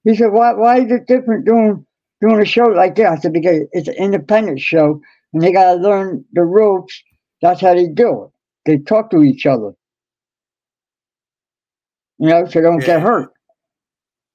[0.04, 1.84] He said, why, why is it different doing
[2.20, 3.06] doing a show like that?
[3.06, 5.00] I said, because it's an independent show
[5.32, 7.02] and they got to learn the ropes.
[7.42, 8.30] That's how they do it.
[8.66, 9.72] They talk to each other.
[12.18, 12.86] You know, so they don't Yeah.
[12.86, 13.32] get hurt.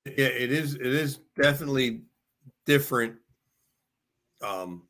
[0.05, 0.75] Yeah, it is.
[0.75, 2.01] It is definitely
[2.65, 3.15] different
[4.41, 4.83] um,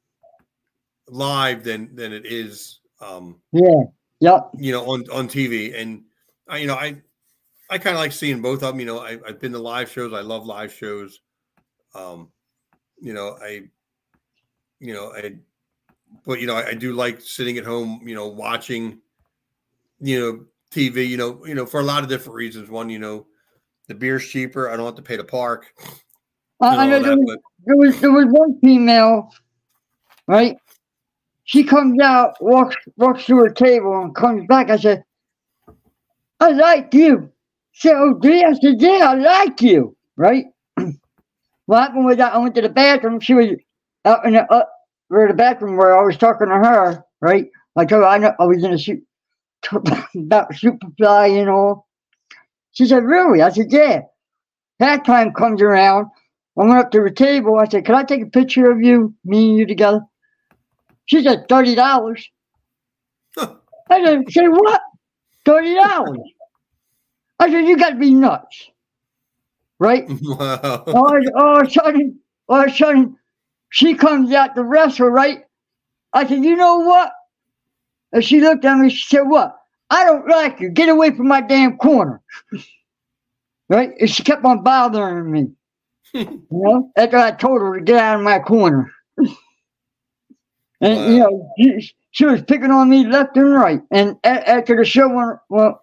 [1.08, 3.84] live than than it is um, Yeah.
[4.22, 4.52] Yep.
[4.58, 5.80] you know on on TV.
[5.80, 6.04] And
[6.48, 7.02] I, you know, I
[7.70, 8.80] I kind of like seeing both of them.
[8.80, 10.14] You know, I, I've been to live shows.
[10.14, 11.22] I love live shows.
[11.94, 12.32] Um,
[13.00, 13.64] you know, I,
[14.80, 15.36] you know, I,
[16.26, 18.02] but you know, I, I do like sitting at home.
[18.04, 19.00] You know, watching,
[20.00, 21.08] you know, TV.
[21.08, 22.70] You know, you know, for a lot of different reasons.
[22.70, 23.28] One, you know,
[23.88, 24.70] the beer's cheaper.
[24.70, 25.68] I don't have to pay to park.
[26.62, 29.34] I, and I know that, but there was there was one female,
[30.27, 30.57] right?
[31.44, 34.69] She comes out, walks walks to her table, and comes back.
[34.69, 35.03] I said,
[36.40, 37.31] "I like you."
[37.72, 38.31] She said, "Oh, do?
[38.31, 40.45] I said, "Yeah, I like you." Right?
[41.65, 43.19] what happened was that I went to the bathroom.
[43.19, 43.48] She was
[44.06, 44.72] out in the up
[45.07, 47.03] where the bathroom where I was talking to her.
[47.22, 47.48] Right?
[47.76, 49.03] I told her I know I was in a suit
[49.72, 51.88] about Superfly and all.
[52.72, 54.02] She said, "Really?" I said, "Yeah."
[54.81, 56.07] Halftime comes around.
[56.60, 57.57] I went up to the table.
[57.57, 60.02] I said, Can I take a picture of you, me and you together?
[61.06, 62.26] She said, $30.
[63.38, 64.81] I said, Say what?
[65.45, 66.18] $30.
[67.40, 68.69] I said, You got to be nuts.
[69.80, 70.03] Right?
[70.22, 70.84] wow.
[70.88, 72.19] all, all of a sudden,
[72.49, 73.18] all of a sudden,
[73.69, 75.44] she comes out to wrestle, right?
[76.11, 77.14] I said, You know what?
[78.11, 79.56] And she looked at me, she said, What?
[79.90, 80.69] I don't like you.
[80.69, 82.22] Get away from my damn corner.
[83.69, 83.91] right?
[83.98, 85.48] And she kept on bothering me.
[86.14, 88.91] you know, after I told her to get out of my corner.
[90.81, 91.14] and Wow.
[91.14, 93.81] you know, she, she was picking on me left and right.
[93.91, 95.76] And a- after the show went, went,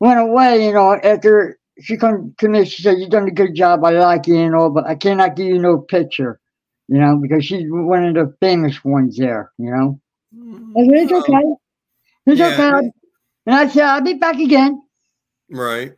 [0.00, 3.54] went away, you know, after she come to me, she said, "You done a good
[3.54, 3.84] job.
[3.84, 6.40] I like you and all, but I cannot give you no picture."
[6.88, 9.52] You know, because she's one of the famous ones there.
[9.58, 10.00] You know,
[10.34, 10.76] mm-hmm.
[10.76, 11.42] I said, "It's okay,
[12.26, 12.48] it's yeah.
[12.54, 12.90] okay."
[13.46, 14.82] And I said, "I'll be back again."
[15.50, 15.97] Right.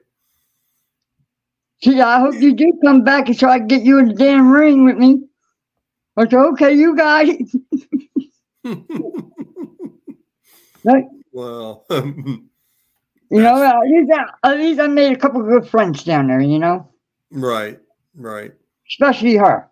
[1.83, 4.15] She I hope you do come back and so I can get you in the
[4.15, 5.23] damn ring with me.
[6.17, 7.49] I said, okay, you got it.
[10.83, 11.05] Right?
[13.33, 16.41] You know, at least, I, at least I made a couple good friends down there,
[16.41, 16.91] you know,
[17.31, 17.79] right,
[18.17, 18.51] right.
[18.89, 19.71] especially her.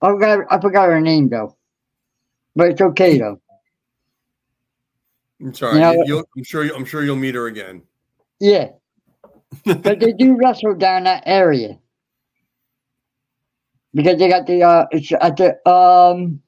[0.00, 1.56] I forgot, I forgot her name though,
[2.56, 3.40] but it's okay though.
[5.40, 5.76] I'm sorry.
[5.76, 5.80] You
[6.16, 6.64] know- I'm sure.
[6.74, 7.82] I'm sure you'll meet her again.
[8.40, 8.70] Yeah,
[9.64, 11.78] but they do wrestle down that area
[13.94, 16.40] because they got the uh, it's at the um,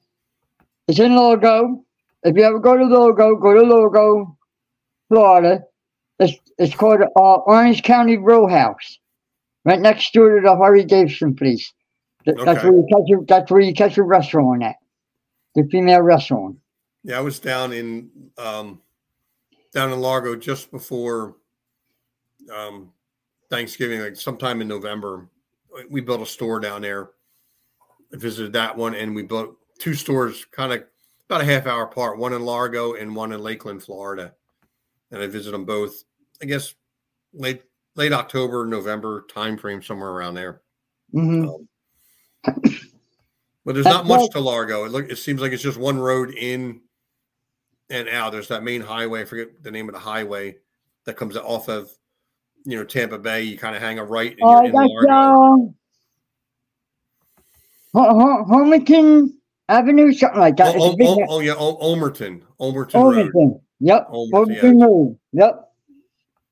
[0.87, 1.83] it's in Largo.
[2.23, 4.37] If you ever go to Largo, go to Largo,
[5.09, 5.63] Florida.
[6.19, 8.99] It's it's called uh, Orange County Row House,
[9.65, 11.71] right next door to the Harley Davidson place.
[12.23, 12.67] Th- That's Okay.
[12.69, 14.77] where you catch your, that's where you catch your wrestling at,
[15.53, 16.59] the female wrestling.
[17.03, 18.81] Yeah, I was down in um,
[19.73, 21.35] down in Largo just before
[22.51, 22.91] um,
[23.49, 25.29] Thanksgiving, like sometime in November.
[25.89, 27.11] We built a store down there.
[28.13, 30.83] I visited that one, and we built two stores, kind of
[31.29, 32.17] about a half hour apart.
[32.17, 34.33] One in Largo and one in Lakeland, Florida.
[35.11, 36.03] And I visited them both.
[36.41, 36.73] I guess
[37.33, 37.63] late
[37.95, 40.61] late October, November time frame, somewhere around there.
[41.11, 41.67] hmm Um,
[43.65, 44.85] but there's That's not much to Largo.
[44.85, 46.81] It look it seems like it's just one road in
[47.89, 48.31] and out.
[48.31, 49.21] There's that main highway.
[49.21, 50.57] I forget the name of the highway
[51.05, 51.91] that comes off of
[52.65, 53.43] you know Tampa Bay.
[53.43, 55.11] You kind of hang a right and Oh, you're in that's Largo.
[55.11, 55.75] um,
[57.93, 59.29] Ho- Ho- Homerton
[59.69, 60.75] Avenue, something like that.
[60.77, 63.61] Oh, big oh, oh, yeah, oh, Ulmerton, Ulmerton Road.
[63.79, 64.07] Yep.
[64.09, 65.19] Overton, Overton Road.
[65.33, 65.61] Yep.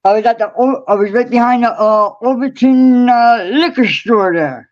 [0.06, 0.46] I was at the
[0.88, 4.70] I was right behind the uh, Overton uh, liquor store there.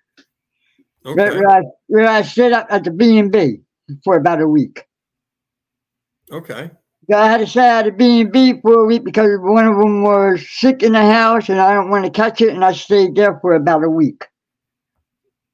[1.03, 3.57] Where, Okay, where I where I stayed up at the B and B
[4.03, 4.84] for about a week.
[6.31, 6.72] okay,
[7.11, 9.77] I had to stay at the B and B for a week because one of
[9.77, 12.73] them was sick in the house and I don't want to catch it, and I
[12.73, 14.25] stayed there for about a week.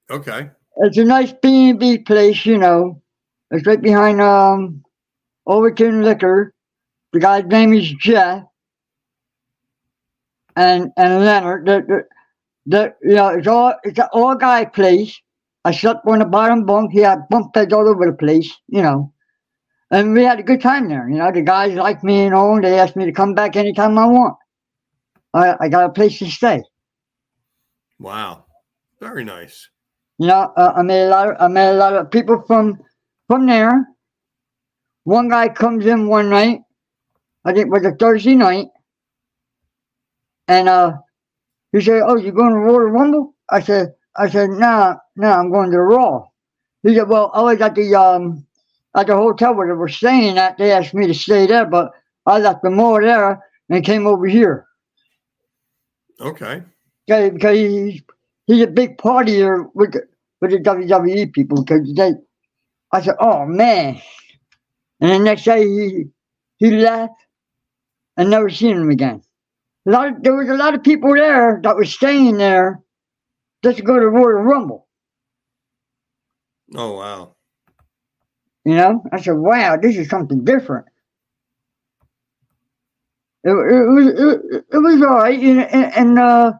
[0.09, 0.49] okay.
[0.77, 3.01] It's a nice B and B place, you know.
[3.51, 4.83] It's right behind um
[5.47, 6.53] Overton Liquor.
[7.13, 8.43] The guy's name is Jeff.
[10.55, 11.65] And and Leonard.
[11.65, 12.05] The, the,
[12.65, 15.19] the you know, it's all it's an all guy place.
[15.65, 16.91] I slept on the bottom bunk.
[16.91, 19.13] He had bunk beds all over the place, you know.
[19.91, 21.07] And we had a good time there.
[21.09, 22.59] You know, the guys like me and all.
[22.61, 24.37] They asked me to come back anytime I want.
[25.33, 26.61] I, I got a place to stay.
[27.99, 28.45] Wow,
[28.99, 29.69] very nice.
[30.19, 31.29] You know, uh, I met a lot.
[31.29, 32.79] Of, I met a lot of people from
[33.27, 33.87] from there.
[35.03, 36.61] One guy comes in one night.
[37.45, 38.67] I think it was a Thursday night,
[40.47, 40.93] and uh,
[41.71, 45.51] he said, "Oh, you going to Royal Rumble?" I said, "I said, nah, nah, I'm
[45.51, 46.27] going to Raw."
[46.83, 48.46] He said, "Well, I was at the um
[48.97, 50.57] at the hotel where they were staying at.
[50.59, 51.93] They asked me to stay there, but
[52.27, 54.67] I left the mall there and came over here."
[56.21, 56.63] Okay,
[57.09, 58.01] Okay, because he's,
[58.47, 60.03] he's a big partier with the,
[60.41, 61.63] with the WWE people.
[61.63, 62.13] Because they,
[62.93, 64.01] I said, oh man,
[65.01, 66.05] and the next day he
[66.57, 67.13] he left,
[68.17, 69.23] and never seen him again.
[69.87, 72.81] A lot of, there was a lot of people there that were staying there
[73.63, 74.87] just to go to Royal Rumble.
[76.75, 77.36] oh wow,
[78.67, 80.87] You know, I said, wow, this is something different.
[83.45, 86.51] It, it was it, it was all right, and, and, uh,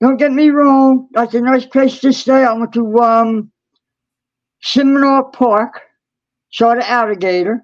[0.00, 2.42] don't get me wrong, that's a nice place to stay.
[2.42, 3.52] I went to um,
[4.62, 5.82] Seminole Park,
[6.50, 7.62] saw the alligator.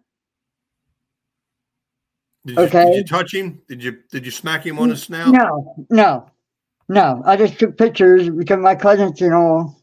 [2.45, 2.85] did you, Okay.
[2.85, 3.63] did you touch him?
[3.69, 5.33] Did you did you smack him on the snout?
[5.33, 6.31] No, no,
[6.91, 7.23] no.
[7.25, 9.76] I just took pictures because my cousins and all,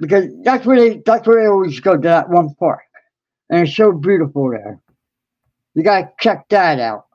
[0.00, 2.80] because that's where they that's where they always go to that one park,
[3.50, 4.80] and it's so beautiful there.
[5.74, 7.06] You gotta check that out.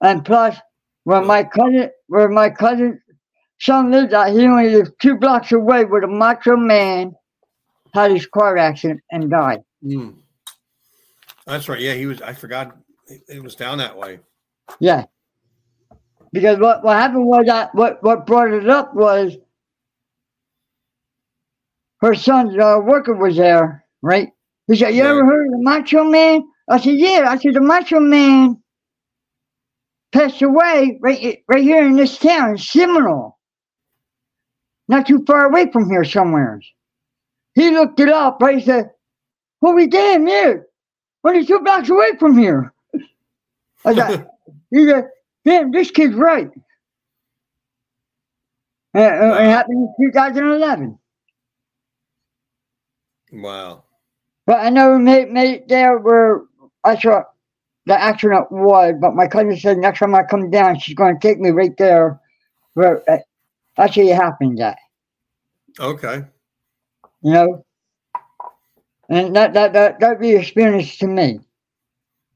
[0.00, 0.56] And plus,
[1.04, 3.00] where my cousin, where my cousin
[3.60, 7.14] son lives out, he only lives two blocks away where the Macho Man
[7.94, 9.62] had his car accident and died.
[9.82, 10.10] Hmm.
[11.46, 11.80] That's right.
[11.80, 12.20] Yeah, he was.
[12.22, 12.76] I forgot.
[13.06, 14.20] It, it was down that way.
[14.80, 15.06] Yeah.
[16.32, 19.36] Because what, what happened was that what, what brought it up was
[22.00, 24.30] her son's uh, worker was there, right?
[24.68, 26.42] He said, You ever heard of the Macho Man?
[26.70, 27.26] I said, Yeah.
[27.28, 28.62] I said, The Macho Man
[30.12, 33.38] passed away right, right here in this town, in Seminole.
[34.88, 36.60] not too far away from here somewhere.
[37.54, 38.58] He looked it up, right?
[38.58, 38.90] He said,
[39.62, 40.54] Holy damn, yeah,
[41.24, 42.72] only two blocks away from here.
[43.84, 44.26] I said,
[44.70, 45.08] he said,
[45.44, 46.50] damn, this kid's right.
[48.96, 50.98] Uh, It happened in 2011.
[53.32, 53.84] Wow.
[54.46, 56.42] But I never made, made it there where
[56.84, 57.24] I saw
[57.86, 61.20] the accident was, but my cousin said next time I come down, she's going to
[61.20, 62.20] take me right there
[62.74, 63.18] where uh,
[63.76, 64.78] actually it happened at.
[65.80, 66.24] Okay.
[67.22, 67.64] you know.
[69.10, 71.40] And that that that that'd be experience to me,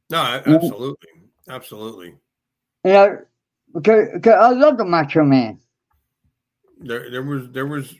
[0.08, 1.08] No, absolutely.
[1.48, 2.14] Absolutely.
[2.84, 3.18] you know,
[3.74, 5.58] because, because I love the Macho Man.
[6.78, 7.94] There there was there was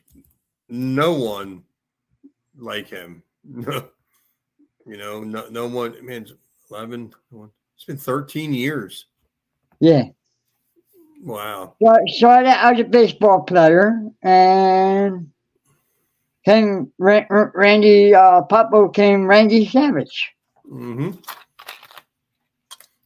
[0.71, 1.65] no one
[2.59, 3.23] like him.
[3.57, 3.85] you
[4.87, 6.33] know, no no one man, it's
[6.71, 7.13] 11
[7.77, 9.07] it's been 13 years.
[9.81, 10.05] Yeah.
[11.23, 11.75] Wow.
[11.81, 15.31] So I started out as a baseball player, and
[16.45, 20.33] came Ra- Ra- Randy uh, Poffo came Randy Savage.
[20.71, 21.11] Mm-hmm.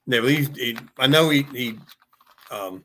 [0.06, 1.78] Yeah, but he, he, I know he he
[2.50, 2.84] um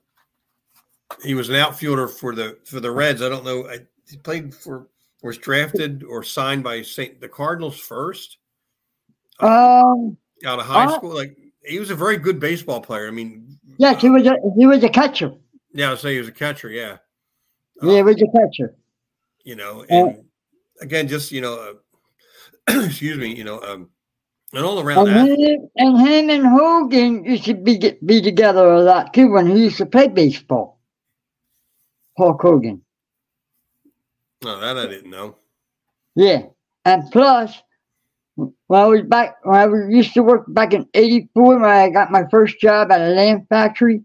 [1.23, 3.21] he was an outfielder for the for the Reds.
[3.21, 3.67] I don't know.
[3.67, 3.79] I,
[4.09, 4.87] he played for
[5.21, 8.37] was drafted or signed by Saint the Cardinals first
[9.39, 11.13] Um, out of high Uh, school.
[11.15, 13.07] Like he was a very good baseball player.
[13.07, 15.31] I mean, yes, he was a he was a catcher.
[15.73, 16.69] yeah, say he was a catcher.
[16.69, 16.97] Yeah,
[17.81, 18.75] Yeah, he was a catcher.
[19.43, 20.25] you know, Uh, and
[20.81, 21.55] again, just you know,
[22.67, 23.89] uh, excuse me, you know, um,
[24.53, 25.39] an all And around athlete.
[25.39, 29.47] him, and him and Hogan used to be get- be together a lot too when
[29.47, 30.79] he used to play baseball.
[32.17, 32.83] Hulk Hogan.
[34.43, 35.35] No, that I didn't know.
[36.15, 36.43] Yeah,
[36.85, 37.61] and plus,
[38.35, 41.89] when I was back, when I was, used to work back in '84, when I
[41.89, 44.03] got my first job at a lamp factory.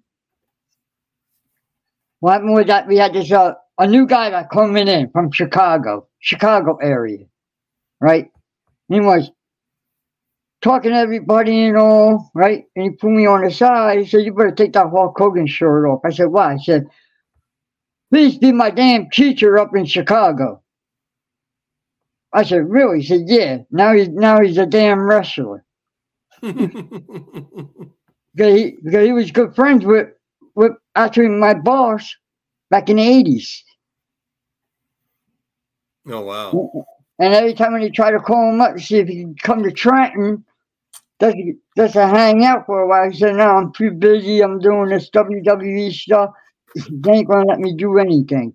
[2.21, 5.31] What happened was that we had this uh, a new guy that coming in from
[5.31, 7.27] Chicago, Chicago area,
[8.01, 8.31] right?
[8.89, 9.31] He was
[10.63, 12.65] talking to everybody and all, right?
[12.75, 13.99] And he put me on the side.
[14.01, 16.89] He said, "You better take that Hulk Hogan shirt off." I said, "Why?" I said,
[18.11, 20.63] "Please be my damn teacher up in Chicago."
[22.33, 25.65] I said, "Really?" He said, "Yeah." Now he's now he's a damn wrestler
[26.41, 26.55] because
[28.37, 30.09] he because he was good friends with
[30.55, 32.15] with actually my boss
[32.71, 33.65] back in the eighties.
[36.09, 36.87] oh wow.
[37.19, 39.43] And every time when he tried to call him up to see if he could
[39.43, 40.45] come to Trenton,
[41.21, 44.43] just to hang out for a while, he said, "No, I'm too busy.
[44.43, 46.35] I'm doing this WWE stuff.
[46.91, 48.55] They ain't gonna let me do anything."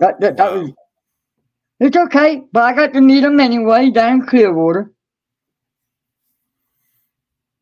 [0.00, 0.72] That that, that was.
[1.80, 4.92] It's okay, but I got to meet him anyway down in Clearwater.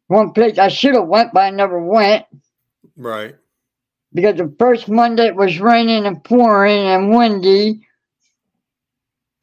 [0.09, 2.27] One place I should have went, but I never went
[2.97, 3.37] Right.
[4.15, 7.87] because the first Monday it was raining and pouring and windy.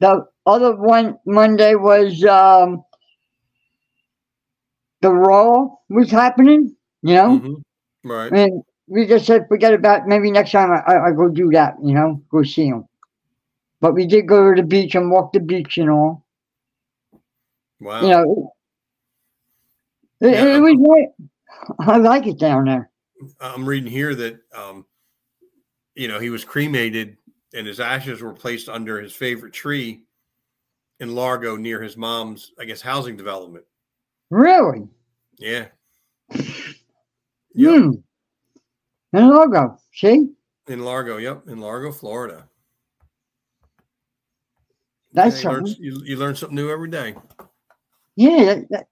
[0.00, 2.84] The other one Monday was um,
[5.02, 7.62] the Raw was happening, you know, Mhm.
[8.04, 8.32] Right.
[8.32, 8.62] and
[8.92, 11.94] we just said forget about maybe next time I, I, I go do that, you
[11.94, 12.86] know, go see him.
[13.80, 16.26] But we did go to the beach and walk the beach and all.
[17.80, 18.02] Wow.
[18.02, 18.52] You know,
[20.20, 20.56] it, Yeah.
[20.56, 21.08] it was great.
[21.78, 22.90] I like it down there.
[23.40, 24.84] I'm reading here that um,
[25.94, 27.16] you know he was cremated
[27.54, 30.04] and his ashes were placed under his favorite tree
[31.00, 33.64] in Largo near his mom's, I guess, housing development.
[34.30, 34.86] Really?
[35.38, 35.66] Yeah.
[37.54, 37.82] Yep.
[37.82, 37.90] Hmm.
[39.12, 40.28] And Largo, see?
[40.68, 41.18] In Largo.
[41.18, 41.48] Yep.
[41.48, 42.48] In Largo, Florida.
[45.12, 45.84] That's Yeah, you, learn, something.
[45.84, 47.14] you, you learn something new every day.
[48.16, 48.86] Yeah, that, that,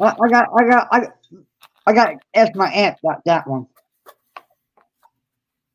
[0.00, 1.16] I, I got, I got, I, got-
[1.86, 3.66] I got to ask my aunt about that one.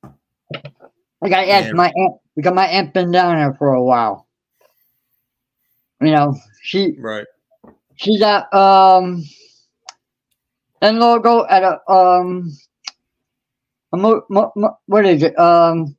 [0.04, 1.74] I got to ask Yeah.
[1.74, 4.28] my aunt because my aunt been down there for a while.
[6.02, 7.26] You know, she Right.
[7.96, 9.24] she's at um,
[10.82, 12.52] in Largo at a um,
[13.98, 15.96] mo, mo, mo, what is it um,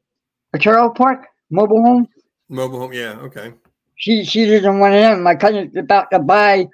[0.53, 2.09] a trailer park, mobile home.
[2.49, 2.93] Mobile home.
[2.93, 3.19] Yeah.
[3.21, 3.53] Okay.
[3.97, 5.23] she she lives in one of them.
[5.23, 6.69] My cousin's about to buy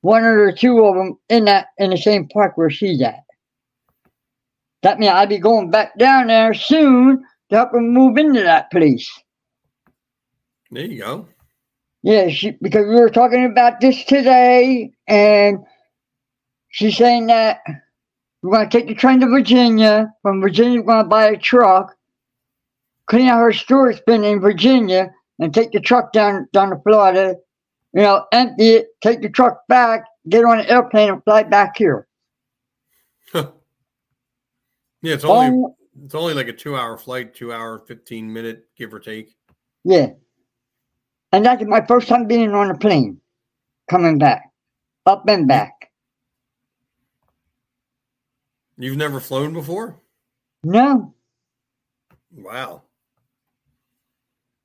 [0.00, 3.24] one or two of them in that in the same park where she's at.
[4.82, 8.70] That means I'll be going back down there soon to help her move into that
[8.70, 9.08] place.
[10.70, 11.28] There you go.
[12.02, 15.58] Yeah, she because we were talking about this today, and
[16.70, 17.60] she's saying that
[18.42, 20.12] we're going to take the train to Virginia.
[20.22, 21.96] From Virginia, we're going to buy a truck,
[23.06, 27.36] clean out her storage bin in Virginia, and take the truck down down to Florida.
[27.94, 31.76] You know, empty it, take the truck back, get on an airplane, and fly back
[31.76, 32.06] here.
[33.34, 33.44] Yeah.
[35.02, 39.34] It's only All, It's only like a two-hour flight, two-hour, fifteen-minute, give or take.
[39.84, 40.10] Yeah.
[41.32, 43.20] And that's my first time being on a plane,
[43.90, 44.50] coming back,
[45.06, 45.81] up and back.
[48.82, 49.94] You've never flown before?
[50.64, 51.14] No.
[52.36, 52.82] Wow.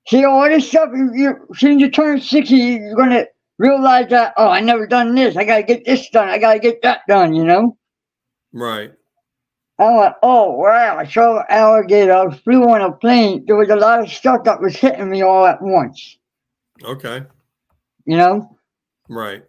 [0.07, 3.30] See, all this stuff, you, as soon as you turn 60, you're going to
[3.60, 5.35] realize that, oh, I never done this.
[5.38, 6.30] I got to get this done.
[6.30, 7.77] I got to get that done, you know?
[8.53, 8.91] Right.
[9.77, 10.98] I went, oh, wow.
[10.98, 12.14] I saw an alligator.
[12.14, 13.44] I flew on a plane.
[13.45, 16.18] There was a lot of stuff that was hitting me all at once,
[16.84, 17.22] Okay.
[18.06, 18.57] you know?
[19.10, 19.44] Right.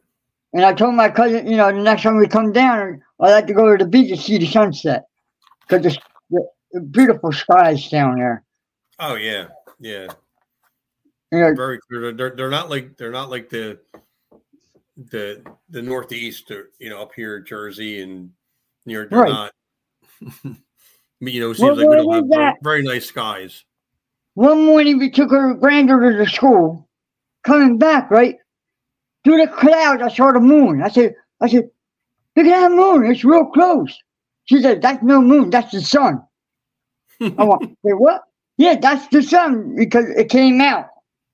[0.52, 3.46] And I told my cousin, you know, the next time we come down, I'd like
[3.48, 5.04] to go to the beach and see the sunset
[5.68, 5.98] because
[6.30, 8.44] the, beautiful skies down there.
[8.98, 9.48] Oh yeah.
[9.80, 10.06] Yeah.
[11.32, 12.12] Know, Very clear.
[12.12, 13.78] They're they're not like they're not like the
[15.10, 18.30] the the Northeast or you know up here in Jersey and
[18.86, 19.10] New York.
[19.10, 19.28] They're Right.
[19.30, 19.52] not.
[21.20, 22.56] you know, it Well, seems like we don't have that?
[22.62, 23.64] very nice skies.
[24.34, 26.88] one morning we took our granddaughter to school.
[27.44, 28.36] Coming back, right
[29.24, 30.82] through the clouds, I saw the moon.
[30.82, 31.70] I said, I said,
[32.38, 33.10] look at that moon.
[33.10, 33.96] It's real close.
[34.44, 35.50] She said, that's no moon.
[35.50, 36.22] That's the sun.
[37.20, 38.22] I went, say what?
[38.56, 40.86] Yeah, that's the sun because it came out,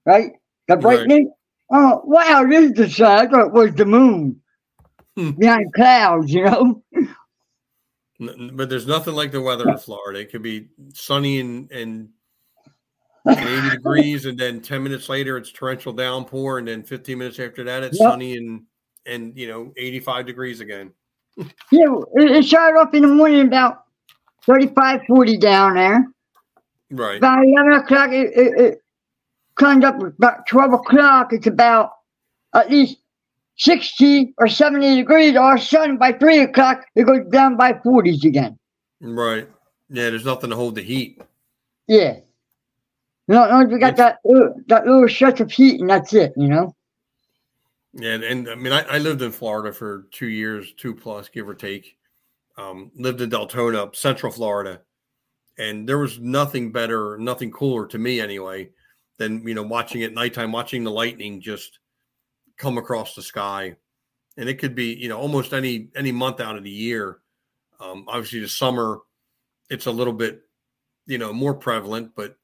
[0.05, 0.33] right?
[0.69, 0.83] The Right.
[0.83, 1.27] brightness.
[1.73, 3.19] Oh, wow, this is the sun.
[3.19, 4.41] I thought it was the moon
[5.17, 5.31] Hmm.
[5.31, 6.83] behind clouds, you know?
[8.53, 10.21] But there's nothing like the weather in Florida.
[10.21, 12.09] It could be sunny and and,
[13.27, 17.39] and 80 degrees, and then 10 minutes later it's torrential downpour, and then 15 minutes
[17.39, 18.09] after that it's Yep.
[18.09, 18.63] sunny and
[19.07, 20.93] and you know 85 degrees again.
[21.71, 23.85] Yeah, it, started off in the morning about
[24.47, 26.07] 35, 40 down there.
[26.91, 27.21] Right.
[27.21, 28.79] by 11 o'clock, it, it, it
[29.57, 31.33] climbed up about 12 o'clock.
[31.33, 31.91] It's about
[32.55, 32.99] at least
[33.57, 35.37] 60 or 70 degrees.
[35.37, 38.59] All of a sudden, by 3 o'clock, it goes down by 40s again.
[39.01, 39.49] Right.
[39.89, 40.11] Yeah.
[40.11, 41.21] There's nothing to hold the heat.
[41.89, 42.19] Yeah.
[43.29, 46.49] no, know, we got that, uh, that little stretch of heat, and that's it, you
[46.49, 46.75] know?
[47.97, 51.49] Yeah, and, I mean, I, I lived in Florida for two years, two plus, give
[51.49, 51.97] or take.
[52.57, 54.81] Um, lived in Deltona, Central Florida,
[55.59, 58.71] and there was nothing better, nothing cooler to me anyway,
[59.19, 61.81] than you know watching at nighttime, watching the lightning just
[62.57, 63.75] come across the sky,
[64.37, 67.19] and it could be you know almost any any month out of the year.
[67.81, 69.01] Um, obviously, the summer,
[69.69, 70.43] it's a little bit
[71.07, 72.37] you know more prevalent, but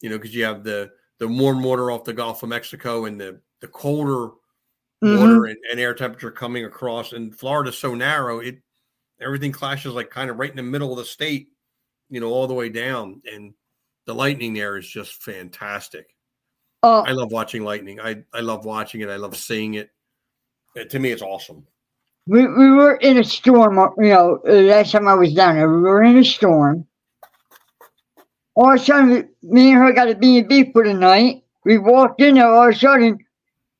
[0.00, 3.20] you know because you have the the warm water off the Gulf of Mexico and
[3.20, 4.32] the the colder
[5.02, 5.18] Mhm.
[5.18, 8.58] water and, and air temperature coming across and florida's so narrow it
[9.20, 11.48] everything clashes like kind of right in the middle of the state
[12.08, 13.52] you know all the way down and
[14.06, 16.14] the lightning there is just fantastic
[16.84, 19.90] Uh, i love watching lightning i i love watching it i love seeing it
[20.78, 21.66] Uh, to me it's awesome
[22.26, 25.68] we, we were in a storm, uh, you know, last time I was down there.
[25.68, 26.86] We were in a storm.
[28.54, 31.42] All of a sudden, me and her got a B&B for the night.
[31.64, 33.18] We walked in there, all of a sudden,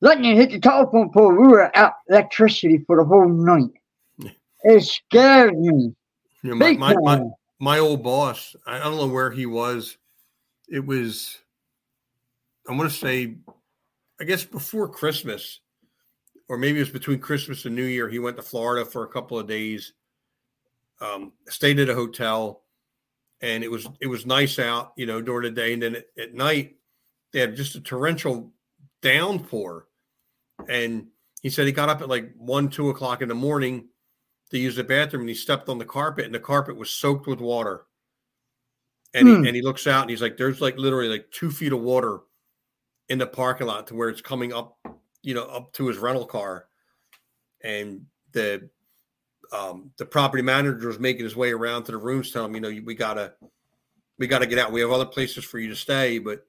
[0.03, 1.31] lightning hit the telephone pole.
[1.31, 3.71] We were out electricity for the whole night.
[4.65, 5.93] It scared me.
[6.41, 7.25] you know, my, my, my,
[7.59, 9.97] my old boss i don't know where he was
[10.69, 11.39] it was
[12.67, 13.35] i want to say
[14.19, 15.61] i guess before christmas
[16.49, 19.07] or maybe it was between christmas and new year he went to florida for a
[19.07, 19.93] couple of days
[20.99, 22.63] um, stayed at a hotel
[23.41, 26.05] and it was it was nice out you know during the day and then at,
[26.17, 26.75] at night
[27.31, 28.51] they had just a torrential
[29.01, 29.87] downpour
[30.67, 31.07] and
[31.41, 33.89] he said he got up at like one two o'clock in the morning
[34.51, 37.27] to use the bathroom and he stepped on the carpet and the carpet was soaked
[37.27, 37.85] with water.
[39.13, 39.41] And Hmm.
[39.43, 41.81] he and he looks out and he's like, there's like literally like two feet of
[41.81, 42.19] water
[43.09, 44.77] in the parking lot to where it's coming up,
[45.21, 46.67] you know, up to his rental car.
[47.63, 48.69] And the
[49.51, 52.61] um the property manager was making his way around to the rooms, telling him, you
[52.61, 53.33] know, we gotta
[54.17, 54.71] we gotta get out.
[54.71, 56.45] We have other places for you to stay, but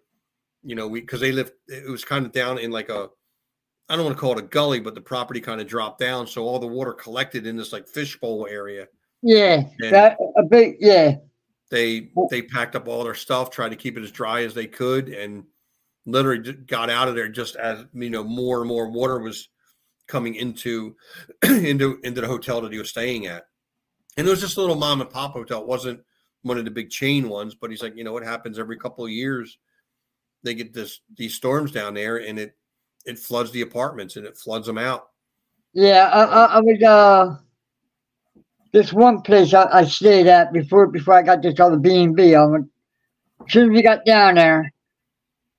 [0.63, 3.09] you know, we because they live it was kind of down in like a
[3.89, 6.27] I don't want to call it a gully, but the property kind of dropped down.
[6.27, 8.89] So all the water collected in this like fishbowl area.
[9.23, 11.17] Yeah, And- that, a big, yeah.
[11.71, 14.67] They they packed up all their stuff, tried to keep it as dry as they
[14.67, 15.45] could, and
[16.07, 19.49] literally got out of there just as you know more and more water was
[20.07, 20.95] coming into
[21.43, 23.47] into into the hotel that he was staying at.
[24.17, 25.63] And it was just a little mom and pop hotel.
[25.63, 26.01] It wasn't
[26.43, 29.05] one of the big chain ones, but he's like, you know, what happens every couple
[29.05, 29.59] of years?
[30.45, 32.55] They get this these storms down there, and it
[33.05, 35.09] it floods the apartments and it floods them out.
[35.73, 37.37] Yeah, I, I, I was, uh,
[38.73, 42.17] this one place I, I stayed at before before I got this other B and
[42.17, 42.35] B.
[42.35, 42.69] I went
[43.47, 44.73] as soon as we got down there.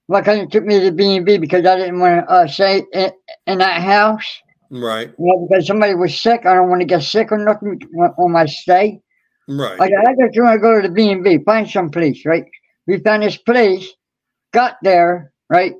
[0.07, 2.47] My cousin took me to the B and B because I didn't want to uh,
[2.47, 3.11] stay in,
[3.47, 4.26] in that house.
[4.69, 5.13] Right.
[5.17, 6.45] You know, because somebody was sick.
[6.45, 7.80] I don't want to get sick or nothing
[8.17, 9.01] on my stay.
[9.47, 9.80] Right.
[9.80, 12.45] I, I just want to go to the B and B, find some place, right?
[12.88, 13.88] We found this place,
[14.53, 15.73] got there, right?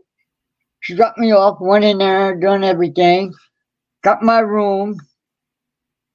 [0.86, 3.34] She dropped me off, went in there, done everything,
[4.04, 4.98] got my room.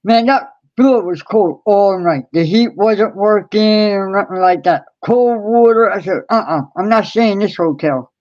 [0.05, 2.27] Man, that floor was cold all night.
[2.33, 4.85] The heat wasn't working or nothing like that.
[5.05, 5.91] Cold water.
[5.91, 8.13] I said, uh uh-uh, uh, i am not staying in this hotel,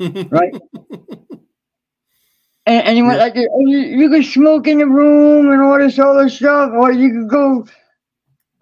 [0.30, 0.54] right?
[2.66, 3.20] And, and he went Yeah.
[3.20, 6.92] like, oh, you, you could smoke in the room and all this other stuff, or
[6.92, 7.66] you could go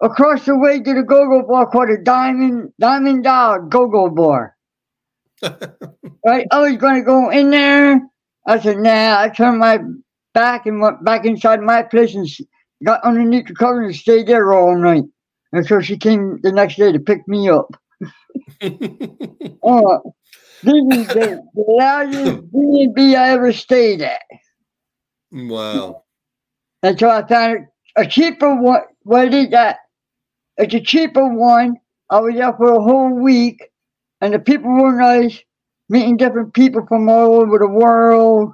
[0.01, 4.55] across the way to the go-go bar called the Diamond Diamond Dog Go-Go Bar.
[6.25, 6.47] right?
[6.51, 8.01] I was going to go in there.
[8.47, 9.19] I said, nah.
[9.19, 9.79] I turned my
[10.33, 12.27] back and went back inside my place and
[12.83, 15.03] got underneath the cover and stayed there all night.
[15.53, 17.75] And so she came the next day to pick me up.
[19.63, 20.13] Oh,
[20.63, 24.21] this is the, the loudest B&B I ever stayed at.
[25.31, 26.03] wow.
[26.83, 28.81] And so I found a cheaper one.
[29.03, 29.79] What is that?
[30.57, 31.75] It's a cheaper one.
[32.09, 33.63] I was there for a whole week,
[34.21, 35.39] and the people were nice,
[35.89, 38.53] meeting different people from all over the world.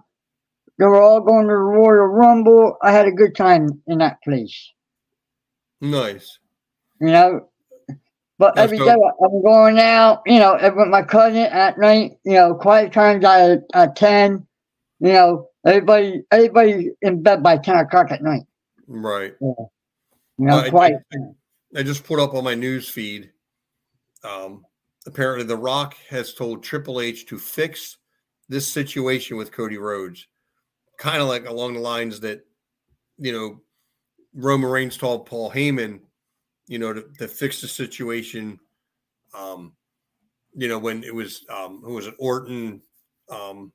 [0.80, 2.78] They were all going to the Royal Rumble.
[2.82, 4.72] I had a good time in that place,
[5.82, 6.38] Nice.
[7.02, 7.50] you know.
[8.40, 8.88] But That's every dope.
[8.88, 12.94] day I- I'm going out, you know, with my cousin at night, you know, quiet
[12.94, 14.46] times at, at 10,
[15.00, 18.44] you know, everybody, everybody in bed by 10 o'clock at night,
[18.88, 19.34] Right.
[19.42, 19.56] you
[20.38, 21.02] know, Uh, I- quiet.
[21.76, 23.32] I just put up on my news feed.
[24.24, 24.67] Um,
[25.08, 27.98] apparently, The Rock has told Triple H to fix
[28.50, 30.28] this situation with Cody Rhodes,
[31.00, 32.46] kind of like along the lines that
[33.18, 33.62] you know
[34.36, 36.00] Roman Reigns told Paul Heyman,
[36.68, 38.60] you know, to, to fix the situation.
[39.34, 39.74] Um,
[40.54, 42.82] you know, when it was um, who was it, Orton,
[43.30, 43.72] um,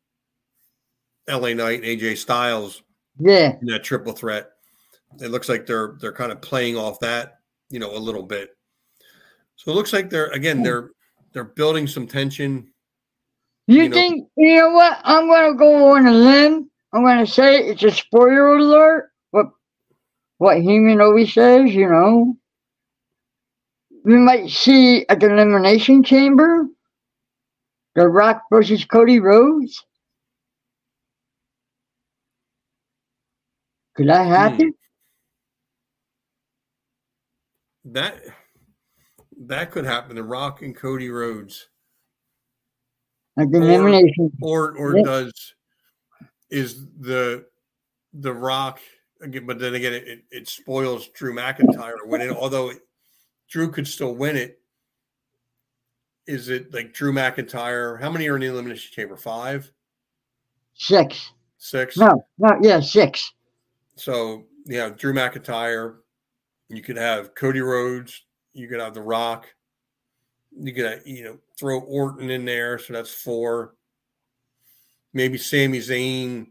[1.28, 1.54] L.A.
[1.54, 2.82] Knight, and AJ Styles
[3.18, 3.56] Yeah.
[3.60, 4.50] in that triple threat.
[5.20, 7.38] It looks like they're they're kind of playing off that,
[7.70, 8.50] you know, a little bit.
[9.56, 10.90] So it looks like they're again they're
[11.32, 12.72] they're building some tension.
[13.66, 15.00] You, You know- think you know what?
[15.04, 16.70] I'm gonna go on a limb.
[16.92, 19.10] I'm gonna say it's a spoiler alert.
[19.30, 19.46] What
[20.38, 22.36] what Heyman always says, you know.
[24.04, 26.66] We might see at the elimination chamber
[27.94, 29.84] The Rock versus Cody Rhodes.
[33.94, 34.32] Could that hmm.
[34.32, 34.74] happen?
[37.84, 38.22] That
[39.48, 40.16] that could happen.
[40.16, 41.68] The Rock and Cody Rhodes,
[43.36, 44.30] Or- elimination.
[44.42, 45.02] or or Yeah.
[45.04, 45.54] does
[46.50, 47.46] is the
[48.12, 48.80] the Rock
[49.20, 49.46] again?
[49.46, 52.30] But then again, it, it, it spoils Drew McIntyre winning.
[52.30, 52.78] Although it,
[53.48, 54.58] Drew could still win it.
[56.26, 58.00] Is it like Drew McIntyre?
[58.00, 59.16] How many are in the elimination chamber?
[59.16, 59.72] Five,
[60.74, 61.32] Six.
[61.58, 61.96] six.
[61.96, 63.32] No, no, yeah, six.
[63.96, 65.96] So yeah, Drew McIntyre.
[66.68, 68.22] You could have Cody Rhodes.
[68.54, 69.46] You could have The Rock.
[70.58, 73.74] You could you know throw Orton in there, so that's four.
[75.14, 76.48] Maybe Sami Zayn,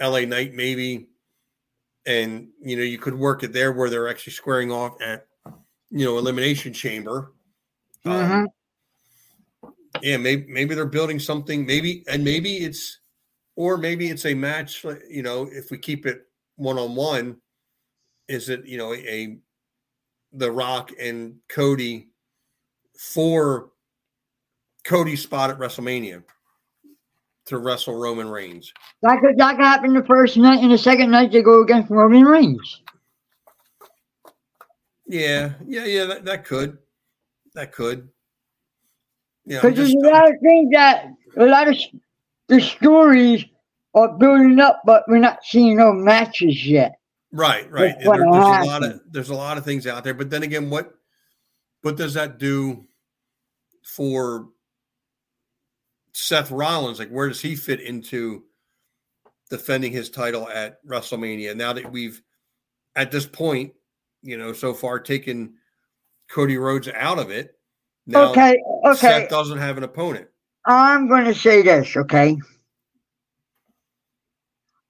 [0.00, 0.26] L.A.
[0.26, 1.08] Knight, maybe,
[2.06, 5.26] and you know you could work it there where they're actually squaring off at
[5.90, 7.32] you know elimination chamber.
[8.04, 8.48] Um,
[10.02, 11.64] yeah, maybe maybe they're building something.
[11.64, 13.00] Maybe and maybe it's
[13.56, 14.84] or maybe it's a match.
[15.08, 17.38] You know, if we keep it one on one,
[18.28, 19.38] is it you know a
[20.34, 22.08] the Rock and Cody
[22.98, 23.70] for
[24.84, 26.22] Cody's spot at WrestleMania
[27.46, 28.72] to wrestle Roman Reigns?
[29.02, 31.90] That could that could happen the first night and the second night they go against
[31.90, 32.82] Roman Reigns.
[35.06, 36.04] Yeah, yeah, yeah.
[36.06, 36.78] That, that could,
[37.54, 38.08] that could.
[39.44, 41.76] Yeah, Because there's a lot of things that a lot of
[42.48, 43.44] the stories
[43.94, 46.98] are building up, but we're not seeing no matches yet.
[47.34, 47.96] Right, right.
[47.98, 50.70] There- there's a lot of there's a lot of things out there, but then again,
[50.70, 50.94] what
[51.82, 52.86] what does that do
[53.84, 54.50] for
[56.12, 57.00] Seth Rollins?
[57.00, 58.44] Like, where does he fit into
[59.50, 61.56] defending his title at WrestleMania?
[61.56, 62.22] Now that we've
[62.94, 63.74] at this point,
[64.22, 65.54] you know, so far taken
[66.30, 67.58] Cody Rhodes out of it.
[68.06, 68.96] Now okay, okay.
[68.96, 70.28] Seth doesn't have an opponent.
[70.66, 72.38] I'm going to say this, okay?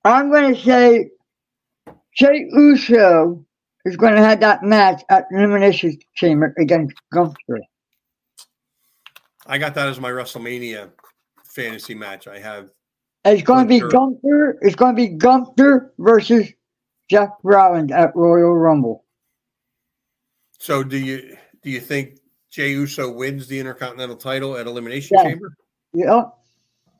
[0.04, 1.10] I'm going to say
[2.14, 3.44] Jey Uso
[3.84, 7.60] is going to have that match at Elimination Chamber against Gunther.
[9.46, 10.90] I got that as my WrestleMania
[11.44, 12.26] fantasy match.
[12.26, 12.70] I have
[13.24, 13.90] It's going to be Gunther.
[14.22, 14.58] Gunther.
[14.62, 16.48] It's going to be Gunther versus
[17.10, 19.04] Jeff Rollins at Royal Rumble.
[20.58, 22.18] So do you do you think
[22.50, 25.24] Jey Uso wins the Intercontinental title at Elimination Yeah.
[25.24, 25.54] Chamber?
[25.92, 26.22] Yeah,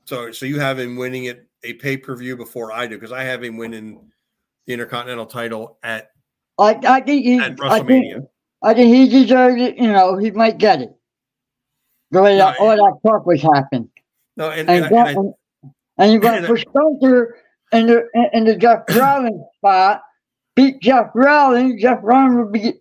[0.04, 3.10] So so you have him winning it a pay per view before I do because
[3.12, 4.12] I have him winning
[4.66, 6.10] the Intercontinental title at
[6.58, 7.38] I, I think he.
[7.38, 8.26] at I think, WrestleMania.
[8.62, 9.76] I think he deserves it.
[9.76, 10.90] You know, he might get it.
[12.10, 13.90] The way that No, all that talk was happening,
[14.36, 15.34] No, and, and and, Gun- and I- and,
[15.98, 17.36] and you're going and to I- push Gunther
[17.72, 20.02] in the in, the Jeff Rollins spot,
[20.54, 21.80] beat Jeff Rollins.
[21.82, 22.74] Jeff Rollins will be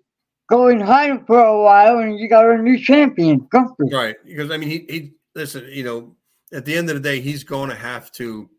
[0.50, 3.86] going hiding for a while, and you got a new champion, Gunther.
[3.92, 4.16] Right.
[4.26, 6.16] Because I mean he he listen, you know,
[6.54, 8.50] at the end of the day, he's going to have to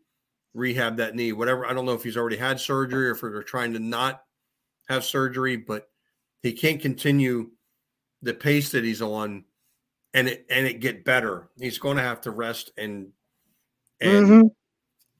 [0.55, 1.33] rehab that knee.
[1.33, 1.65] Whatever.
[1.65, 4.23] I don't know if he's already had surgery or if they're trying to not
[4.89, 5.89] have surgery, but
[6.41, 7.51] he can't continue
[8.21, 9.45] the pace that he's on
[10.13, 11.49] and it and it get better.
[11.59, 13.11] He's going to have to rest and
[13.99, 14.55] and Mhm.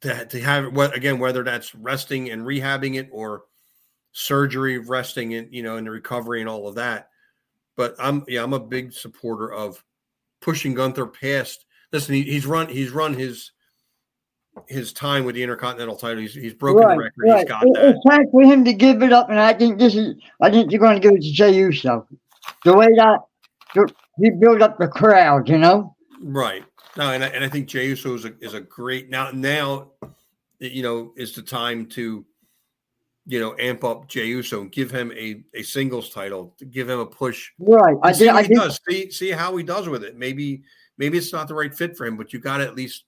[0.01, 3.43] to, to have what again, whether that's resting and rehabbing it or
[4.13, 7.09] surgery, resting and you know, and the recovery and all of that.
[7.75, 9.83] But I'm yeah, I'm a big supporter of
[10.41, 11.65] pushing Gunther past.
[11.91, 13.51] Listen, he, he's run he's run his
[14.67, 16.19] his time with the Intercontinental title.
[16.19, 17.13] He's he's broken the record.
[17.23, 17.85] He's got It- that.
[17.89, 20.15] It's time for him to give it up, and I think this is.
[20.41, 22.07] I think you're going to give it to Jey Uso.
[22.63, 23.19] The way that
[23.73, 25.95] the- he built up the crowd, you know.
[26.21, 26.63] Right.
[26.97, 29.91] No, and I, and I think Jey Uso is a, is a great now now
[30.59, 32.25] you know is the time to
[33.27, 36.89] you know amp up Jey Uso and give him a, a singles title, to give
[36.89, 37.51] him a push.
[37.59, 37.97] Right.
[38.03, 38.33] I see did.
[38.33, 38.55] I he did.
[38.55, 38.79] does.
[38.89, 40.17] See see how he does with it.
[40.17, 40.63] Maybe
[40.97, 43.03] maybe it's not the right fit for him, but you got to at least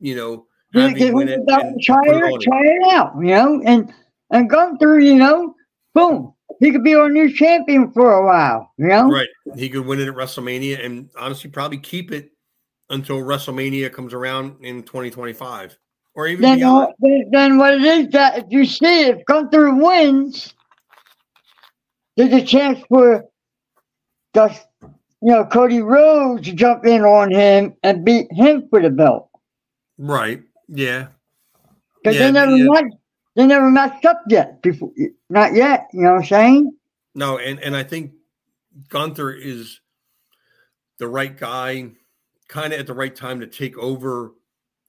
[0.00, 3.92] you know have Give win it and try it try it out, you know, and
[4.30, 5.54] and Gunther, you know,
[5.94, 9.08] boom, he could be our new champion for a while, you know.
[9.08, 9.28] Right.
[9.56, 12.30] He could win it at WrestleMania and honestly probably keep it
[12.90, 15.78] until WrestleMania comes around in 2025
[16.14, 16.94] or even Then, beyond.
[17.00, 20.54] then, then what it is that if you see if Gunther wins,
[22.16, 23.24] there's a chance for
[24.34, 28.90] the you know Cody Rhodes to jump in on him and beat him for the
[28.90, 29.30] belt
[29.98, 30.42] Right.
[30.68, 31.08] Yeah.
[32.02, 32.66] because Yeah, they never yeah.
[32.68, 32.96] matched,
[33.34, 34.92] they never matched up yet before,
[35.30, 35.88] not yet.
[35.92, 36.72] You know what I'm saying?
[37.14, 38.12] No, and and I think
[38.88, 39.80] Gunther is
[40.98, 41.90] the right guy,
[42.48, 44.32] kind of at the right time to take over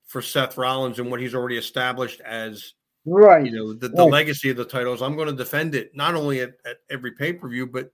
[0.07, 2.73] for Seth Rollins and what he's already established as
[3.05, 3.45] Right.
[3.45, 4.11] you know the, the Right.
[4.11, 5.01] legacy of the titles.
[5.01, 7.91] I'm going to defend it not only at, at every pay per view, but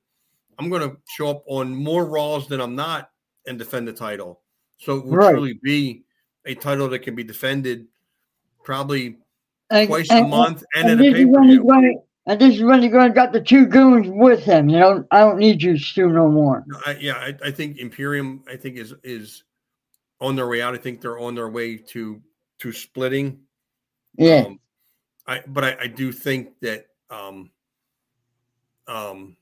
[0.60, 3.10] I'm going to show up on more Raws than I'm not
[3.48, 4.41] and defend the title.
[4.80, 5.31] So it will Right.
[5.34, 6.03] truly be
[6.45, 7.88] a title that can be defended
[8.64, 9.18] probably
[9.70, 12.02] And, twice and- a month and, and at a this pay is per view.
[12.26, 14.70] And this is when he's going to got the two goons with him.
[14.70, 16.64] You know, I don't need you, Stu, no more.
[16.68, 18.44] No, I, yeah, I, I think Imperium.
[18.48, 19.44] I think is is
[20.22, 20.74] on their way out.
[20.74, 22.22] I think they're on their way to
[22.60, 23.40] to splitting.
[24.18, 24.44] Yeah.
[24.45, 24.60] Um,
[25.28, 27.52] I but I, I do think that um
[28.88, 29.36] um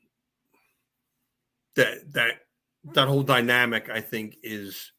[1.76, 2.32] that that
[2.96, 4.92] that whole dynamic I think is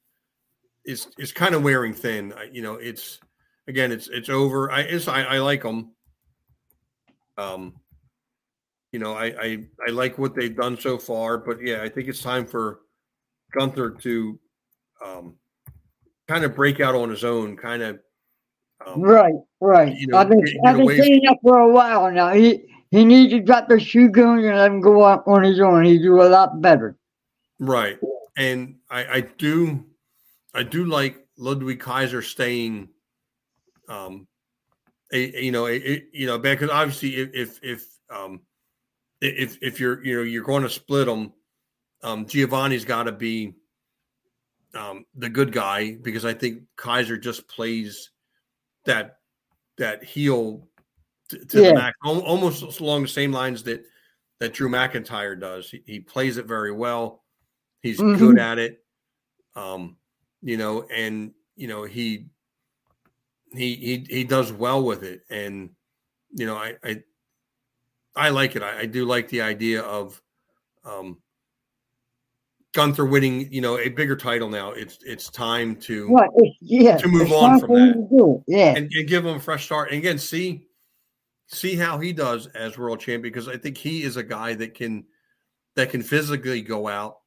[0.84, 2.32] is is kind of wearing thin.
[2.36, 3.20] I, you know, it's
[3.68, 4.70] again, it's it's over.
[4.70, 5.92] I it's I, I like them.
[7.38, 7.74] Um,
[8.92, 12.08] you know, I, I I like what they've done so far, but yeah, I think
[12.08, 12.80] it's time for
[13.52, 14.38] Gunther to
[15.04, 15.34] um
[16.28, 17.98] kind of break out on his own, kind of
[18.86, 19.96] um, Right, right.
[19.96, 22.30] you know, I've been get- I've been saying that for a while now.
[22.30, 25.60] He he needs to drop the shoe goons and let him go out on his
[25.60, 25.84] own.
[25.84, 26.96] He do a lot better.
[27.58, 27.98] Right.
[28.36, 29.84] And I, I do
[30.54, 32.88] I do like Ludwig Kaiser staying
[33.88, 34.26] um
[35.12, 38.40] a, a- you know a, you know because obviously if if if um
[39.20, 41.32] if if you're you know you're going to split them
[42.02, 43.54] um Giovanni's got to be
[44.74, 48.10] um the good guy because I think Kaiser just plays
[48.84, 49.16] that
[49.78, 50.68] that heel
[51.30, 51.68] to, to Yeah.
[51.68, 53.84] the max almost along the same lines that
[54.40, 57.24] that Drew McIntyre does he, he plays it very well
[57.80, 58.18] he's Mhm.
[58.18, 58.84] good at it
[59.54, 59.96] um
[60.42, 62.26] you know and you know he
[63.54, 65.70] he he he does well with it and
[66.32, 67.02] you know i i
[68.16, 70.20] i like it i, I do like the idea of
[70.84, 71.18] um
[72.72, 76.30] gunther winning you know a bigger title now it's it's time to What?
[76.60, 76.96] Yeah.
[76.96, 77.92] To move on from that.
[77.94, 78.42] to do it.
[78.48, 78.74] Yeah.
[78.76, 80.66] and, and give him a fresh start and again see
[81.46, 84.74] see how he does as world champion because i think he is a guy that
[84.74, 85.04] can
[85.76, 87.18] that can physically go out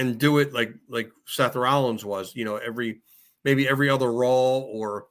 [0.00, 3.02] and do it like like seth rollins was you know every
[3.44, 5.06] maybe every other raw or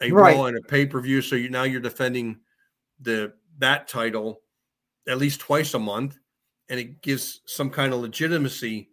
[0.00, 0.36] a Right.
[0.36, 2.40] raw and a pay-per-view so you now you're defending
[3.00, 4.40] the that title
[5.08, 6.18] at least twice a month
[6.68, 8.90] and it gives some kind of legitimacy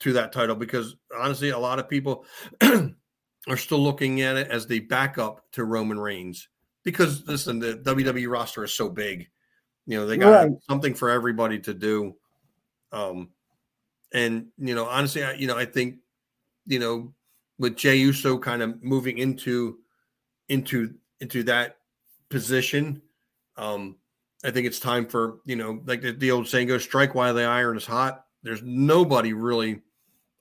[0.00, 2.24] to that title because honestly a lot of people
[2.62, 6.48] are still looking at it as the backup to Roman Reigns
[6.84, 9.28] because listen, the WWE roster is so big.
[9.86, 10.52] You know, they got Right.
[10.68, 12.14] something for everybody to do.
[12.92, 13.30] Um,
[14.12, 15.96] and you know, honestly, I, you know, I think
[16.66, 17.14] you know
[17.58, 19.78] with Jey Uso kind of moving into
[20.48, 21.76] into into that
[22.28, 23.02] position,
[23.56, 23.96] um,
[24.44, 27.34] I think it's time for you know, like the, the old saying goes, "Strike while
[27.34, 29.82] the iron is hot." There's nobody really,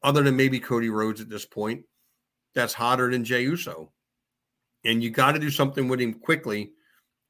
[0.03, 1.83] other than maybe Cody Rhodes at this point,
[2.53, 3.91] that's hotter than Jey Uso,
[4.85, 6.71] and you got to do something with him quickly,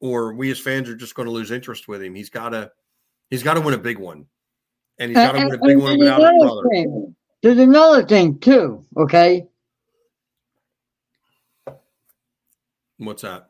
[0.02, 2.16] or we as fans are just going to lose interest with him.
[2.16, 2.72] He's got to,
[3.30, 4.26] he's got to win a big one,
[5.00, 6.70] and he's got to win a big one without his brother.
[6.72, 7.16] Thing.
[7.44, 8.86] There's another thing too.
[8.98, 9.48] Okay.
[12.98, 13.50] What's that?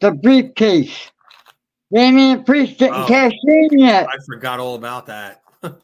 [0.00, 1.10] The briefcase.
[1.94, 3.06] Damian Priest didn't Oh.
[3.06, 4.08] cash in yet.
[4.08, 5.42] I forgot all about that.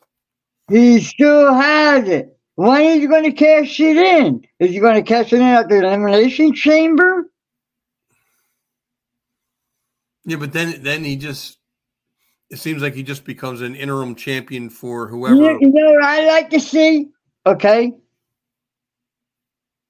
[0.68, 2.38] He still has it.
[2.54, 4.44] When is he going to cash it in?
[4.60, 7.28] Is he going to cash it in at the Elimination Chamber?
[10.24, 11.58] Yeah, but then then he just
[12.50, 15.36] it seems like he just becomes an interim champion for whoever.
[15.36, 17.08] You, you know what I like to see?
[17.46, 17.92] Okay.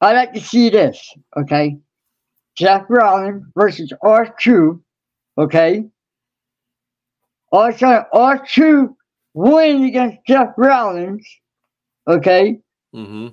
[0.03, 1.15] I like to see this.
[1.37, 1.79] Okay.
[2.57, 4.83] Jeff Rollins versus R True.
[5.39, 5.87] Okay.
[7.51, 8.97] Also, R True
[9.33, 11.27] wins against Jeff Rollins.
[12.07, 12.61] Okay.
[12.93, 13.29] hmm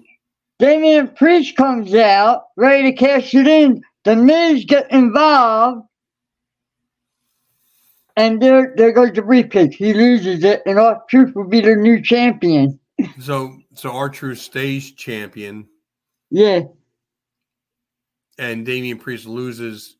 [0.59, 3.81] Damian Priest comes out, ready to cash it in.
[4.05, 5.86] The Miz get involved.
[8.17, 9.75] And there, there goes the briefcase.
[9.75, 12.79] He loses it, and R-Truth will be the new champion.
[13.19, 15.67] So so our true stays champion,
[16.31, 16.61] Yeah.
[18.39, 19.97] and Damian Priest loses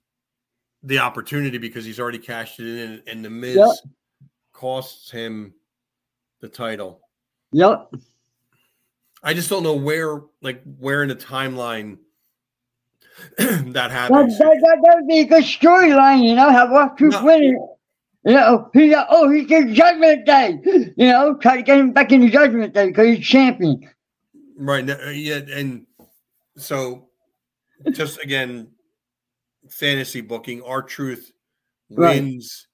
[0.81, 3.69] the opportunity because he's already cashed it in, and the Miz Yep.
[4.51, 5.53] costs him
[6.41, 7.01] the title.
[7.51, 7.93] Yep.
[9.21, 11.97] I just don't know where, like, where in the timeline
[13.37, 14.39] that That, happens.
[14.39, 17.23] that, that, that would be a good storyline, you know, have R-Truth No.
[17.25, 17.57] win it.
[18.27, 20.59] You know, he's like, oh, he's the Judgment Day.
[20.97, 23.79] You know, try to get him back in Judgment Day because he's champion.
[24.57, 24.87] Right.
[24.89, 25.39] uh, Yeah.
[25.49, 25.85] And
[26.57, 27.07] so,
[27.91, 28.67] just again,
[29.69, 31.31] fantasy booking, R-Truth
[31.89, 32.21] Right.
[32.21, 32.67] wins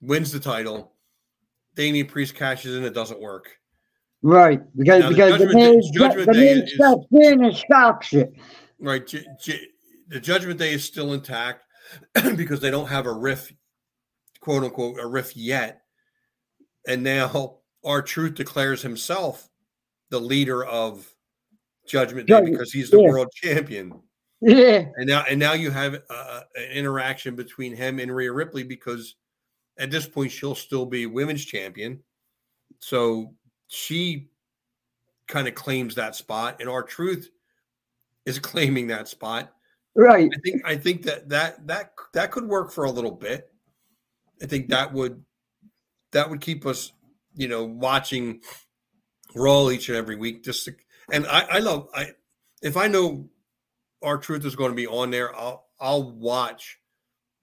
[0.00, 0.92] wins the title.
[1.76, 3.48] Damian Priest cashes in, it doesn't work.
[4.22, 4.60] Right.
[4.76, 7.44] Because, Now, the because the Judgment Day- Miz, Judgment the Day Miz is- steps in
[7.44, 8.32] and stops it.
[8.80, 9.06] Right.
[9.06, 9.68] J- J-
[10.08, 11.62] the Judgment Day is still intact
[12.36, 13.52] because they don't have a riff,
[14.46, 15.82] quote unquote, a riff yet.
[16.86, 19.48] And now R-Truth declares himself
[20.10, 21.12] the leader of
[21.88, 23.08] Judgment Day because he's the yeah.
[23.08, 24.00] world champion.
[24.40, 24.84] Yeah.
[24.94, 29.16] And now, and now you have uh, an interaction between him and Rhea Ripley because
[29.80, 32.04] at this point she'll still be women's champion.
[32.78, 33.34] So
[33.66, 34.28] she
[35.26, 37.30] kind of claims that spot, and R-Truth
[38.26, 39.52] is claiming that spot.
[39.96, 40.30] Right.
[40.32, 43.50] I think I think that that that that could work for a little bit.
[44.42, 45.22] I think that would
[46.12, 46.92] that would keep us,
[47.34, 48.40] you know, watching
[49.34, 50.44] Raw each and every week.
[50.44, 50.74] Just to,
[51.12, 52.12] and I, I love I
[52.62, 53.28] if I know
[54.02, 56.78] R-Truth is going to be on there, I'll I'll watch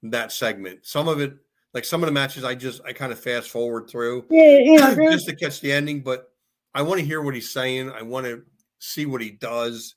[0.03, 0.85] that segment.
[0.85, 1.33] Some of it,
[1.73, 5.11] like some of the matches, I just I kind of fast forward through Yeah, there's-
[5.13, 6.01] just to catch the ending.
[6.01, 6.29] But
[6.73, 7.91] I want to hear what he's saying.
[7.91, 8.43] I want to
[8.79, 9.95] see what he does.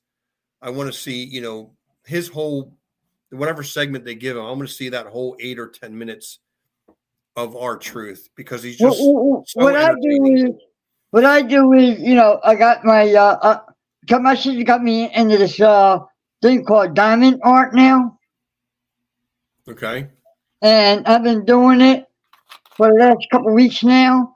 [0.63, 1.73] I want to see, you know,
[2.07, 2.77] his whole
[3.31, 4.45] whatever segment they give him.
[4.45, 6.39] I'm going to see that whole eight or ten minutes
[7.37, 10.51] of R-Truth because he's just what- so what I do is,
[11.11, 13.61] what I do is, you know, I got my, uh, uh
[14.07, 15.99] got my sister got me into this, uh,
[16.43, 18.19] thing called diamond art now.
[19.69, 20.09] okay.
[20.63, 22.07] and I've been doing it
[22.77, 24.35] for the last couple of weeks now.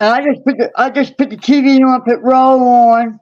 [0.00, 3.18] And I just put the I just put the TV on, put roll on,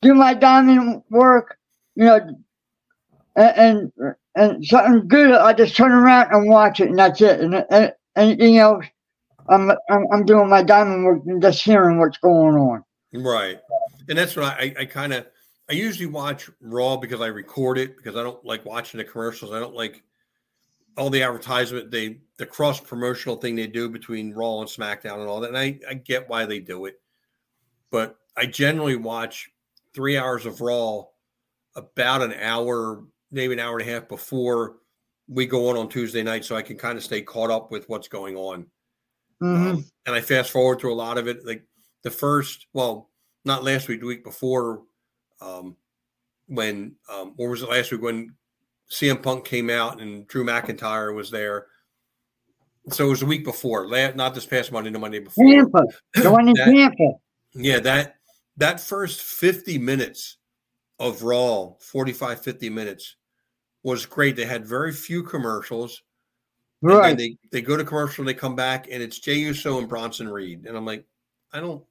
[0.00, 1.58] do my diamond work,
[1.96, 2.20] you know,
[3.36, 5.32] and and, and something good.
[5.32, 7.40] I just turn around and watch it, and that's it.
[7.40, 8.84] And, and anything else,
[9.48, 12.84] I'm, I'm I'm doing my diamond work and just hearing what's going on.
[13.12, 13.60] Right.
[14.08, 15.26] And that's what I, I kind of,
[15.70, 19.52] I usually watch Raw because I record it because I don't like watching the commercials.
[19.52, 20.02] I don't like
[20.96, 25.28] all the advertisement, they, the cross promotional thing they do between Raw and SmackDown and
[25.28, 25.48] all that.
[25.48, 27.00] And I, I get why they do it.
[27.90, 29.50] But I generally watch
[29.94, 31.04] three hours of Raw
[31.76, 34.76] about an hour, maybe an hour and a half before
[35.28, 37.88] we go on on Tuesday night so I can kind of stay caught up with
[37.88, 38.66] what's going on.
[39.40, 41.46] hmm Um, and I fast forward through a lot of it.
[41.46, 41.64] Like
[42.02, 43.10] the first, well,
[43.44, 44.82] not last week, the week before,
[45.40, 45.76] um,
[46.46, 48.34] when um, what was it last week when
[48.90, 51.66] CM Punk came out and Drew McIntyre was there.
[52.90, 55.42] So it was the week before, not this past Monday, the Monday before.
[55.46, 55.84] Tampa,
[56.14, 57.12] the one in That- Tampa.
[57.54, 58.16] Yeah, that
[58.58, 60.36] that first 50 minutes
[60.98, 63.16] of Raw, 45, 50 minutes
[63.84, 64.34] was great.
[64.34, 66.02] They had very few commercials.
[66.82, 67.16] Right.
[67.16, 70.66] they, they go to commercial, they come back, and it's Jey Uso and Bronson Reed.
[70.66, 71.06] And I'm like,
[71.52, 71.82] I don't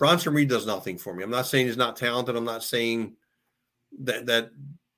[0.00, 1.22] Bronson Reed does nothing for me.
[1.22, 2.34] I'm not saying he's not talented.
[2.34, 3.16] I'm not saying
[4.00, 4.50] that that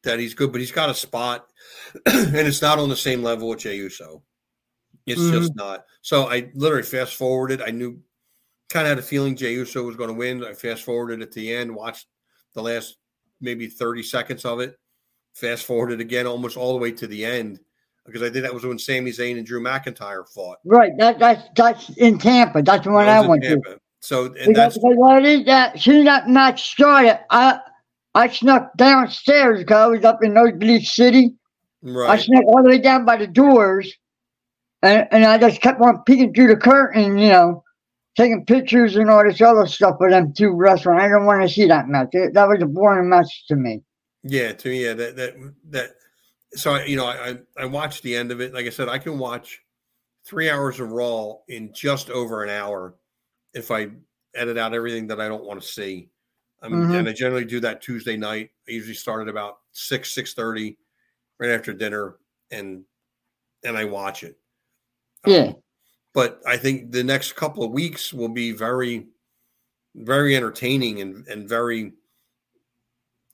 [0.05, 1.49] that he's good, but he's got a spot,
[2.07, 4.23] and it's not on the same level with Jey Uso.
[5.05, 5.39] It's mm-hmm.
[5.39, 5.85] just not.
[6.03, 7.61] So I literally fast forwarded.
[7.61, 8.01] I knew
[8.71, 10.45] kind of had a feeling Jey Uso was going to win.
[10.45, 12.07] I fast forwarded at the end, watched
[12.55, 12.97] the last
[13.41, 14.79] maybe 30 seconds of it,
[15.35, 17.59] fast forwarded again almost all the way to the end
[18.07, 20.59] because I think that was when Sami Zayn and Drew McIntyre fought.
[20.65, 20.93] Right.
[20.99, 22.63] That, that's that's in Tampa.
[22.63, 23.79] That's the one I went to.
[24.01, 25.79] So and because, that's what is that?
[25.79, 27.61] Soon that match started, I
[28.15, 31.35] I snuck downstairs because I was up in Nosebleed City.
[31.83, 32.11] Right.
[32.11, 33.93] I snuck all the way down by the doors,
[34.83, 37.63] and, and I just kept on peeking through the curtain, you know,
[38.17, 40.99] taking pictures and all this other stuff with them two wrestling.
[40.99, 42.09] I didn't want to see that match.
[42.13, 43.83] That was a boring match to me.
[44.25, 45.35] Yeah, to me, yeah, that that
[45.71, 45.91] that.
[46.55, 48.55] So you know, I I watched the end of it.
[48.55, 49.61] Like I said, I can watch
[50.25, 52.95] three hours of Raw in just over an hour
[53.55, 53.89] if I
[54.35, 56.09] edit out everything that I don't want to see.
[56.63, 56.95] I mean, mm-hmm.
[56.95, 58.51] and I generally do that Tuesday night.
[58.69, 60.79] I usually start at about six six thirty,
[61.41, 62.17] right after dinner,
[62.51, 62.85] and
[63.65, 64.39] and I watch it.
[65.27, 65.39] Yeah.
[65.39, 65.57] Um,
[66.15, 69.07] but I think the next couple of weeks will be very,
[69.95, 71.93] very entertaining and, and very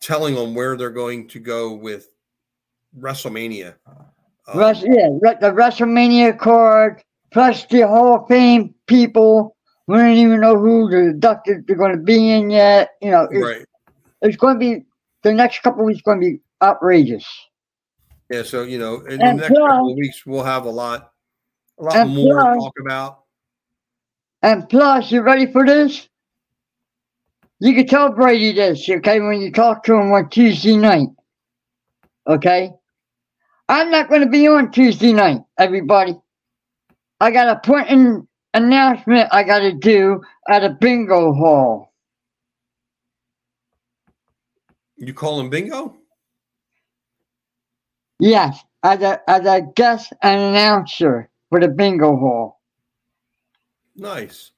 [0.01, 2.09] telling them where they're going to go with
[2.99, 3.75] WrestleMania.
[3.87, 5.09] Um, yeah,
[5.41, 7.03] the WrestleMania card
[7.33, 9.57] plus the Hall of Fame people.
[9.87, 12.91] We don't even know who the inducted they're going to be in yet.
[13.01, 13.67] You know, it's, right.
[14.23, 14.85] it's going to be
[15.23, 17.27] the next couple weeks going to be outrageous.
[18.31, 20.71] Yeah, so you know, in and the next plus, couple of weeks we'll have a
[20.71, 21.13] lot
[21.79, 23.19] a lot more plus, to talk about.
[24.43, 26.08] And plus, you ready for this?
[27.61, 31.09] You can tell Brady this, okay, when you talk to him on Tuesday night.
[32.27, 32.71] Okay?
[33.69, 36.17] I'm not going to be on Tuesday night, everybody.
[37.21, 41.93] I got a important announcement I got to do at a bingo hall.
[44.97, 45.97] You call him bingo?
[48.21, 52.61] Yes, as a, as a guest announcer for the bingo hall.
[53.97, 54.53] Nice.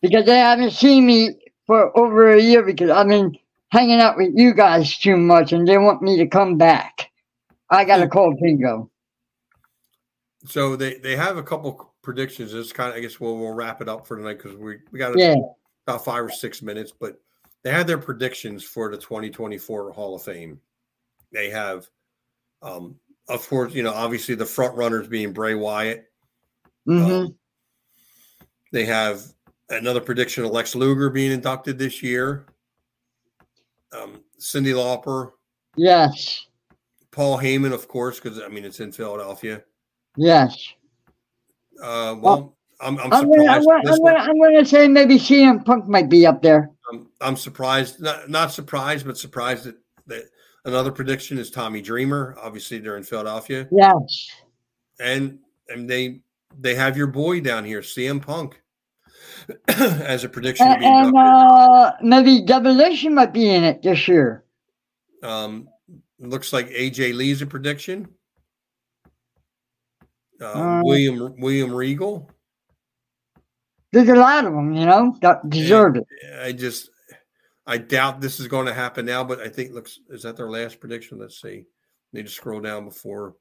[0.00, 3.36] Because they haven't seen me for over a year because I've been
[3.70, 7.10] hanging out with you guys too much and they want me to come back.
[7.70, 8.90] I got to call bingo.
[10.46, 12.52] So they, they have a couple predictions.
[12.52, 14.98] It's kind of, I guess we'll, we'll wrap it up for tonight because we, we
[14.98, 15.36] got yeah.
[15.86, 17.20] about five or six minutes, but
[17.62, 20.60] they had their predictions for the 2024 Hall of Fame.
[21.32, 21.88] They have,
[22.62, 22.96] um,
[23.28, 26.10] of course, you know, obviously the front runners being Bray Wyatt,
[26.86, 27.12] Mm-hmm.
[27.12, 27.34] Um,
[28.72, 29.22] they have
[29.70, 32.46] another prediction of Lex Luger being inducted this year.
[33.92, 35.32] Um, Cyndi Lauper.
[35.76, 36.46] Yes.
[37.10, 39.62] Paul Heyman, of course, because I mean it's in Philadelphia.
[40.16, 40.56] Yes.
[41.82, 43.30] Uh, well, I'm, I'm, I'm.
[43.30, 46.70] Gonna, I'm, gonna, I'm, gonna, say maybe CM Punk might be up there.
[46.92, 49.76] I'm, I'm surprised, not, not surprised, but surprised that,
[50.06, 50.24] that
[50.64, 52.36] another prediction is Tommy Dreamer.
[52.40, 53.68] Obviously, they're in Philadelphia.
[53.70, 54.28] Yes.
[55.00, 55.38] And
[55.68, 56.20] and they
[56.58, 58.60] they have your boy down here, CM Punk,
[59.68, 60.66] as a prediction.
[60.66, 64.44] And, and uh, maybe Demolition might be in it this year.
[65.22, 65.68] Um,
[66.18, 68.08] looks like AJ Lee's a prediction.
[70.40, 72.30] Uh, uh, William William Regal.
[73.92, 76.04] There's a lot of them, you know, that deserve it.
[76.42, 76.90] I just,
[77.64, 80.50] I doubt this is going to happen now, but I think looks is that their
[80.50, 81.18] last prediction?
[81.18, 81.66] Let's see.
[82.12, 83.36] Need to scroll down before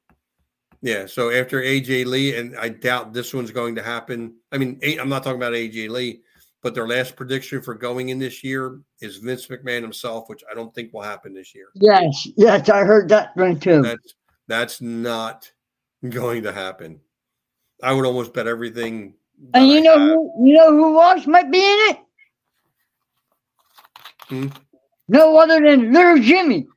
[0.83, 1.05] yeah.
[1.05, 4.35] So after AJ Lee, and I doubt this one's going to happen.
[4.51, 6.21] I mean, I'm not talking about AJ Lee,
[6.61, 10.53] but their last prediction for going in this year is Vince McMahon himself, which I
[10.53, 11.67] don't think will happen this year.
[11.73, 12.27] Yes.
[12.35, 12.69] Yes.
[12.69, 13.81] I heard that one too.
[13.81, 14.13] That's,
[14.47, 15.49] that's not
[16.09, 16.99] going to happen.
[17.81, 19.13] I would almost bet everything.
[19.53, 20.09] And you I know have.
[20.09, 21.97] who you know who else might be in it?
[24.27, 24.47] Hmm?
[25.07, 26.67] No other than little Jimmy.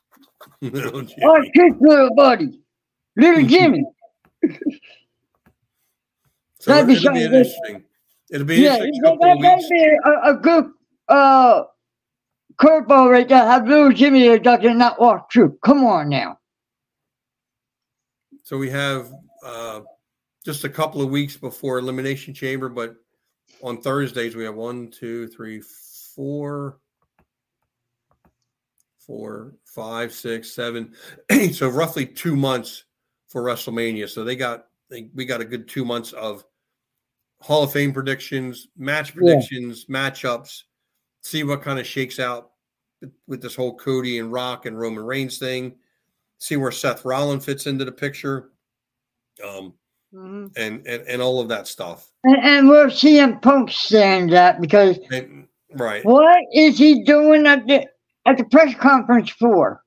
[0.60, 1.24] little Jimmy.
[1.24, 1.44] Our
[1.80, 2.60] little buddy.
[3.18, 3.84] Little Jimmy.
[6.60, 7.84] so that'd be, it'll be interesting.
[8.30, 9.02] It'll be yeah, interesting.
[9.02, 10.70] That, that'd be a, a good
[11.08, 11.64] uh,
[12.60, 13.44] curveball right there.
[13.44, 15.58] Have little Jimmy there duck and not walk through.
[15.64, 16.38] Come on now.
[18.44, 19.10] So we have
[19.44, 19.80] uh,
[20.44, 22.94] just a couple of weeks before Elimination Chamber, but
[23.62, 25.60] on Thursdays we have one, two, three,
[26.14, 26.78] four,
[29.00, 30.94] four, five, six, seven,
[31.30, 31.54] eight.
[31.56, 32.84] So roughly two months
[33.28, 34.08] for WrestleMania.
[34.08, 36.44] So they got they, we got a good two months of
[37.40, 40.10] Hall of Fame predictions, match predictions, yeah.
[40.10, 40.62] matchups.
[41.22, 42.50] See what kind of shakes out
[43.26, 45.76] with this whole Cody and Rock and Roman Reigns thing.
[46.38, 48.50] See where Seth Rollins fits into the picture,
[49.44, 49.74] um,
[50.14, 50.46] mm-hmm.
[50.56, 52.10] and, and and all of that stuff.
[52.24, 57.66] And, and where CM Punk stands at because and, right, what is he doing at
[57.66, 57.86] the
[58.26, 59.82] at the press conference for?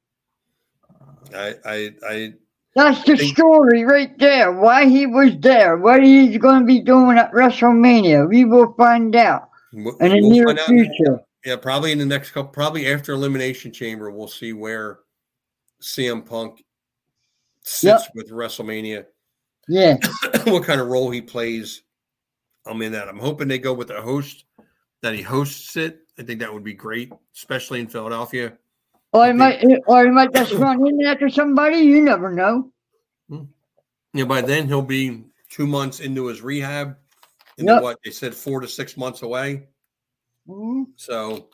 [1.33, 2.33] I I I
[2.75, 4.51] That's the story right there.
[4.53, 8.27] Why he was there, what he's going to be doing at WrestleMania.
[8.29, 11.19] We will find out We'll- in the we'll near find out- future.
[11.45, 14.99] Yeah, probably in the next couple, probably after Elimination Chamber, we'll see where
[15.81, 16.63] CM Punk
[17.63, 19.05] sits with WrestleMania,
[19.67, 19.97] Yeah.
[20.45, 21.81] what kind of role he plays.
[22.67, 23.07] I'm in that.
[23.09, 24.45] I'm hoping they go with a host
[25.01, 26.01] that he hosts it.
[26.19, 28.53] I think that would be great, especially in Philadelphia.
[29.13, 31.77] Or he might, or he might just run in after somebody.
[31.79, 32.71] You never know.
[34.13, 36.97] Yeah, by then he'll be two months into his rehab,
[37.57, 37.81] and Yep.
[37.81, 39.67] what they said four to six months away.
[40.47, 40.87] Mhm.
[40.95, 41.47] So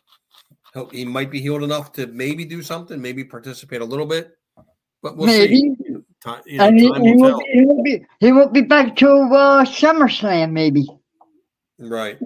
[0.73, 4.37] he'll, he might be healed enough to maybe do something, maybe participate a little bit,
[5.01, 5.55] but we'll Maybe.
[5.57, 5.75] see.
[6.23, 8.05] Time, you know, and he, he, will won't be, he won't be.
[8.19, 10.51] He won't be back to uh, SummerSlam.
[10.51, 10.87] Maybe.
[11.77, 12.17] Right.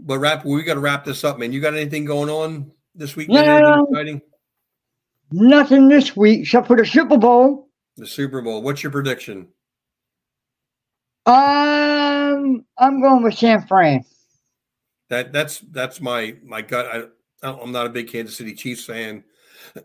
[0.00, 1.52] But wrap, we got to wrap this up, man.
[1.52, 3.28] You got anything going on this week?
[3.28, 3.40] No.
[3.40, 4.22] Anything exciting?
[5.32, 7.68] Nothing this week except for the Super Bowl.
[7.96, 8.62] The Super Bowl.
[8.62, 9.48] What's your prediction?
[11.26, 14.04] Um, I'm going with San Fran.
[15.08, 16.86] That that's that's my my gut.
[16.86, 19.24] I I'm not a big Kansas City Chiefs fan.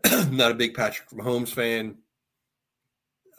[0.30, 1.98] Not a big Patrick Mahomes fan.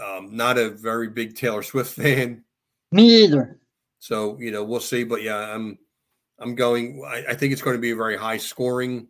[0.01, 2.45] Um, not a very big Taylor Swift fan.
[2.91, 3.59] Me either.
[4.01, 5.05] So you know we'll see.
[5.05, 5.79] But yeah, I'm
[6.39, 7.03] I'm going.
[7.07, 9.09] I, I think it's going to be a very high scoring.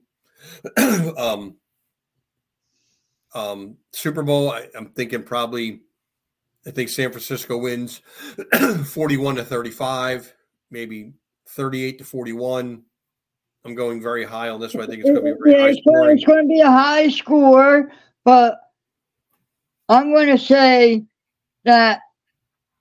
[1.16, 1.56] um,
[3.34, 4.50] um, Super Bowl.
[4.50, 5.80] I, I'm thinking probably.
[6.64, 8.02] I think San Francisco wins
[8.86, 10.32] 41 to 35,
[10.70, 11.12] maybe
[11.48, 12.82] 38 to 41.
[13.64, 14.84] I'm going very high on this one.
[14.84, 16.16] I think it's going to be very high scoring.
[16.16, 17.90] it's going to be a high score,
[18.24, 18.58] but
[19.88, 21.04] I'm going to say
[21.64, 22.00] that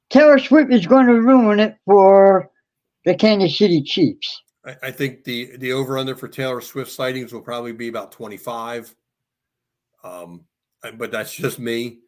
[0.09, 2.49] Taylor Swift is going to ruin it for
[3.05, 4.41] the Kansas City Chiefs.
[4.65, 8.11] I, I think the the over under for Taylor Swift sightings will probably be about
[8.11, 8.95] 25.
[10.03, 10.45] Um,
[10.97, 11.99] but that's just me.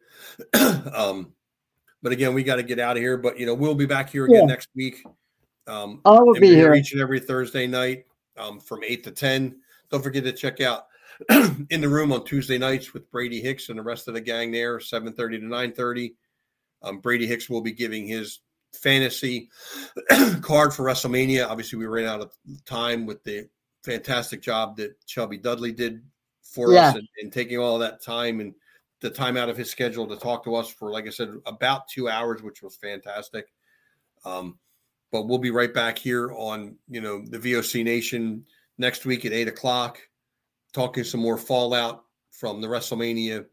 [0.94, 1.32] um,
[2.02, 3.16] but again, we got to get out of here.
[3.16, 4.46] But you know, we'll be back here again Yeah.
[4.46, 5.02] next week.
[5.66, 6.74] Um, I will be here.
[6.74, 8.04] each and every Thursday night
[8.36, 9.56] um, from eight to ten.
[9.90, 10.86] Don't forget to check out
[11.70, 14.50] in the room on Tuesday nights with Brady Hicks and the rest of the gang
[14.50, 16.14] there, seven thirty to nine thirty.
[16.82, 18.40] Um, Brady Hicks will be giving his
[18.74, 19.48] fantasy
[20.42, 21.48] card for WrestleMania.
[21.48, 22.32] Obviously, we ran out of
[22.66, 23.48] time with the
[23.84, 26.02] fantastic job that Chubby Dudley did
[26.44, 26.88] for Yeah.
[26.90, 28.54] us and, and taking all that time and
[29.00, 31.88] the time out of his schedule to talk to us for, like I said, about
[31.88, 33.52] two hours, which was fantastic.
[34.24, 34.58] Um,
[35.10, 38.44] but we'll be right back here on you know the VOC Nation
[38.78, 40.00] next week at eight o'clock,
[40.72, 43.46] talking some more fallout from the WrestleMania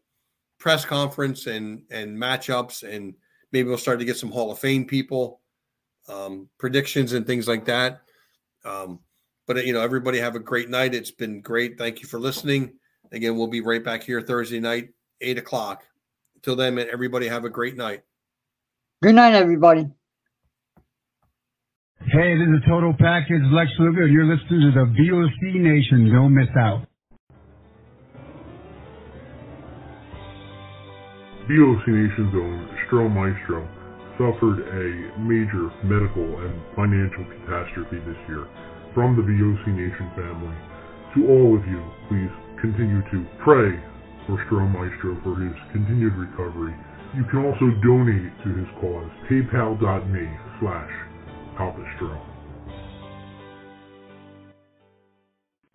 [0.58, 3.14] press conference and and matchups, and
[3.52, 5.40] maybe we'll start to get some Hall of Fame people,
[6.08, 8.02] um, predictions and things like that.
[8.64, 9.00] Um,
[9.46, 10.94] but you know, everybody have a great night.
[10.94, 11.78] It's been great.
[11.78, 12.72] Thank you for listening.
[13.12, 14.88] Again, we'll be right back here Thursday night,
[15.20, 15.84] eight o'clock.
[16.42, 18.02] Till then, man, everybody have a great night.
[19.02, 19.86] Good night, everybody.
[22.00, 24.06] Hey, this is Total Package Lex Luger.
[24.06, 26.10] You're listening to the VOC Nation.
[26.12, 26.86] Don't miss out.
[31.48, 33.68] VOC Nation's own Stro Maestro
[34.16, 38.46] suffered a major medical and financial catastrophe this year.
[38.94, 40.56] From the VOC Nation family
[41.14, 42.30] to all of you, please
[42.62, 43.74] continue to pray
[44.26, 46.74] for Stro Maestro for his continued recovery.
[47.14, 49.10] You can also donate to his cause.
[49.28, 50.30] PayPal.me
[50.60, 50.90] slash
[51.58, 52.31] Palpastro.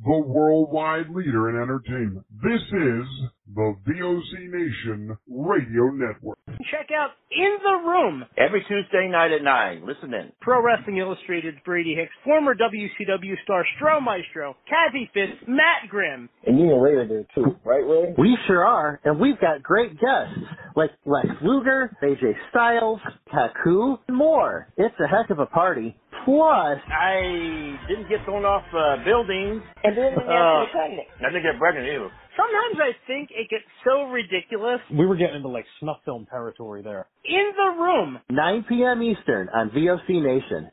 [0.03, 2.23] The worldwide leader in entertainment.
[2.43, 3.07] This is
[3.55, 6.37] the VOC Nation Radio Network.
[6.69, 9.87] Check out In the Room, Every Tuesday night at 9.
[9.87, 10.31] Listen in.
[10.39, 16.29] Pro Wrestling Illustrated's Brady Hicks, former WCW star Stro Maestro, Kathy Fitz, Matt Grimm.
[16.45, 18.13] And you and Ray are there too, right, Ray?
[18.19, 20.37] We sure are, and we've got great guests
[20.75, 22.99] like Lex Luger, AJ Styles,
[23.31, 24.67] Taku, and more.
[24.77, 25.97] It's a heck of a party.
[26.25, 29.61] Plus, I didn't get thrown off uh, buildings.
[29.83, 31.07] and then Uh, pregnant.
[31.19, 32.11] I didn't get pregnant either.
[32.35, 34.79] Sometimes I think it gets so ridiculous.
[34.91, 37.07] We were getting into like snuff film territory there.
[37.25, 39.01] In the Room, 9 p.m.
[39.01, 40.69] Eastern on VOC Nation.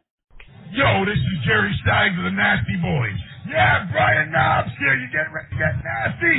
[0.72, 3.20] Yo, this is Jerry Stein of the Nasty Boys.
[3.44, 4.96] Yeah, Brian Knobbs here.
[4.96, 6.36] You getting ready get nasty?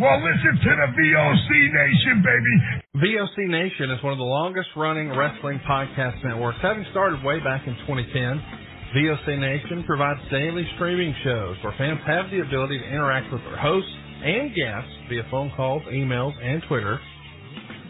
[0.00, 2.54] Well, listen to the VOC Nation, baby.
[2.96, 7.66] VOC Nation is one of the longest running wrestling podcast networks, having started way back
[7.66, 8.40] in 2010.
[8.96, 13.58] VOC Nation provides daily streaming shows where fans have the ability to interact with their
[13.58, 13.92] hosts
[14.24, 16.98] and guests via phone calls, emails, and Twitter.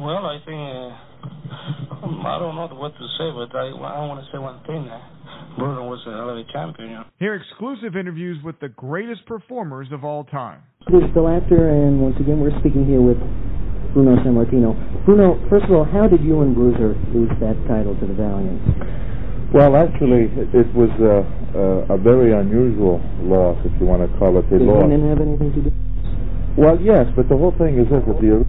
[0.00, 4.26] Well, I think uh, I don't know what to say, but I, I want to
[4.32, 4.88] say one thing.
[4.88, 4.96] Uh,
[5.60, 6.88] Bruno was a hell of a champion.
[6.88, 7.06] You know?
[7.20, 10.64] Hear exclusive interviews with the greatest performers of all time.
[10.88, 13.20] This is Bill Apter, and once again, we're speaking here with
[13.92, 14.72] Bruno Sammartino.
[15.04, 18.64] Bruno, first of all, how did you and Bruiser lose that title to the Valiants?
[19.52, 21.28] Well, actually, it was a,
[21.92, 24.80] a, a very unusual loss, if you want to call it a Did loss.
[24.88, 25.70] Heenan have anything to do?
[26.56, 28.48] Well, yes, but the whole thing is this, that the